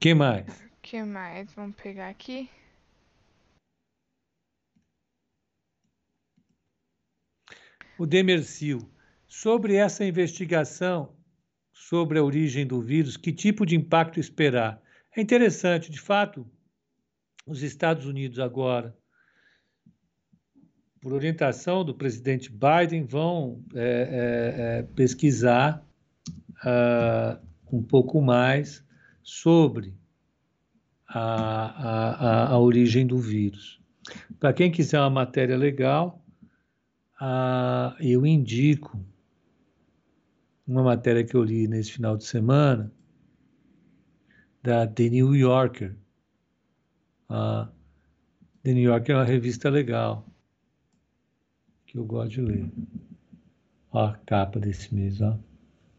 que 0.00 0.14
mais? 0.14 0.46
que 0.80 1.02
mais? 1.02 1.52
Vamos 1.52 1.76
pegar 1.76 2.08
aqui. 2.08 2.48
O 7.98 8.06
Demersil. 8.06 8.90
Sobre 9.28 9.76
essa 9.76 10.04
investigação 10.04 11.14
sobre 11.80 12.18
a 12.18 12.22
origem 12.22 12.66
do 12.66 12.80
vírus, 12.80 13.16
que 13.16 13.32
tipo 13.32 13.64
de 13.64 13.74
impacto 13.74 14.20
esperar? 14.20 14.82
É 15.16 15.20
interessante, 15.20 15.90
de 15.90 15.98
fato, 15.98 16.46
os 17.46 17.62
Estados 17.62 18.04
Unidos 18.04 18.38
agora, 18.38 18.94
por 21.00 21.14
orientação 21.14 21.82
do 21.82 21.94
presidente 21.94 22.52
Biden, 22.52 23.04
vão 23.04 23.64
é, 23.74 23.80
é, 23.80 24.78
é, 24.78 24.82
pesquisar 24.94 25.82
uh, 26.58 27.40
um 27.72 27.82
pouco 27.82 28.20
mais 28.20 28.84
sobre 29.22 29.94
a, 31.08 31.22
a, 31.22 32.52
a, 32.52 32.58
origem 32.58 33.06
do 33.06 33.18
vírus. 33.18 33.80
Para 34.38 34.52
quem 34.52 34.70
quiser 34.70 35.00
uma 35.00 35.10
matéria 35.10 35.56
legal, 35.56 36.22
a, 37.18 37.96
eu 37.98 38.26
indico 38.26 39.02
uma 40.70 40.84
matéria 40.84 41.24
que 41.24 41.34
eu 41.34 41.42
li 41.42 41.66
nesse 41.66 41.90
final 41.92 42.16
de 42.16 42.24
semana, 42.24 42.92
da 44.62 44.86
The 44.86 45.08
New 45.08 45.34
Yorker. 45.34 45.96
A 47.28 47.68
The 48.62 48.72
New 48.74 48.84
Yorker 48.84 49.16
é 49.16 49.18
uma 49.18 49.24
revista 49.24 49.68
legal, 49.68 50.24
que 51.86 51.98
eu 51.98 52.04
gosto 52.04 52.30
de 52.30 52.42
ler. 52.42 52.70
Ó 53.90 54.06
a 54.06 54.16
capa 54.18 54.60
desse 54.60 54.94
mês, 54.94 55.20
ó. 55.20 55.36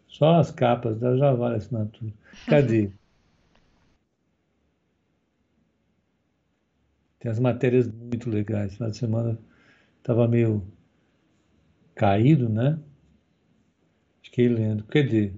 Só 0.07 0.35
as 0.39 0.51
capas, 0.51 0.99
já 0.99 1.33
vale 1.33 1.57
assinatura. 1.57 2.13
Cadê? 2.47 2.89
Tem 7.19 7.29
as 7.29 7.39
matérias 7.39 7.87
muito 7.87 8.29
legais. 8.29 8.79
Na 8.79 8.93
semana 8.93 9.37
estava 9.97 10.27
meio 10.27 10.65
caído, 11.93 12.47
né? 12.49 12.79
Fiquei 14.31 14.47
lendo. 14.47 14.85
Cadê? 14.85 15.33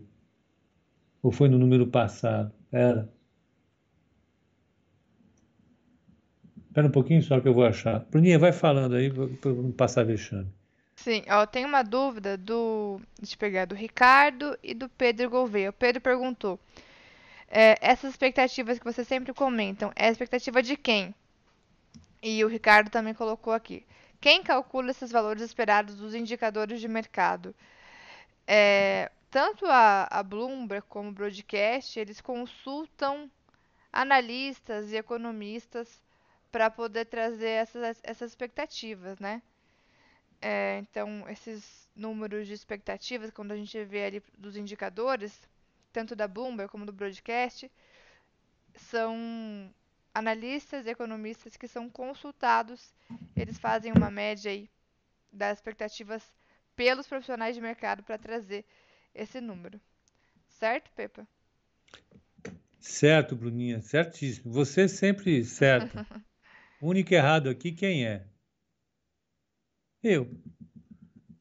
Ou 1.24 1.32
foi 1.32 1.50
no 1.50 1.58
número 1.58 1.88
passado? 1.88 2.54
Era. 2.72 3.12
Espera 6.68 6.88
um 6.88 6.92
pouquinho 6.92 7.24
só 7.24 7.40
que 7.40 7.48
eu 7.48 7.56
vou 7.56 7.66
achar. 7.66 8.02
Bruninha, 8.12 8.38
vai 8.38 8.52
falando 8.52 8.96
aí 8.96 9.12
para 9.12 9.52
não 9.52 9.72
passar 9.72 10.06
vexame. 10.06 10.48
Sim, 10.96 11.24
ó, 11.28 11.44
tem 11.48 11.66
uma 11.66 11.82
dúvida 11.82 12.38
do. 12.38 13.02
Deixa 13.18 13.34
eu 13.34 13.40
pegar 13.40 13.66
do 13.66 13.74
Ricardo 13.74 14.56
e 14.62 14.76
do 14.76 14.88
Pedro 14.88 15.30
Gouveia. 15.30 15.72
O 15.72 15.74
Pedro 15.74 16.00
perguntou: 16.00 16.60
é, 17.50 17.76
essas 17.82 18.12
expectativas 18.12 18.78
que 18.78 18.86
vocês 18.86 19.08
sempre 19.08 19.34
comentam, 19.34 19.92
é 19.96 20.08
a 20.08 20.12
expectativa 20.12 20.62
de 20.62 20.78
quem? 20.78 21.16
E 22.22 22.46
o 22.46 22.48
Ricardo 22.48 22.92
também 22.92 23.14
colocou 23.16 23.54
aqui. 23.54 23.84
Quem 24.22 24.44
calcula 24.44 24.92
esses 24.92 25.12
valores 25.12 25.42
esperados 25.42 25.96
dos 25.96 26.14
indicadores 26.14 26.80
de 26.80 26.88
mercado? 26.88 27.56
É, 28.48 29.12
tanto 29.30 29.66
a, 29.66 30.08
a 30.10 30.24
Bloomberg 30.24 30.86
como 30.88 31.10
o 31.10 31.14
Broadcast, 31.14 32.00
eles 32.00 32.22
consultam 32.22 33.30
analistas 33.92 34.92
e 34.92 34.98
economistas 34.98 36.02
para 36.52 36.70
poder 36.70 37.06
trazer 37.06 37.50
essas, 37.50 38.00
essas 38.04 38.32
expectativas, 38.32 39.20
né? 39.20 39.42
É, 40.42 40.80
então, 40.80 41.28
esses 41.30 41.90
números 41.96 42.48
de 42.48 42.54
expectativas, 42.54 43.32
quando 43.32 43.54
a 43.54 43.56
gente 43.56 43.82
vê 43.86 44.06
ali 44.06 44.24
dos 44.38 44.58
indicadores, 44.58 45.48
tanto 45.92 46.16
da 46.16 46.28
Bloomberg 46.28 46.70
como 46.72 46.86
do 46.86 46.92
Broadcast, 46.92 47.72
são 48.76 49.74
analistas 50.14 50.86
e 50.86 50.90
economistas 50.90 51.56
que 51.56 51.68
são 51.68 51.90
consultados, 51.90 52.94
eles 53.36 53.58
fazem 53.58 53.92
uma 53.92 54.12
média 54.12 54.52
aí 54.52 54.70
das 55.32 55.58
expectativas 55.58 56.24
pelos 56.76 57.08
profissionais 57.08 57.56
de 57.56 57.62
mercado 57.62 58.04
para 58.04 58.18
trazer 58.18 58.66
esse 59.14 59.40
número. 59.40 59.80
Certo, 60.48 60.92
Pepa? 60.96 61.28
Certo, 62.80 63.36
Bruninha, 63.36 63.82
certíssimo. 63.82 64.52
Você 64.52 64.88
sempre 64.88 65.44
certo. 65.46 66.06
O 66.82 66.90
único 66.90 67.14
errado 67.14 67.50
aqui, 67.50 67.72
quem 67.72 68.06
é? 68.06 68.26
Eu. 70.04 70.30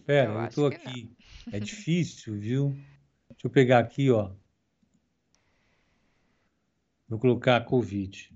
Pera, 0.06 0.32
eu, 0.32 0.44
estou 0.46 0.66
aqui. 0.66 1.14
É 1.50 1.58
difícil, 1.58 2.38
viu? 2.38 2.70
Deixa 3.30 3.46
eu 3.46 3.50
pegar 3.50 3.80
aqui, 3.80 4.10
ó. 4.10 4.32
Vou 7.08 7.18
colocar 7.18 7.56
a 7.56 7.60
Covid. 7.60 8.32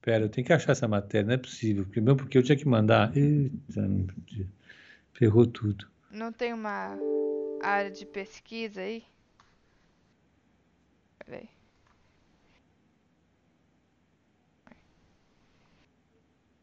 Pera, 0.00 0.24
eu 0.24 0.28
tenho 0.28 0.44
que 0.46 0.52
achar 0.52 0.72
essa 0.72 0.88
matéria, 0.88 1.26
não 1.26 1.34
é 1.34 1.38
possível. 1.38 1.86
Primeiro 1.86 2.16
porque 2.16 2.36
eu 2.36 2.42
tinha 2.42 2.58
que 2.58 2.66
mandar. 2.66 3.16
Eita, 3.16 3.88
ferrou 5.22 5.46
tudo. 5.46 5.86
Não 6.10 6.32
tem 6.32 6.52
uma 6.52 6.98
área 7.62 7.92
de 7.92 8.04
pesquisa 8.04 8.80
aí? 8.80 9.04
Peraí. 11.24 11.48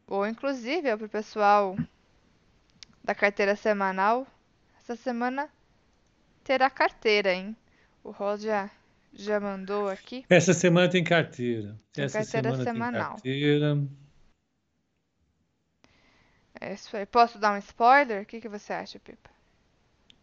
Ou 0.06 0.26
inclusive 0.26 0.88
é 0.88 0.94
para 0.94 1.06
o 1.06 1.08
pessoal 1.08 1.74
da 3.02 3.14
carteira 3.14 3.56
semanal. 3.56 4.26
Essa 4.78 4.94
semana 4.94 5.48
terá 6.44 6.68
carteira, 6.68 7.32
hein? 7.32 7.56
O 8.04 8.10
Ross 8.10 8.42
já, 8.42 8.70
já 9.14 9.40
mandou 9.40 9.88
aqui. 9.88 10.26
Essa 10.28 10.52
semana 10.52 10.90
tem 10.90 11.02
carteira. 11.02 11.80
Tem 11.94 12.04
Essa 12.04 12.18
carteira 12.18 12.50
semana 12.50 12.64
semanal. 12.64 13.16
tem 13.22 13.32
carteira. 13.32 13.88
É 16.60 16.74
isso 16.74 16.96
aí. 16.96 17.06
Posso 17.06 17.38
dar 17.38 17.52
um 17.52 17.58
spoiler? 17.58 18.22
O 18.22 18.26
que, 18.26 18.40
que 18.40 18.48
você 18.48 18.72
acha, 18.72 18.98
Pipa? 18.98 19.30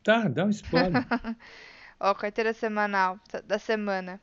Tá, 0.03 0.27
dá 0.27 0.45
um 0.45 0.49
spoiler. 0.49 1.03
Ó, 1.99 2.13
carteira 2.13 2.53
semanal 2.53 3.19
da 3.43 3.57
semana. 3.57 4.21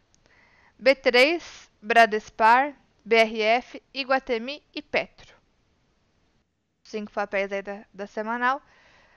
B3, 0.81 1.69
Bradespar, 1.83 2.75
BRF, 3.05 3.83
Iguatemi 3.93 4.63
e 4.75 4.81
Petro. 4.81 5.35
Cinco 6.87 7.13
papéis 7.13 7.51
aí 7.53 7.63
da, 7.63 7.85
da 7.93 8.07
semanal. 8.07 8.63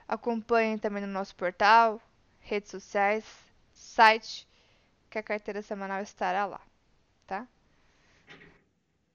Acompanhem 0.07 0.77
também 0.77 1.01
no 1.01 1.11
nosso 1.11 1.35
portal, 1.35 2.01
redes 2.39 2.71
sociais, 2.71 3.25
site, 3.73 4.47
que 5.09 5.19
a 5.19 5.23
carteira 5.23 5.61
semanal 5.61 6.01
estará 6.01 6.45
lá? 6.45 6.61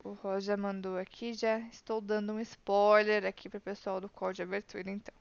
O 0.04 0.16
já 0.40 0.56
mandou 0.56 0.98
aqui, 0.98 1.32
já 1.32 1.60
estou 1.70 2.00
dando 2.00 2.32
um 2.32 2.40
spoiler 2.40 3.24
aqui 3.24 3.48
para 3.48 3.58
o 3.58 3.60
pessoal 3.60 4.00
do 4.00 4.08
código 4.08 4.34
de 4.34 4.42
abertura, 4.42 4.90
então. 4.90 5.14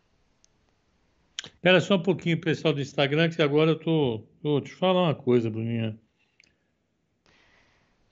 Espera 1.43 1.79
só 1.79 1.95
um 1.95 2.01
pouquinho, 2.01 2.41
pessoal 2.41 2.73
do 2.73 2.81
Instagram, 2.81 3.29
que 3.29 3.41
agora 3.41 3.71
eu 3.71 3.79
tô. 3.79 4.23
Vou 4.41 4.59
te 4.59 4.73
falar 4.73 5.03
uma 5.03 5.13
coisa, 5.13 5.51
Bruninha. 5.51 5.95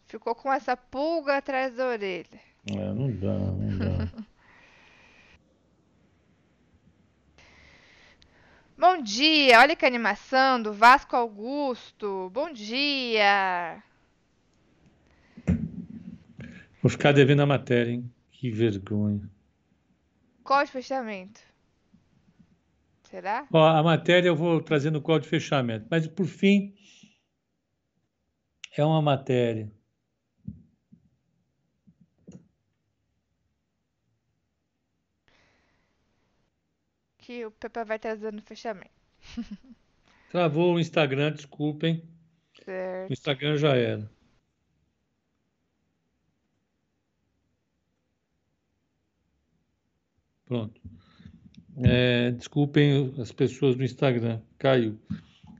Ficou 0.06 0.36
com 0.36 0.54
essa 0.54 0.78
pulga 0.78 1.38
atrás 1.38 1.76
da 1.76 1.88
orelha. 1.88 2.40
É, 2.68 2.94
não 2.94 3.12
dá, 3.12 3.34
não 3.34 3.78
dá. 3.78 4.12
Bom 8.78 9.02
dia, 9.02 9.60
olha 9.60 9.76
que 9.76 9.86
animação 9.86 10.62
do 10.62 10.72
Vasco 10.72 11.16
Augusto. 11.16 12.30
Bom 12.32 12.54
dia. 12.54 13.84
Vou 16.82 16.90
ficar 16.90 17.12
devendo 17.12 17.42
a 17.42 17.46
matéria, 17.46 17.92
hein? 17.92 18.14
Que 18.32 18.50
vergonha. 18.50 19.30
Qual 20.44 20.64
de 20.64 20.72
fechamento? 20.72 21.42
Será? 23.04 23.48
Ó, 23.52 23.68
a 23.68 23.84
matéria 23.84 24.30
eu 24.30 24.36
vou 24.36 24.62
trazer 24.62 24.92
no 24.92 25.02
código 25.02 25.24
de 25.24 25.30
fechamento. 25.30 25.88
Mas, 25.90 26.08
por 26.08 26.26
fim, 26.26 26.74
é 28.78 28.86
uma 28.86 29.02
matéria. 29.02 29.72
Que 37.18 37.46
o 37.46 37.52
Pepe 37.52 37.84
vai 37.84 38.00
trazer 38.00 38.32
no 38.32 38.42
fechamento. 38.42 38.92
Travou 40.32 40.76
o 40.76 40.80
Instagram, 40.80 41.34
desculpem. 41.34 42.04
Certo. 42.64 43.10
O 43.10 43.14
Instagram 43.14 43.58
já 43.58 43.76
era. 43.76 44.10
Pronto. 50.50 50.82
É, 51.84 52.32
desculpem 52.32 53.14
as 53.20 53.32
pessoas 53.32 53.76
do 53.76 53.84
Instagram, 53.84 54.41
caiu. 54.58 55.00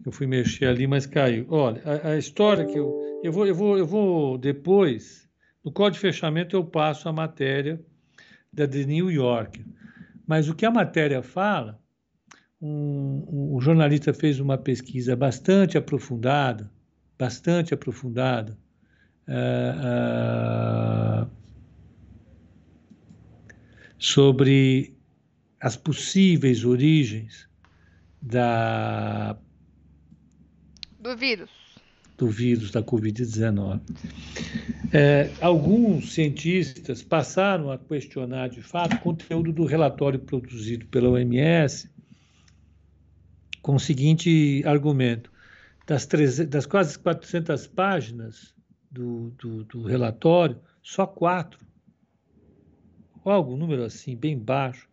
Eu 0.04 0.12
fui 0.12 0.26
mexer 0.26 0.66
ali, 0.66 0.88
mas 0.88 1.06
caiu. 1.06 1.46
Olha, 1.48 1.82
a, 1.86 2.10
a 2.10 2.18
história 2.18 2.66
que 2.66 2.78
eu, 2.78 3.22
eu 3.24 3.32
vou, 3.32 3.46
eu 3.46 3.54
vou, 3.54 3.78
eu 3.78 3.86
vou 3.86 4.38
depois 4.38 5.30
no 5.64 5.72
código 5.72 5.94
de 5.94 6.00
fechamento 6.00 6.56
eu 6.56 6.66
passo 6.66 7.08
a 7.08 7.14
matéria 7.14 7.80
da 8.52 8.68
The 8.68 8.84
New 8.86 9.12
York. 9.12 9.64
Mas 10.26 10.50
o 10.50 10.56
que 10.56 10.66
a 10.66 10.72
matéria 10.72 11.22
fala, 11.22 11.80
um, 12.60 13.24
um, 13.30 13.56
o 13.56 13.62
jornalista 13.62 14.12
fez 14.12 14.40
uma 14.40 14.58
pesquisa 14.58 15.16
bastante 15.16 15.78
aprofundada, 15.78 16.70
bastante 17.18 17.76
aprofundada. 17.76 18.58
Uh, 19.28 21.30
sobre 24.00 24.94
as 25.60 25.76
possíveis 25.76 26.64
origens 26.64 27.48
da 28.22 29.38
do 31.00 31.16
vírus 31.16 31.50
do 32.18 32.28
vírus 32.28 32.70
da 32.70 32.84
Covid-19. 32.84 33.80
É, 34.92 35.32
alguns 35.40 36.14
cientistas 36.14 37.02
passaram 37.02 37.72
a 37.72 37.78
questionar 37.78 38.50
de 38.50 38.62
fato 38.62 38.96
o 38.96 39.00
conteúdo 39.00 39.54
do 39.54 39.64
relatório 39.66 40.20
produzido 40.20 40.86
pela 40.88 41.10
OMS 41.10 41.90
com 43.62 43.76
o 43.76 43.80
seguinte 43.80 44.62
argumento: 44.66 45.32
das, 45.88 46.06
300, 46.06 46.50
das 46.50 46.66
quase 46.66 47.00
400 47.00 47.68
páginas 47.68 48.54
do, 48.92 49.30
do, 49.38 49.64
do 49.64 49.84
relatório, 49.84 50.60
só 50.84 51.08
quatro 51.08 51.69
algum 53.24 53.58
número 53.58 53.84
assim, 53.84 54.16
bem 54.16 54.38
baixo, 54.38 54.88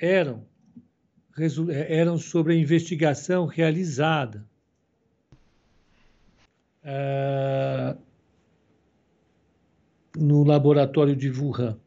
eram, 0.00 0.46
eram 1.88 2.16
sobre 2.16 2.54
a 2.54 2.56
investigação 2.56 3.46
realizada 3.46 4.46
uh, 6.84 7.98
no 10.16 10.44
laboratório 10.44 11.16
de 11.16 11.30
Wuhan. 11.30 11.78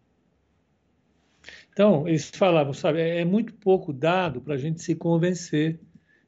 Então, 1.74 2.08
eles 2.08 2.30
falavam, 2.30 2.74
sabe, 2.74 3.00
é, 3.00 3.22
é 3.22 3.26
muito 3.26 3.54
pouco 3.54 3.94
dado 3.94 4.42
para 4.42 4.56
a 4.56 4.58
gente 4.58 4.82
se 4.82 4.94
convencer 4.94 5.80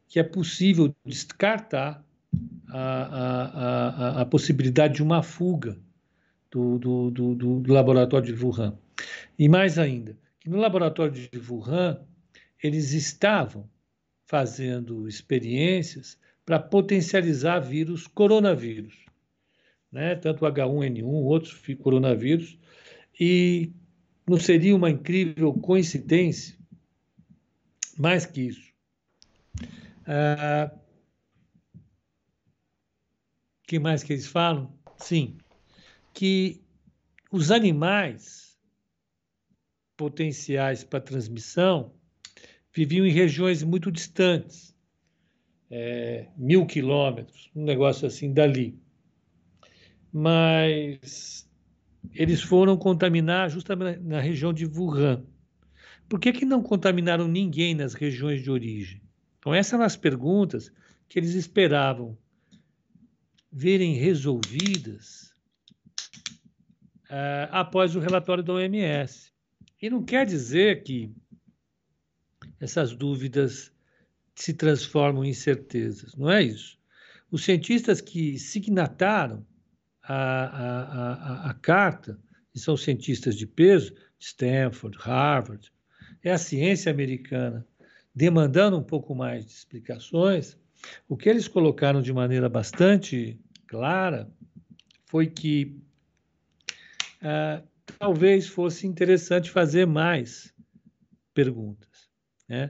que 0.08 0.20
é 0.20 0.24
possível 0.24 0.93
descartar 1.06 2.04
a, 2.70 2.82
a, 2.82 4.20
a, 4.20 4.22
a 4.22 4.26
possibilidade 4.26 4.95
de 4.95 5.04
uma 5.04 5.22
fuga 5.22 5.78
do, 6.54 6.78
do, 6.78 7.12
do, 7.36 7.60
do 7.60 7.74
laboratório 7.74 8.36
de 8.36 8.45
Wuhan. 8.45 8.78
E 9.38 9.49
mais 9.49 9.80
ainda, 9.80 10.16
que 10.39 10.49
no 10.49 10.58
laboratório 10.58 11.12
de 11.12 11.30
Wuhan, 11.39 11.99
eles 12.62 12.93
estavam 12.93 13.68
fazendo 14.26 15.08
experiências 15.08 16.20
para 16.45 16.60
potencializar 16.60 17.60
vírus 17.60 18.06
coronavírus, 18.06 18.93
né? 19.91 20.16
tanto 20.16 20.45
H1N1, 20.45 21.04
outros 21.06 21.60
coronavírus, 21.82 22.58
e 23.20 23.72
não 24.28 24.38
seria 24.38 24.76
uma 24.76 24.89
incrível 24.89 25.54
coincidência, 25.54 26.56
mais 27.97 28.26
que 28.26 28.41
isso. 28.41 28.72
Ah, 30.06 30.72
que 33.64 33.80
mais 33.80 34.04
que 34.04 34.14
eles 34.14 34.28
falam? 34.28 34.72
Sim, 34.97 35.38
que 36.14 36.61
os 37.32 37.49
animais 37.49 38.57
potenciais 39.97 40.84
para 40.84 41.01
transmissão 41.01 41.93
viviam 42.74 43.05
em 43.05 43.11
regiões 43.11 43.64
muito 43.64 43.91
distantes, 43.91 44.76
é, 45.70 46.28
mil 46.38 46.66
quilômetros, 46.66 47.49
um 47.55 47.64
negócio 47.64 48.07
assim 48.07 48.32
dali. 48.32 48.80
Mas 50.11 51.49
eles 52.14 52.41
foram 52.41 52.78
contaminar 52.78 53.49
justamente 53.49 53.99
na 53.99 54.20
região 54.20 54.53
de 54.53 54.66
Wuhan. 54.66 55.26
Por 56.07 56.20
que, 56.20 56.32
que 56.32 56.45
não 56.45 56.61
contaminaram 56.61 57.28
ninguém 57.28 57.74
nas 57.74 57.93
regiões 57.93 58.43
de 58.43 58.51
origem? 58.51 59.01
Então, 59.39 59.53
essas 59.53 59.74
eram 59.74 59.84
as 59.84 59.95
perguntas 59.95 60.72
que 61.09 61.18
eles 61.18 61.34
esperavam 61.34 62.18
verem 63.51 63.95
resolvidas 63.95 65.32
uh, 67.14 67.47
após 67.51 67.95
o 67.95 67.99
relatório 67.99 68.43
da 68.43 68.53
OMS. 68.53 69.32
E 69.80 69.89
não 69.89 70.03
quer 70.03 70.26
dizer 70.26 70.82
que 70.84 71.14
essas 72.59 72.95
dúvidas 72.95 73.72
se 74.36 74.53
transformam 74.53 75.24
em 75.24 75.34
certezas, 75.34 76.16
não 76.16 76.32
é 76.32 76.41
isso. 76.41 76.80
Os 77.30 77.43
cientistas 77.43 78.01
que 78.01 78.39
signataram 78.39 79.45
a, 80.01 80.16
a, 80.16 81.14
a, 81.47 81.49
a 81.51 81.53
carta 81.53 82.20
e 82.53 82.59
são 82.59 82.76
cientistas 82.76 83.36
de 83.36 83.45
peso, 83.45 83.93
Stanford, 84.20 84.97
Harvard, 84.99 85.72
é 86.24 86.32
a 86.32 86.38
ciência 86.38 86.91
americana 86.91 87.66
demandando 88.16 88.78
um 88.78 88.84
pouco 88.84 89.14
mais 89.14 89.45
de 89.45 89.51
explicações, 89.51 90.57
o 91.07 91.18
que 91.18 91.30
eles 91.30 91.47
colocaram 91.47 92.01
de 92.01 92.14
maneira 92.14 92.47
bastante 92.47 93.39
clara 93.68 94.30
foi 95.05 95.28
que 95.28 95.82
ah, 97.24 97.63
talvez 97.97 98.47
fosse 98.47 98.86
interessante 98.86 99.49
fazer 99.49 99.88
mais 99.88 100.53
perguntas. 101.34 102.09
Né? 102.49 102.69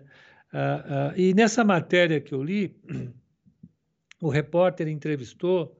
Ah, 0.54 1.10
ah, 1.10 1.14
e 1.18 1.34
nessa 1.34 1.64
matéria 1.64 2.22
que 2.22 2.34
eu 2.34 2.44
li, 2.44 2.80
o 4.22 4.30
repórter 4.30 4.88
entrevistou 4.88 5.76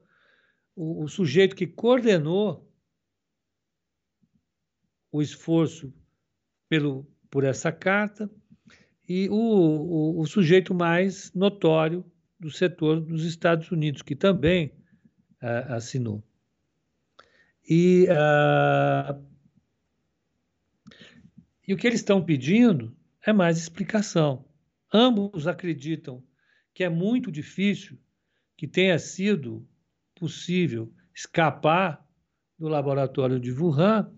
o, 0.74 1.04
o 1.04 1.08
sujeito 1.08 1.54
que 1.54 1.68
coordenou 1.68 2.68
o 5.12 5.22
esforço 5.22 5.94
pelo, 6.68 7.06
por 7.30 7.44
essa 7.44 7.70
carta 7.70 8.28
e 9.08 9.28
o, 9.28 9.34
o, 9.34 10.20
o, 10.20 10.26
sujeito 10.26 10.74
mais 10.74 11.32
notório 11.32 12.04
do 12.40 12.50
setor 12.50 13.00
dos 13.00 13.24
Estados 13.24 13.70
Unidos, 13.70 14.02
que 14.02 14.16
também 14.16 14.74
assinou. 15.68 16.24
E, 17.68 18.06
uh, 18.10 19.22
e 21.66 21.72
o 21.72 21.76
que 21.76 21.86
eles 21.86 22.00
estão 22.00 22.22
pedindo 22.22 22.94
é 23.24 23.32
mais 23.32 23.58
explicação. 23.58 24.44
Ambos 24.92 25.46
acreditam 25.46 26.22
que 26.74 26.84
é 26.84 26.88
muito 26.88 27.32
difícil 27.32 27.98
que 28.56 28.66
tenha 28.66 28.98
sido 28.98 29.66
possível 30.14 30.92
escapar 31.14 32.04
do 32.58 32.68
laboratório 32.68 33.40
de 33.40 33.52
Wuhan, 33.52 34.10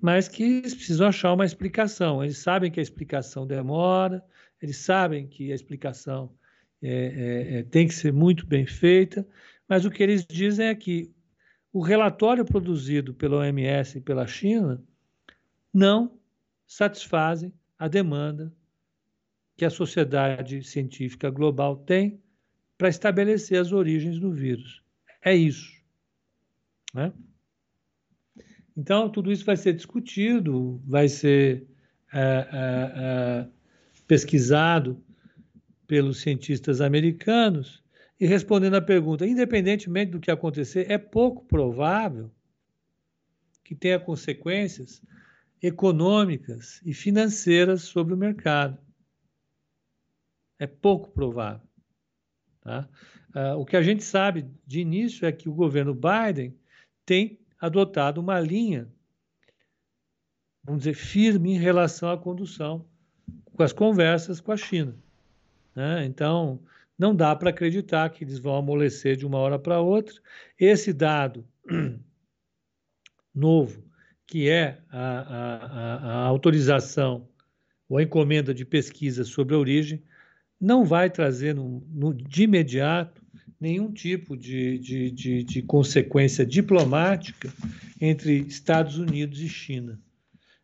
mas 0.00 0.28
que 0.28 0.42
eles 0.42 0.74
precisam 0.74 1.08
achar 1.08 1.32
uma 1.32 1.44
explicação. 1.44 2.22
Eles 2.22 2.38
sabem 2.38 2.70
que 2.70 2.80
a 2.80 2.82
explicação 2.82 3.46
demora, 3.46 4.24
eles 4.60 4.78
sabem 4.78 5.26
que 5.26 5.52
a 5.52 5.54
explicação 5.54 6.34
é, 6.82 6.88
é, 6.88 7.58
é, 7.58 7.62
tem 7.64 7.86
que 7.86 7.94
ser 7.94 8.12
muito 8.12 8.46
bem 8.46 8.66
feita, 8.66 9.26
mas 9.68 9.84
o 9.84 9.90
que 9.90 10.02
eles 10.02 10.24
dizem 10.24 10.68
é 10.68 10.74
que 10.74 11.12
o 11.72 11.80
relatório 11.80 12.44
produzido 12.44 13.14
pela 13.14 13.38
OMS 13.38 13.98
e 13.98 14.00
pela 14.00 14.26
China 14.26 14.82
não 15.72 16.18
satisfazem 16.66 17.52
a 17.78 17.88
demanda 17.88 18.52
que 19.56 19.64
a 19.64 19.70
sociedade 19.70 20.62
científica 20.64 21.30
global 21.30 21.76
tem 21.76 22.20
para 22.76 22.88
estabelecer 22.88 23.60
as 23.60 23.72
origens 23.72 24.18
do 24.18 24.32
vírus. 24.32 24.82
É 25.22 25.34
isso. 25.34 25.70
Né? 26.94 27.12
Então, 28.76 29.10
tudo 29.10 29.30
isso 29.30 29.44
vai 29.44 29.56
ser 29.56 29.74
discutido, 29.74 30.80
vai 30.86 31.08
ser 31.08 31.66
é, 32.12 32.20
é, 32.20 32.48
é, 32.52 33.48
pesquisado 34.06 35.02
pelos 35.86 36.20
cientistas 36.20 36.80
americanos. 36.80 37.79
E 38.20 38.26
respondendo 38.26 38.74
à 38.74 38.82
pergunta, 38.82 39.26
independentemente 39.26 40.12
do 40.12 40.20
que 40.20 40.30
acontecer, 40.30 40.90
é 40.90 40.98
pouco 40.98 41.42
provável 41.46 42.30
que 43.64 43.74
tenha 43.74 43.98
consequências 43.98 45.02
econômicas 45.62 46.82
e 46.84 46.92
financeiras 46.92 47.82
sobre 47.82 48.12
o 48.12 48.18
mercado. 48.18 48.78
É 50.58 50.66
pouco 50.66 51.10
provável. 51.10 51.66
Tá? 52.60 52.86
Uh, 53.34 53.58
o 53.58 53.64
que 53.64 53.76
a 53.76 53.82
gente 53.82 54.04
sabe 54.04 54.46
de 54.66 54.80
início 54.80 55.26
é 55.26 55.32
que 55.32 55.48
o 55.48 55.54
governo 55.54 55.94
Biden 55.94 56.54
tem 57.06 57.40
adotado 57.58 58.20
uma 58.20 58.38
linha, 58.38 58.86
vamos 60.62 60.80
dizer, 60.82 60.94
firme 60.94 61.52
em 61.54 61.58
relação 61.58 62.10
à 62.10 62.18
condução, 62.18 62.84
com 63.54 63.62
as 63.62 63.72
conversas 63.72 64.40
com 64.40 64.52
a 64.52 64.56
China. 64.58 64.94
Né? 65.74 66.04
Então, 66.04 66.60
não 67.00 67.16
dá 67.16 67.34
para 67.34 67.48
acreditar 67.48 68.10
que 68.10 68.24
eles 68.24 68.38
vão 68.38 68.54
amolecer 68.54 69.16
de 69.16 69.24
uma 69.24 69.38
hora 69.38 69.58
para 69.58 69.80
outra. 69.80 70.14
Esse 70.58 70.92
dado 70.92 71.46
novo, 73.34 73.82
que 74.26 74.50
é 74.50 74.82
a, 74.90 75.00
a, 75.00 75.96
a, 75.96 76.26
autorização 76.26 77.26
ou 77.88 77.96
a 77.96 78.02
encomenda 78.02 78.52
de 78.52 78.66
pesquisa 78.66 79.24
sobre 79.24 79.54
a 79.54 79.58
origem, 79.58 80.02
não 80.60 80.84
vai 80.84 81.08
trazer 81.08 81.54
no, 81.54 81.82
no, 81.88 82.12
de 82.12 82.42
imediato 82.42 83.24
nenhum 83.58 83.90
tipo 83.90 84.36
de, 84.36 84.78
de, 84.78 85.10
de, 85.10 85.42
de, 85.42 85.62
consequência 85.62 86.44
diplomática 86.44 87.50
entre 87.98 88.40
Estados 88.40 88.98
Unidos 88.98 89.40
e 89.40 89.48
China. 89.48 89.98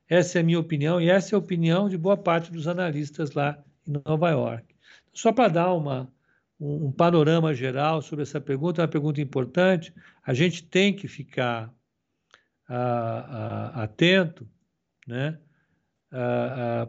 Essa 0.07 0.39
é 0.39 0.41
a 0.43 0.45
minha 0.45 0.61
opinião 0.61 1.01
e 1.01 1.09
essa 1.09 1.35
é 1.35 1.37
a 1.37 1.39
opinião 1.39 1.89
de 1.89 1.97
boa 1.97 2.17
parte 2.17 2.53
dos 2.53 2.69
analistas 2.69 3.33
lá 3.33 3.59
em 3.89 3.93
Nova 4.05 4.29
York. 4.29 4.77
Só 5.15 5.33
para 5.33 5.49
dar 5.49 5.73
uma, 5.73 6.15
um, 6.61 6.87
um 6.87 6.93
panorama 6.93 7.55
geral 7.55 8.03
sobre 8.03 8.23
essa 8.23 8.41
pergunta, 8.41 8.81
é 8.81 8.85
uma 8.85 8.89
pergunta 8.89 9.21
importante, 9.21 9.95
a 10.25 10.35
gente 10.35 10.63
tem 10.63 10.95
que 10.95 11.09
ficar 11.09 11.73
a, 12.69 12.77
a, 12.77 13.83
atento 13.85 14.49
né, 15.07 15.39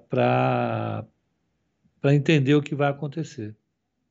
para 0.10 1.06
entender 2.06 2.56
o 2.56 2.62
que 2.62 2.76
vai 2.76 2.90
acontecer. 2.90 3.56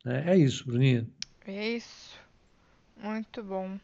Né? 0.05 0.25
É 0.27 0.37
isso, 0.37 0.67
Bruninho. 0.67 1.11
É 1.47 1.69
isso. 1.71 2.19
Muito 2.97 3.43
bom. 3.43 3.79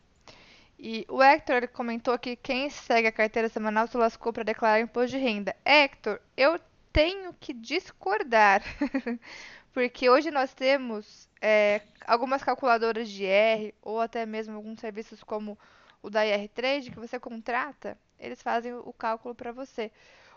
E 0.79 1.07
o 1.09 1.23
Hector 1.23 1.57
ele 1.57 1.69
comentou 1.69 2.19
que 2.19 2.35
quem 2.35 2.69
segue 2.69 3.07
a 3.07 3.13
carteira 3.13 3.49
semanal 3.49 3.87
se 3.87 3.97
lascou 3.97 4.33
para 4.33 4.43
declarar 4.43 4.81
imposto 4.81 5.17
de 5.17 5.23
renda. 5.23 5.55
Hector, 5.65 6.19
eu 6.37 6.59
tenho 6.93 7.33
que 7.35 7.53
discordar. 7.53 8.63
Porque 9.73 10.11
hoje 10.11 10.31
nós 10.31 10.53
temos 10.53 11.29
é, 11.41 11.81
algumas 12.07 12.43
calculadoras 12.43 13.09
de 13.09 13.25
IR, 13.25 13.75
ou 13.81 14.01
até 14.01 14.27
mesmo 14.27 14.55
alguns 14.55 14.81
serviços 14.81 15.23
como 15.23 15.59
o 16.03 16.11
da 16.11 16.27
IR 16.27 16.49
Trade, 16.49 16.91
que 16.91 16.99
você 16.99 17.19
contrata, 17.19 17.97
eles 18.19 18.43
fazem 18.43 18.75
o 18.75 18.93
cálculo 18.93 19.35
para 19.35 19.53
você. 19.53 19.91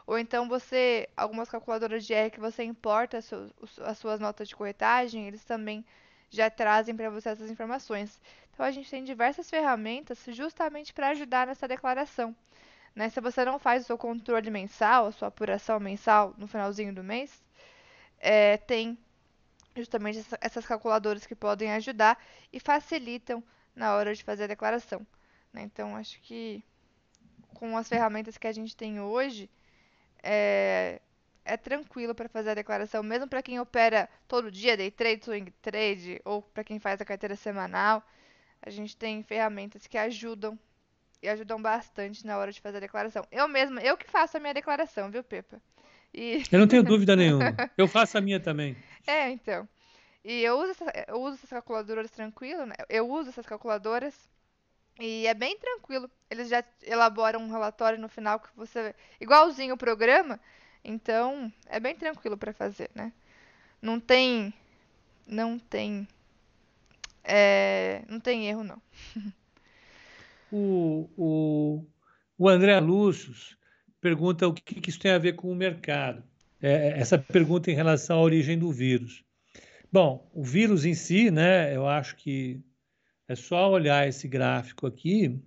Ou 0.07 0.17
então 0.17 0.47
você, 0.47 1.09
algumas 1.17 1.49
calculadoras 1.49 2.05
de 2.05 2.13
IR 2.13 2.31
que 2.31 2.39
você 2.39 2.63
importa 2.63 3.17
as 3.17 3.25
suas, 3.25 3.51
as 3.81 3.97
suas 3.97 4.19
notas 4.19 4.47
de 4.47 4.55
corretagem, 4.55 5.27
eles 5.27 5.43
também 5.43 5.83
já 6.29 6.49
trazem 6.49 6.95
para 6.95 7.09
você 7.09 7.29
essas 7.29 7.49
informações. 7.49 8.19
Então 8.53 8.65
a 8.65 8.71
gente 8.71 8.89
tem 8.89 9.03
diversas 9.03 9.49
ferramentas 9.49 10.23
justamente 10.29 10.93
para 10.93 11.09
ajudar 11.09 11.47
nessa 11.47 11.67
declaração. 11.67 12.35
Né? 12.95 13.09
Se 13.09 13.19
você 13.19 13.43
não 13.43 13.59
faz 13.59 13.83
o 13.83 13.85
seu 13.87 13.97
controle 13.97 14.49
mensal, 14.49 15.07
a 15.07 15.11
sua 15.11 15.27
apuração 15.27 15.79
mensal 15.79 16.33
no 16.37 16.47
finalzinho 16.47 16.93
do 16.93 17.03
mês, 17.03 17.43
é, 18.19 18.57
tem 18.57 18.97
justamente 19.75 20.25
essas 20.41 20.65
calculadoras 20.65 21.25
que 21.25 21.35
podem 21.35 21.71
ajudar 21.73 22.23
e 22.51 22.59
facilitam 22.59 23.43
na 23.75 23.95
hora 23.95 24.15
de 24.15 24.23
fazer 24.23 24.45
a 24.45 24.47
declaração. 24.47 25.05
Né? 25.51 25.63
Então 25.63 25.95
acho 25.95 26.19
que 26.21 26.63
com 27.53 27.77
as 27.77 27.87
ferramentas 27.87 28.37
que 28.37 28.47
a 28.47 28.51
gente 28.51 28.75
tem 28.75 28.99
hoje, 28.99 29.49
é, 30.21 31.01
é 31.43 31.57
tranquilo 31.57 32.13
para 32.13 32.27
fazer 32.27 32.51
a 32.51 32.55
declaração, 32.55 33.01
mesmo 33.03 33.27
para 33.27 33.41
quem 33.41 33.59
opera 33.59 34.09
todo 34.27 34.51
dia, 34.51 34.75
day 34.75 34.91
trade, 34.91 35.23
swing 35.23 35.51
trade, 35.61 36.21
ou 36.25 36.41
para 36.41 36.63
quem 36.63 36.79
faz 36.79 36.99
a 36.99 37.05
carteira 37.05 37.35
semanal. 37.35 38.03
A 38.61 38.69
gente 38.69 38.97
tem 38.97 39.23
ferramentas 39.23 39.87
que 39.87 39.97
ajudam 39.97 40.57
e 41.21 41.29
ajudam 41.29 41.61
bastante 41.61 42.25
na 42.25 42.37
hora 42.37 42.51
de 42.51 42.59
fazer 42.59 42.77
a 42.77 42.81
declaração. 42.81 43.25
Eu 43.31 43.47
mesma, 43.47 43.81
eu 43.81 43.95
que 43.95 44.09
faço 44.09 44.37
a 44.37 44.39
minha 44.39 44.53
declaração, 44.53 45.09
viu, 45.09 45.23
Pepa? 45.23 45.61
E... 46.13 46.43
Eu 46.51 46.59
não 46.59 46.67
tenho 46.67 46.81
dúvida 46.83 47.15
nenhuma. 47.15 47.55
Eu 47.77 47.87
faço 47.87 48.17
a 48.17 48.21
minha 48.21 48.39
também. 48.39 48.75
É, 49.07 49.29
então. 49.29 49.67
E 50.23 50.41
eu 50.43 50.57
uso, 50.59 50.71
essa, 50.71 50.85
eu 51.07 51.21
uso 51.21 51.35
essas 51.35 51.49
calculadoras 51.49 52.09
tranquilo, 52.09 52.65
né? 52.65 52.75
Eu 52.89 53.09
uso 53.09 53.29
essas 53.29 53.45
calculadoras 53.45 54.13
e 54.99 55.27
é 55.27 55.33
bem 55.33 55.57
tranquilo. 55.57 56.09
Eles 56.29 56.49
já 56.49 56.63
elaboram 56.83 57.41
um 57.41 57.51
relatório 57.51 57.99
no 57.99 58.09
final 58.09 58.39
que 58.39 58.49
você. 58.55 58.95
igualzinho 59.19 59.75
o 59.75 59.77
programa, 59.77 60.39
então, 60.83 61.51
é 61.67 61.79
bem 61.79 61.95
tranquilo 61.95 62.37
para 62.37 62.53
fazer, 62.53 62.89
né? 62.95 63.11
Não 63.81 63.99
tem 63.99 64.53
não 65.27 65.57
tem 65.57 66.07
é, 67.23 68.03
não 68.07 68.19
tem 68.19 68.47
erro 68.47 68.63
não. 68.63 68.81
o, 70.51 71.09
o, 71.17 71.85
o 72.37 72.49
André 72.49 72.79
Lúcius 72.79 73.57
pergunta 73.99 74.47
o 74.47 74.53
que, 74.53 74.79
que 74.79 74.89
isso 74.89 74.99
tem 74.99 75.11
a 75.11 75.17
ver 75.17 75.33
com 75.33 75.51
o 75.51 75.55
mercado. 75.55 76.23
É, 76.61 76.71
é, 76.71 76.99
essa 76.99 77.17
pergunta 77.17 77.69
em 77.69 77.75
relação 77.75 78.19
à 78.19 78.21
origem 78.21 78.57
do 78.57 78.71
vírus. 78.71 79.23
Bom, 79.91 80.29
o 80.33 80.43
vírus 80.43 80.85
em 80.85 80.93
si, 80.93 81.31
né? 81.31 81.75
Eu 81.75 81.87
acho 81.87 82.15
que 82.15 82.63
é 83.27 83.35
só 83.35 83.69
olhar 83.69 84.07
esse 84.07 84.27
gráfico 84.27 84.87
aqui. 84.87 85.41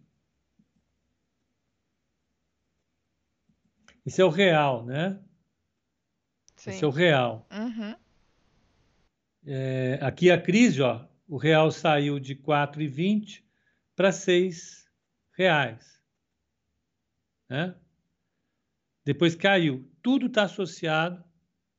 Esse 4.07 4.23
é 4.23 4.25
o 4.25 4.31
real, 4.31 4.85
né? 4.87 5.21
Sim. 6.57 6.71
Esse 6.71 6.85
é 6.85 6.87
o 6.87 6.91
real. 6.91 7.47
Uhum. 7.53 7.95
É, 9.47 9.99
aqui 10.03 10.31
a 10.31 10.41
crise, 10.41 10.83
ó, 10.83 11.07
o 11.27 11.37
real 11.37 11.71
saiu 11.71 12.19
de 12.19 12.35
4,20 12.35 13.45
para 13.95 14.13
6 14.13 14.89
reais. 15.37 16.01
né? 17.49 17.75
Depois 19.09 19.35
caiu. 19.35 19.91
Tudo 20.03 20.27
está 20.27 20.43
associado 20.43 21.25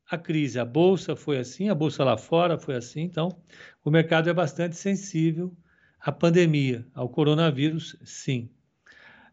à 0.04 0.18
crise. 0.18 0.58
A 0.58 0.64
bolsa 0.64 1.14
foi 1.14 1.38
assim, 1.38 1.68
a 1.68 1.74
bolsa 1.76 2.02
lá 2.02 2.18
fora 2.18 2.58
foi 2.58 2.74
assim. 2.74 3.02
Então, 3.02 3.40
o 3.84 3.90
mercado 3.90 4.28
é 4.28 4.34
bastante 4.34 4.74
sensível 4.74 5.56
à 6.00 6.10
pandemia, 6.10 6.84
ao 6.92 7.08
coronavírus, 7.08 7.96
sim. 8.02 8.50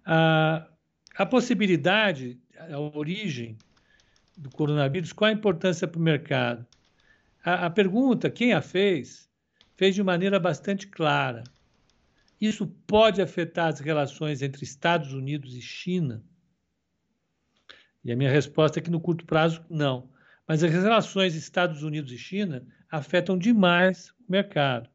A, 0.06 0.68
a 1.16 1.26
possibilidade, 1.26 2.40
a 2.70 2.80
origem 2.80 3.58
do 4.38 4.52
coronavírus, 4.52 5.12
qual 5.12 5.32
a 5.32 5.34
importância 5.34 5.88
para 5.88 6.00
o 6.00 6.04
mercado? 6.04 6.68
A, 7.44 7.66
a 7.66 7.70
pergunta, 7.72 8.30
quem 8.30 8.54
a 8.54 8.62
fez, 8.62 9.28
fez 9.76 9.96
de 9.96 10.04
maneira 10.04 10.40
bastante 10.40 10.86
clara. 10.86 11.44
Isso 12.40 12.68
pode 12.86 13.24
afetar 13.24 13.70
as 13.70 13.80
relações 13.80 14.44
entre 14.44 14.64
Estados 14.64 15.14
Unidos 15.14 15.56
e 15.56 15.62
China? 15.64 16.24
E 18.08 18.12
a 18.14 18.16
minha 18.16 18.32
resposta 18.32 18.80
é 18.80 18.82
que 18.82 18.90
no 18.90 19.02
curto 19.02 19.26
prazo, 19.26 19.66
não. 19.70 20.10
Mas 20.48 20.64
as 20.64 20.72
relações 20.72 21.36
Estados 21.36 21.84
Unidos 21.84 22.10
e 22.14 22.18
China 22.18 22.66
afetam 22.90 23.38
demais 23.38 24.12
o 24.12 24.32
mercado. 24.32 24.90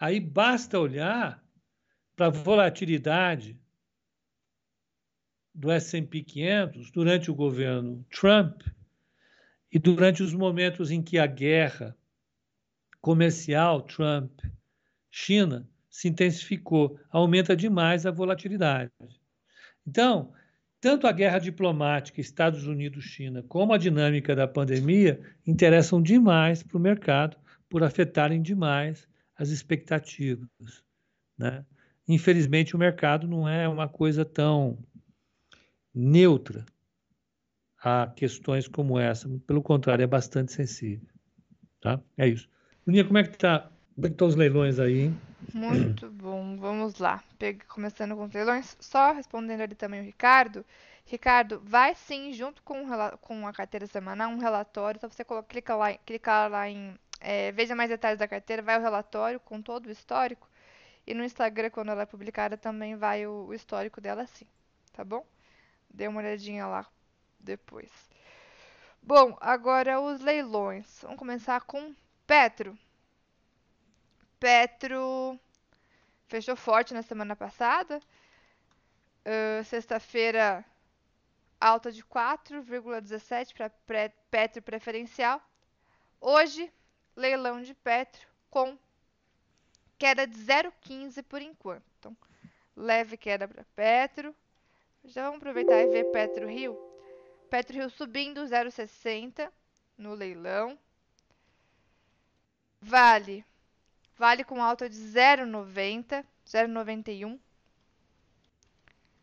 Aí 0.00 0.18
basta 0.18 0.80
olhar 0.80 1.44
para 2.16 2.28
a 2.28 2.30
volatilidade 2.30 3.60
do 5.54 5.70
S&P 5.70 6.22
500 6.22 6.90
durante 6.90 7.30
o 7.30 7.34
governo 7.34 8.02
Trump 8.08 8.62
e 9.70 9.78
durante 9.78 10.22
os 10.22 10.32
momentos 10.32 10.90
em 10.90 11.02
que 11.02 11.18
a 11.18 11.26
guerra 11.26 11.94
comercial 13.02 13.82
Trump-China 13.82 15.68
se 15.90 16.08
intensificou, 16.08 16.98
aumenta 17.10 17.54
demais 17.54 18.06
a 18.06 18.10
volatilidade. 18.10 18.90
Então, 19.86 20.32
tanto 20.84 21.06
a 21.06 21.12
guerra 21.12 21.38
diplomática 21.38 22.20
Estados 22.20 22.66
Unidos-China 22.66 23.42
como 23.48 23.72
a 23.72 23.78
dinâmica 23.78 24.36
da 24.36 24.46
pandemia 24.46 25.18
interessam 25.46 26.02
demais 26.02 26.62
para 26.62 26.76
o 26.76 26.80
mercado 26.80 27.38
por 27.70 27.82
afetarem 27.82 28.42
demais 28.42 29.08
as 29.34 29.48
expectativas. 29.48 30.84
Né? 31.38 31.64
Infelizmente, 32.06 32.76
o 32.76 32.78
mercado 32.78 33.26
não 33.26 33.48
é 33.48 33.66
uma 33.66 33.88
coisa 33.88 34.26
tão 34.26 34.76
neutra 35.94 36.66
a 37.82 38.12
questões 38.14 38.68
como 38.68 38.98
essa. 38.98 39.26
Pelo 39.46 39.62
contrário, 39.62 40.02
é 40.02 40.06
bastante 40.06 40.52
sensível. 40.52 41.08
Tá? 41.80 41.98
É 42.18 42.28
isso. 42.28 42.46
Luninha, 42.86 43.06
como 43.06 43.16
é 43.16 43.24
que? 43.24 43.38
Como 43.38 44.06
é 44.06 44.10
estão 44.10 44.28
os 44.28 44.36
leilões 44.36 44.78
aí, 44.78 45.04
hein? 45.04 45.16
Muito 45.52 46.10
bom, 46.10 46.56
vamos 46.56 46.98
lá. 46.98 47.22
Começando 47.68 48.16
com 48.16 48.28
leilões, 48.32 48.76
só 48.80 49.12
respondendo 49.12 49.60
ali 49.60 49.74
também 49.74 50.00
o 50.00 50.04
Ricardo. 50.04 50.64
Ricardo, 51.06 51.60
vai 51.64 51.94
sim, 51.94 52.32
junto 52.32 52.62
com, 52.62 52.84
com 53.20 53.46
a 53.46 53.52
carteira 53.52 53.86
semanal, 53.86 54.30
um 54.30 54.38
relatório. 54.38 55.00
Só 55.00 55.08
você 55.08 55.24
clica 55.48 55.76
lá, 55.76 55.94
clicar 55.98 56.50
lá 56.50 56.68
em 56.68 56.98
é, 57.20 57.52
Veja 57.52 57.74
mais 57.74 57.90
detalhes 57.90 58.18
da 58.18 58.28
carteira, 58.28 58.62
vai 58.62 58.78
o 58.78 58.82
relatório 58.82 59.40
com 59.40 59.60
todo 59.62 59.86
o 59.86 59.90
histórico. 59.90 60.48
E 61.06 61.14
no 61.14 61.24
Instagram, 61.24 61.70
quando 61.70 61.90
ela 61.90 62.02
é 62.02 62.06
publicada, 62.06 62.56
também 62.56 62.96
vai 62.96 63.26
o, 63.26 63.46
o 63.48 63.54
histórico 63.54 64.00
dela 64.00 64.26
sim, 64.26 64.46
tá 64.92 65.04
bom? 65.04 65.26
Dê 65.90 66.08
uma 66.08 66.20
olhadinha 66.20 66.66
lá 66.66 66.86
depois. 67.40 67.90
Bom, 69.02 69.36
agora 69.40 70.00
os 70.00 70.20
leilões. 70.20 71.00
Vamos 71.02 71.18
começar 71.18 71.60
com 71.62 71.94
Petro. 72.26 72.76
Petro 74.44 75.40
fechou 76.26 76.54
forte 76.54 76.92
na 76.92 77.02
semana 77.02 77.34
passada. 77.34 77.98
Uh, 79.24 79.64
Sexta-feira, 79.64 80.62
alta 81.58 81.90
de 81.90 82.04
4,17 82.04 83.54
para 83.54 84.12
Petro 84.30 84.60
preferencial. 84.60 85.40
Hoje, 86.20 86.70
leilão 87.16 87.62
de 87.62 87.72
Petro 87.72 88.28
com 88.50 88.78
queda 89.96 90.26
de 90.26 90.36
0,15 90.36 91.22
por 91.22 91.40
enquanto. 91.40 91.82
Então, 91.98 92.14
leve 92.76 93.16
queda 93.16 93.48
para 93.48 93.64
Petro. 93.74 94.36
Já 95.06 95.22
vamos 95.22 95.38
aproveitar 95.38 95.80
e 95.80 95.86
ver 95.86 96.04
Petro 96.12 96.46
Rio. 96.46 96.78
Petro 97.48 97.78
Rio 97.78 97.88
subindo 97.88 98.42
0,60 98.42 99.50
no 99.96 100.12
leilão. 100.12 100.78
Vale 102.78 103.42
Vale 104.16 104.44
com 104.44 104.62
alta 104.62 104.88
de 104.88 104.96
0,90, 104.96 106.24
0,91. 106.46 107.38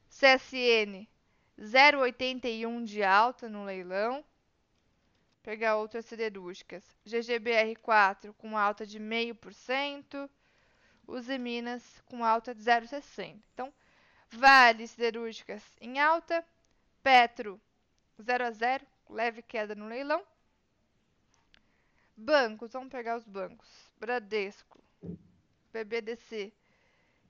CSN 0.10 1.08
0,81 1.60 2.84
de 2.84 3.04
alta 3.04 3.48
no 3.48 3.64
leilão. 3.64 4.26
Pegar 5.44 5.78
outras 5.78 6.06
siderúrgicas. 6.06 6.84
GGBR4 7.06 8.34
com 8.38 8.58
alta 8.58 8.86
de 8.86 9.00
0,5%. 9.00 10.30
Uzi 11.08 11.38
Minas 11.38 11.84
com 12.06 12.24
alta 12.24 12.54
de 12.54 12.62
0,60. 12.62 13.40
Então, 13.54 13.74
Vale 14.32 14.88
siderúrgicas 14.88 15.62
em 15.82 16.00
alta. 16.00 16.46
Petro 17.04 17.60
0 18.22 18.46
a 18.46 18.52
0, 18.52 18.86
leve 19.10 19.42
queda 19.42 19.76
no 19.76 19.88
leilão. 19.88 20.24
Bancos, 22.16 22.72
vamos 22.72 22.90
pegar 22.90 23.18
os 23.18 23.26
bancos. 23.26 23.91
Bradesco 24.02 24.84
BBDC, 25.72 26.52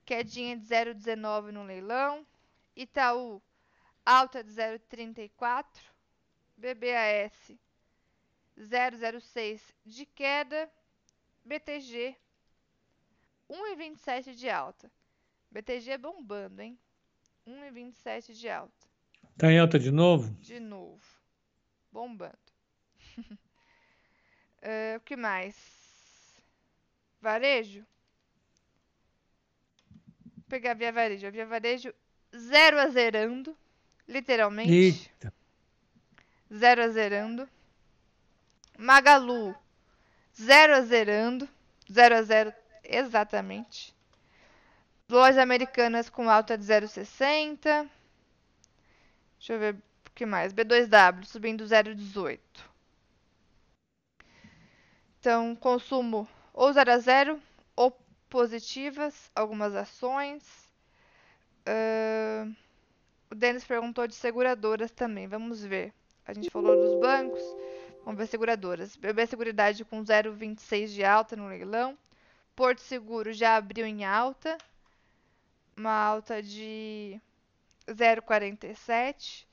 quedinha 0.05 0.55
de 0.55 0.65
0,19 0.65 1.51
no 1.51 1.63
leilão. 1.63 2.25
Itaú, 2.73 3.41
alta 4.05 4.41
de 4.41 4.49
0,34. 4.51 5.65
BBAS, 6.55 7.51
0,06 8.57 9.61
de 9.85 10.05
queda. 10.05 10.71
BTG, 11.43 12.15
1,27 13.49 14.33
de 14.33 14.49
alta. 14.49 14.89
BTG 15.51 15.97
bombando, 15.97 16.61
hein? 16.61 16.79
1,27 17.45 18.31
de 18.31 18.47
alta. 18.47 18.87
Tá 19.37 19.51
em 19.51 19.59
alta 19.59 19.77
de 19.77 19.91
novo? 19.91 20.33
De 20.35 20.57
novo. 20.57 21.03
Bombando. 21.91 22.37
uh, 23.17 23.35
o 24.95 25.01
que 25.01 25.17
mais? 25.17 25.80
Varejo. 27.21 27.85
Vou 30.35 30.45
pegar 30.49 30.73
Via 30.73 30.91
Varejo. 30.91 31.27
A 31.27 31.29
Via 31.29 31.45
Varejo 31.45 31.93
zero 32.35 32.79
a 32.79 32.87
zerando. 32.87 33.55
Literalmente. 34.07 34.71
Eita. 34.71 35.33
Zero 36.53 36.83
a 36.83 36.89
zerando. 36.89 37.47
Magalu. 38.77 39.55
Zero 40.35 40.75
a 40.75 40.81
zerando. 40.81 41.47
Zero 41.89 42.15
a 42.15 42.23
zero 42.23 42.53
exatamente. 42.83 43.95
Lojas 45.07 45.37
americanas 45.37 46.09
com 46.09 46.29
alta 46.29 46.57
de 46.57 46.63
0,60. 46.63 47.89
Deixa 49.37 49.53
eu 49.53 49.59
ver 49.59 49.75
o 49.75 50.11
que 50.15 50.25
mais. 50.25 50.53
B2W 50.53 51.25
subindo 51.25 51.65
0,18. 51.65 52.39
Então, 55.19 55.55
consumo 55.55 56.27
ou 56.53 56.71
0 56.71 56.91
a 56.91 56.97
0 56.97 57.41
ou 57.75 57.91
positivas, 58.29 59.31
algumas 59.35 59.75
ações. 59.75 60.43
Uh, 61.67 62.53
o 63.29 63.35
Denis 63.35 63.63
perguntou 63.63 64.07
de 64.07 64.15
seguradoras 64.15 64.91
também, 64.91 65.27
vamos 65.27 65.63
ver. 65.63 65.93
A 66.25 66.33
gente 66.33 66.49
falou 66.49 66.75
dos 66.75 66.99
bancos, 66.99 67.41
vamos 68.03 68.17
ver 68.17 68.27
seguradoras. 68.27 68.95
BB 68.95 69.27
Seguridade 69.27 69.85
com 69.85 70.03
0,26 70.03 70.87
de 70.87 71.03
alta 71.03 71.35
no 71.35 71.47
leilão. 71.47 71.97
Porto 72.55 72.79
Seguro 72.79 73.31
já 73.31 73.55
abriu 73.55 73.85
em 73.85 74.03
alta, 74.03 74.57
uma 75.75 75.91
alta 75.91 76.43
de 76.43 77.19
0,47. 77.87 79.45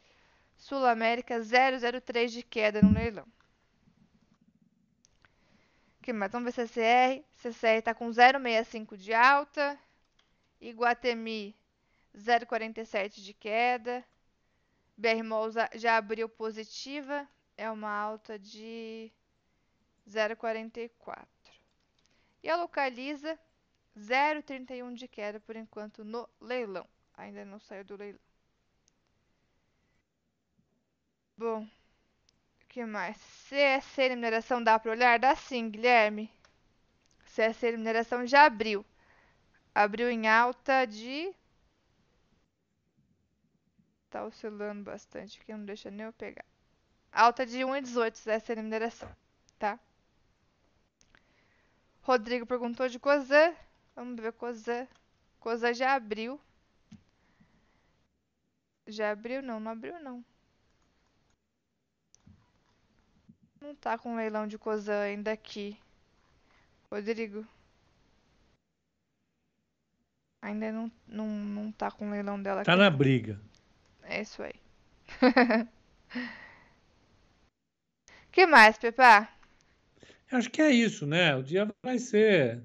Sul 0.56 0.84
América 0.84 1.38
0,03 1.38 2.28
de 2.28 2.42
queda 2.42 2.82
no 2.82 2.92
leilão 2.92 3.26
que 6.08 6.12
mais? 6.14 6.32
Vamos 6.32 6.54
ver 6.54 6.66
CCR. 6.66 7.22
CCR 7.34 7.78
está 7.80 7.94
com 7.94 8.08
0,65 8.08 8.96
de 8.96 9.12
alta. 9.12 9.78
Iguatemi 10.58 11.54
0,47 12.16 13.20
de 13.20 13.34
queda. 13.34 14.02
BRMOL 14.96 15.50
já 15.74 15.98
abriu 15.98 16.26
positiva. 16.26 17.28
É 17.58 17.70
uma 17.70 17.90
alta 17.90 18.38
de 18.38 19.12
0,44. 20.08 21.26
E 22.42 22.48
a 22.48 22.56
Localiza 22.56 23.38
0,31 23.94 24.94
de 24.94 25.06
queda 25.06 25.38
por 25.40 25.56
enquanto 25.56 26.06
no 26.06 26.26
leilão. 26.40 26.88
Ainda 27.18 27.44
não 27.44 27.60
saiu 27.60 27.84
do 27.84 27.96
leilão. 27.96 28.20
Bom, 31.36 31.68
que 32.78 32.86
mais? 32.86 33.16
CSC 33.48 34.10
Mineração 34.10 34.62
dá 34.62 34.78
para 34.78 34.92
olhar? 34.92 35.18
Dá 35.18 35.34
sim, 35.34 35.68
Guilherme. 35.68 36.30
CSC 37.34 37.72
Mineração 37.72 38.24
já 38.24 38.44
abriu. 38.44 38.86
Abriu 39.74 40.08
em 40.08 40.28
alta 40.28 40.86
de 40.86 41.34
Tá 44.08 44.24
oscilando 44.24 44.84
bastante 44.84 45.40
aqui, 45.40 45.52
não 45.52 45.64
deixa 45.64 45.90
nem 45.90 46.06
eu 46.06 46.12
pegar. 46.12 46.44
Alta 47.10 47.44
de 47.44 47.58
1,18 47.58 48.26
essa 48.28 48.52
é 48.52 48.58
a 48.58 48.62
mineração, 48.62 49.10
tá? 49.58 49.78
Rodrigo 52.02 52.46
perguntou 52.46 52.88
de 52.88 53.00
Cozan. 53.00 53.54
Vamos 53.96 54.20
ver 54.20 54.32
Cozan. 54.34 54.86
Cozan 55.40 55.74
já 55.74 55.94
abriu. 55.94 56.40
Já 58.86 59.10
abriu? 59.10 59.42
Não, 59.42 59.58
não 59.58 59.72
abriu 59.72 59.98
não. 59.98 60.24
Não 63.60 63.74
tá 63.74 63.98
com 63.98 64.16
leilão 64.16 64.46
de 64.46 64.56
Cozan 64.58 65.00
ainda 65.02 65.32
aqui. 65.32 65.76
Rodrigo. 66.90 67.46
Ainda 70.40 70.70
não, 70.70 70.90
não, 71.06 71.26
não 71.26 71.72
tá 71.72 71.90
com 71.90 72.10
leilão 72.10 72.40
dela 72.40 72.64
Tá 72.64 72.72
aqui. 72.72 72.80
na 72.80 72.90
briga. 72.90 73.40
É 74.04 74.22
isso 74.22 74.42
aí. 74.42 74.54
que 78.32 78.46
mais, 78.46 78.78
Pepa? 78.78 79.28
Acho 80.30 80.50
que 80.50 80.62
é 80.62 80.70
isso, 80.70 81.06
né? 81.06 81.34
O 81.36 81.42
dia 81.42 81.66
vai 81.82 81.98
ser 81.98 82.62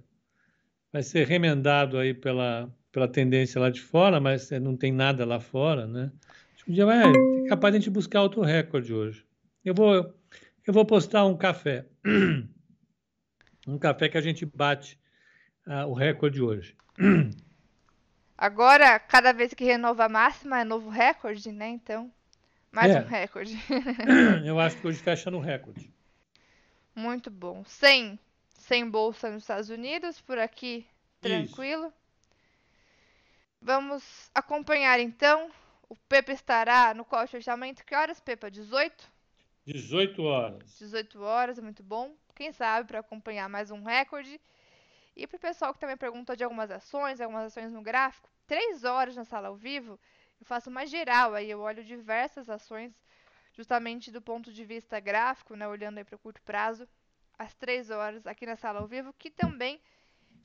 vai 0.91 1.01
ser 1.01 1.25
remendado 1.25 1.97
aí 1.97 2.13
pela, 2.13 2.69
pela 2.91 3.07
tendência 3.07 3.59
lá 3.59 3.69
de 3.71 3.81
fora, 3.81 4.19
mas 4.19 4.51
não 4.51 4.77
tem 4.77 4.91
nada 4.91 5.25
lá 5.25 5.39
fora, 5.39 5.87
né? 5.87 6.11
Acho 6.53 6.65
que 6.65 6.71
o 6.71 6.73
dia 6.73 6.85
vai 6.85 7.01
é 7.09 7.47
capaz 7.49 7.71
de 7.71 7.77
a 7.77 7.79
gente 7.79 7.89
buscar 7.89 8.21
outro 8.21 8.41
recorde 8.41 8.93
hoje. 8.93 9.25
Eu 9.65 9.73
vou 9.73 10.13
eu 10.65 10.73
vou 10.73 10.85
postar 10.85 11.25
um 11.25 11.37
café. 11.37 11.85
Um 13.65 13.79
café 13.79 14.09
que 14.09 14.17
a 14.17 14.21
gente 14.21 14.45
bate 14.45 14.99
uh, 15.65 15.87
o 15.87 15.93
recorde 15.93 16.41
hoje. 16.41 16.75
Agora, 18.37 18.99
cada 18.99 19.31
vez 19.31 19.53
que 19.53 19.63
renova 19.63 20.03
a 20.03 20.09
máxima 20.09 20.59
é 20.59 20.63
novo 20.65 20.89
recorde, 20.89 21.49
né? 21.49 21.69
Então, 21.69 22.11
mais 22.69 22.93
É. 22.93 22.99
um 22.99 23.05
recorde. 23.05 23.57
Eu 24.45 24.59
acho 24.59 24.75
que 24.75 24.85
hoje 24.85 24.99
fecha 25.01 25.31
no 25.31 25.39
recorde. 25.39 25.89
Muito 26.93 27.31
bom. 27.31 27.63
Sem, 27.65 28.19
sem 28.49 28.89
bolsa 28.89 29.29
nos 29.31 29.43
Estados 29.43 29.69
Unidos, 29.69 30.19
por 30.19 30.37
aqui 30.37 30.85
tranquilo. 31.21 31.93
Vamos 33.61 34.29
acompanhar 34.35 34.99
então. 34.99 35.49
O 35.87 35.95
Pepa 35.95 36.33
estará 36.33 36.93
no 36.93 37.05
qual 37.05 37.25
fechamento? 37.29 37.85
Que 37.85 37.95
horas, 37.95 38.19
Pepa? 38.19 38.51
18? 38.51 39.12
18 39.65 40.23
horas. 40.23 40.77
18 40.77 41.21
horas, 41.21 41.59
muito 41.59 41.81
bom. 41.83 42.15
Quem 42.35 42.51
sabe 42.51 42.87
para 42.87 42.99
acompanhar 42.99 43.47
mais 43.47 43.71
um 43.71 43.83
recorde. 43.83 44.39
E 45.15 45.27
para 45.27 45.37
o 45.37 45.39
pessoal 45.39 45.73
que 45.73 45.79
também 45.79 45.95
perguntou 45.95 46.35
de 46.35 46.43
algumas 46.43 46.71
ações, 46.71 47.21
algumas 47.21 47.45
ações 47.45 47.71
no 47.71 47.81
gráfico, 47.81 48.29
3 48.47 48.83
horas 48.83 49.15
na 49.15 49.23
sala 49.23 49.47
ao 49.47 49.55
vivo, 49.55 49.99
eu 50.39 50.45
faço 50.45 50.69
uma 50.69 50.85
geral 50.85 51.33
aí, 51.33 51.49
eu 51.49 51.59
olho 51.59 51.83
diversas 51.83 52.49
ações, 52.49 52.91
justamente 53.53 54.11
do 54.11 54.21
ponto 54.21 54.51
de 54.51 54.65
vista 54.65 54.99
gráfico, 54.99 55.55
né, 55.55 55.67
olhando 55.67 55.99
aí 55.99 56.03
para 56.03 56.15
o 56.15 56.19
curto 56.19 56.41
prazo, 56.41 56.87
às 57.37 57.53
3 57.53 57.89
horas 57.89 58.25
aqui 58.25 58.45
na 58.45 58.55
sala 58.55 58.79
ao 58.79 58.87
vivo, 58.87 59.13
que 59.13 59.29
também 59.29 59.79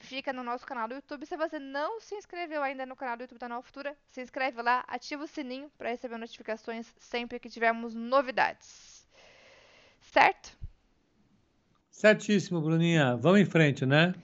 fica 0.00 0.32
no 0.32 0.42
nosso 0.42 0.66
canal 0.66 0.86
do 0.86 0.94
YouTube. 0.94 1.26
Se 1.26 1.36
você 1.36 1.58
não 1.58 2.00
se 2.00 2.14
inscreveu 2.14 2.62
ainda 2.62 2.86
no 2.86 2.94
canal 2.94 3.16
do 3.16 3.22
YouTube 3.22 3.40
da 3.40 3.48
Nova 3.48 3.62
Futura, 3.62 3.96
se 4.08 4.20
inscreve 4.20 4.62
lá, 4.62 4.84
ativa 4.86 5.24
o 5.24 5.26
sininho 5.26 5.70
para 5.76 5.88
receber 5.88 6.18
notificações 6.18 6.94
sempre 6.98 7.40
que 7.40 7.48
tivermos 7.48 7.94
novidades. 7.94 8.88
Certo? 10.12 10.56
Certíssimo, 11.90 12.60
Bruninha. 12.60 13.16
Vamos 13.16 13.40
em 13.40 13.44
frente, 13.44 13.85
né? 13.85 14.14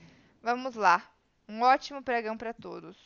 Vamos 0.41 0.75
lá. 0.75 1.11
Um 1.47 1.61
ótimo 1.61 2.01
pregão 2.01 2.37
para 2.37 2.53
todos. 2.53 2.97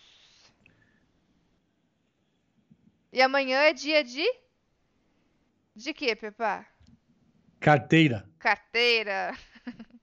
E 3.11 3.22
amanhã 3.22 3.60
é 3.61 3.73
dia 3.73 4.03
de. 4.03 4.26
De 5.76 5.93
quê, 5.93 6.15
Pepa? 6.15 6.65
Carteira. 7.60 8.30
Carteira. 8.38 9.35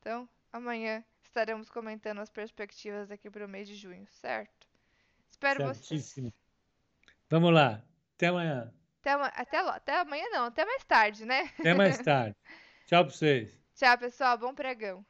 então, 0.00 0.28
amanhã 0.52 1.04
estaremos 1.24 1.68
comentando 1.68 2.20
as 2.20 2.30
perspectivas 2.30 3.10
aqui 3.10 3.28
para 3.30 3.44
o 3.44 3.48
mês 3.48 3.68
de 3.68 3.74
junho, 3.74 4.06
certo? 4.08 4.66
Espero 5.30 5.64
vocês. 5.64 5.86
Certíssimo. 5.86 6.32
Vamos 7.28 7.52
lá. 7.52 7.82
Até 8.14 8.28
amanhã. 8.28 8.72
Até, 9.04 9.12
até, 9.12 9.58
até 9.58 10.00
amanhã 10.00 10.24
não, 10.30 10.46
até 10.46 10.64
mais 10.64 10.82
tarde, 10.84 11.26
né? 11.26 11.50
Até 11.58 11.74
mais 11.74 11.98
tarde. 11.98 12.34
Tchau 12.86 13.04
para 13.04 13.14
vocês. 13.14 13.50
Tchau, 13.74 13.98
pessoal. 13.98 14.38
Bom 14.38 14.54
pregão. 14.54 15.04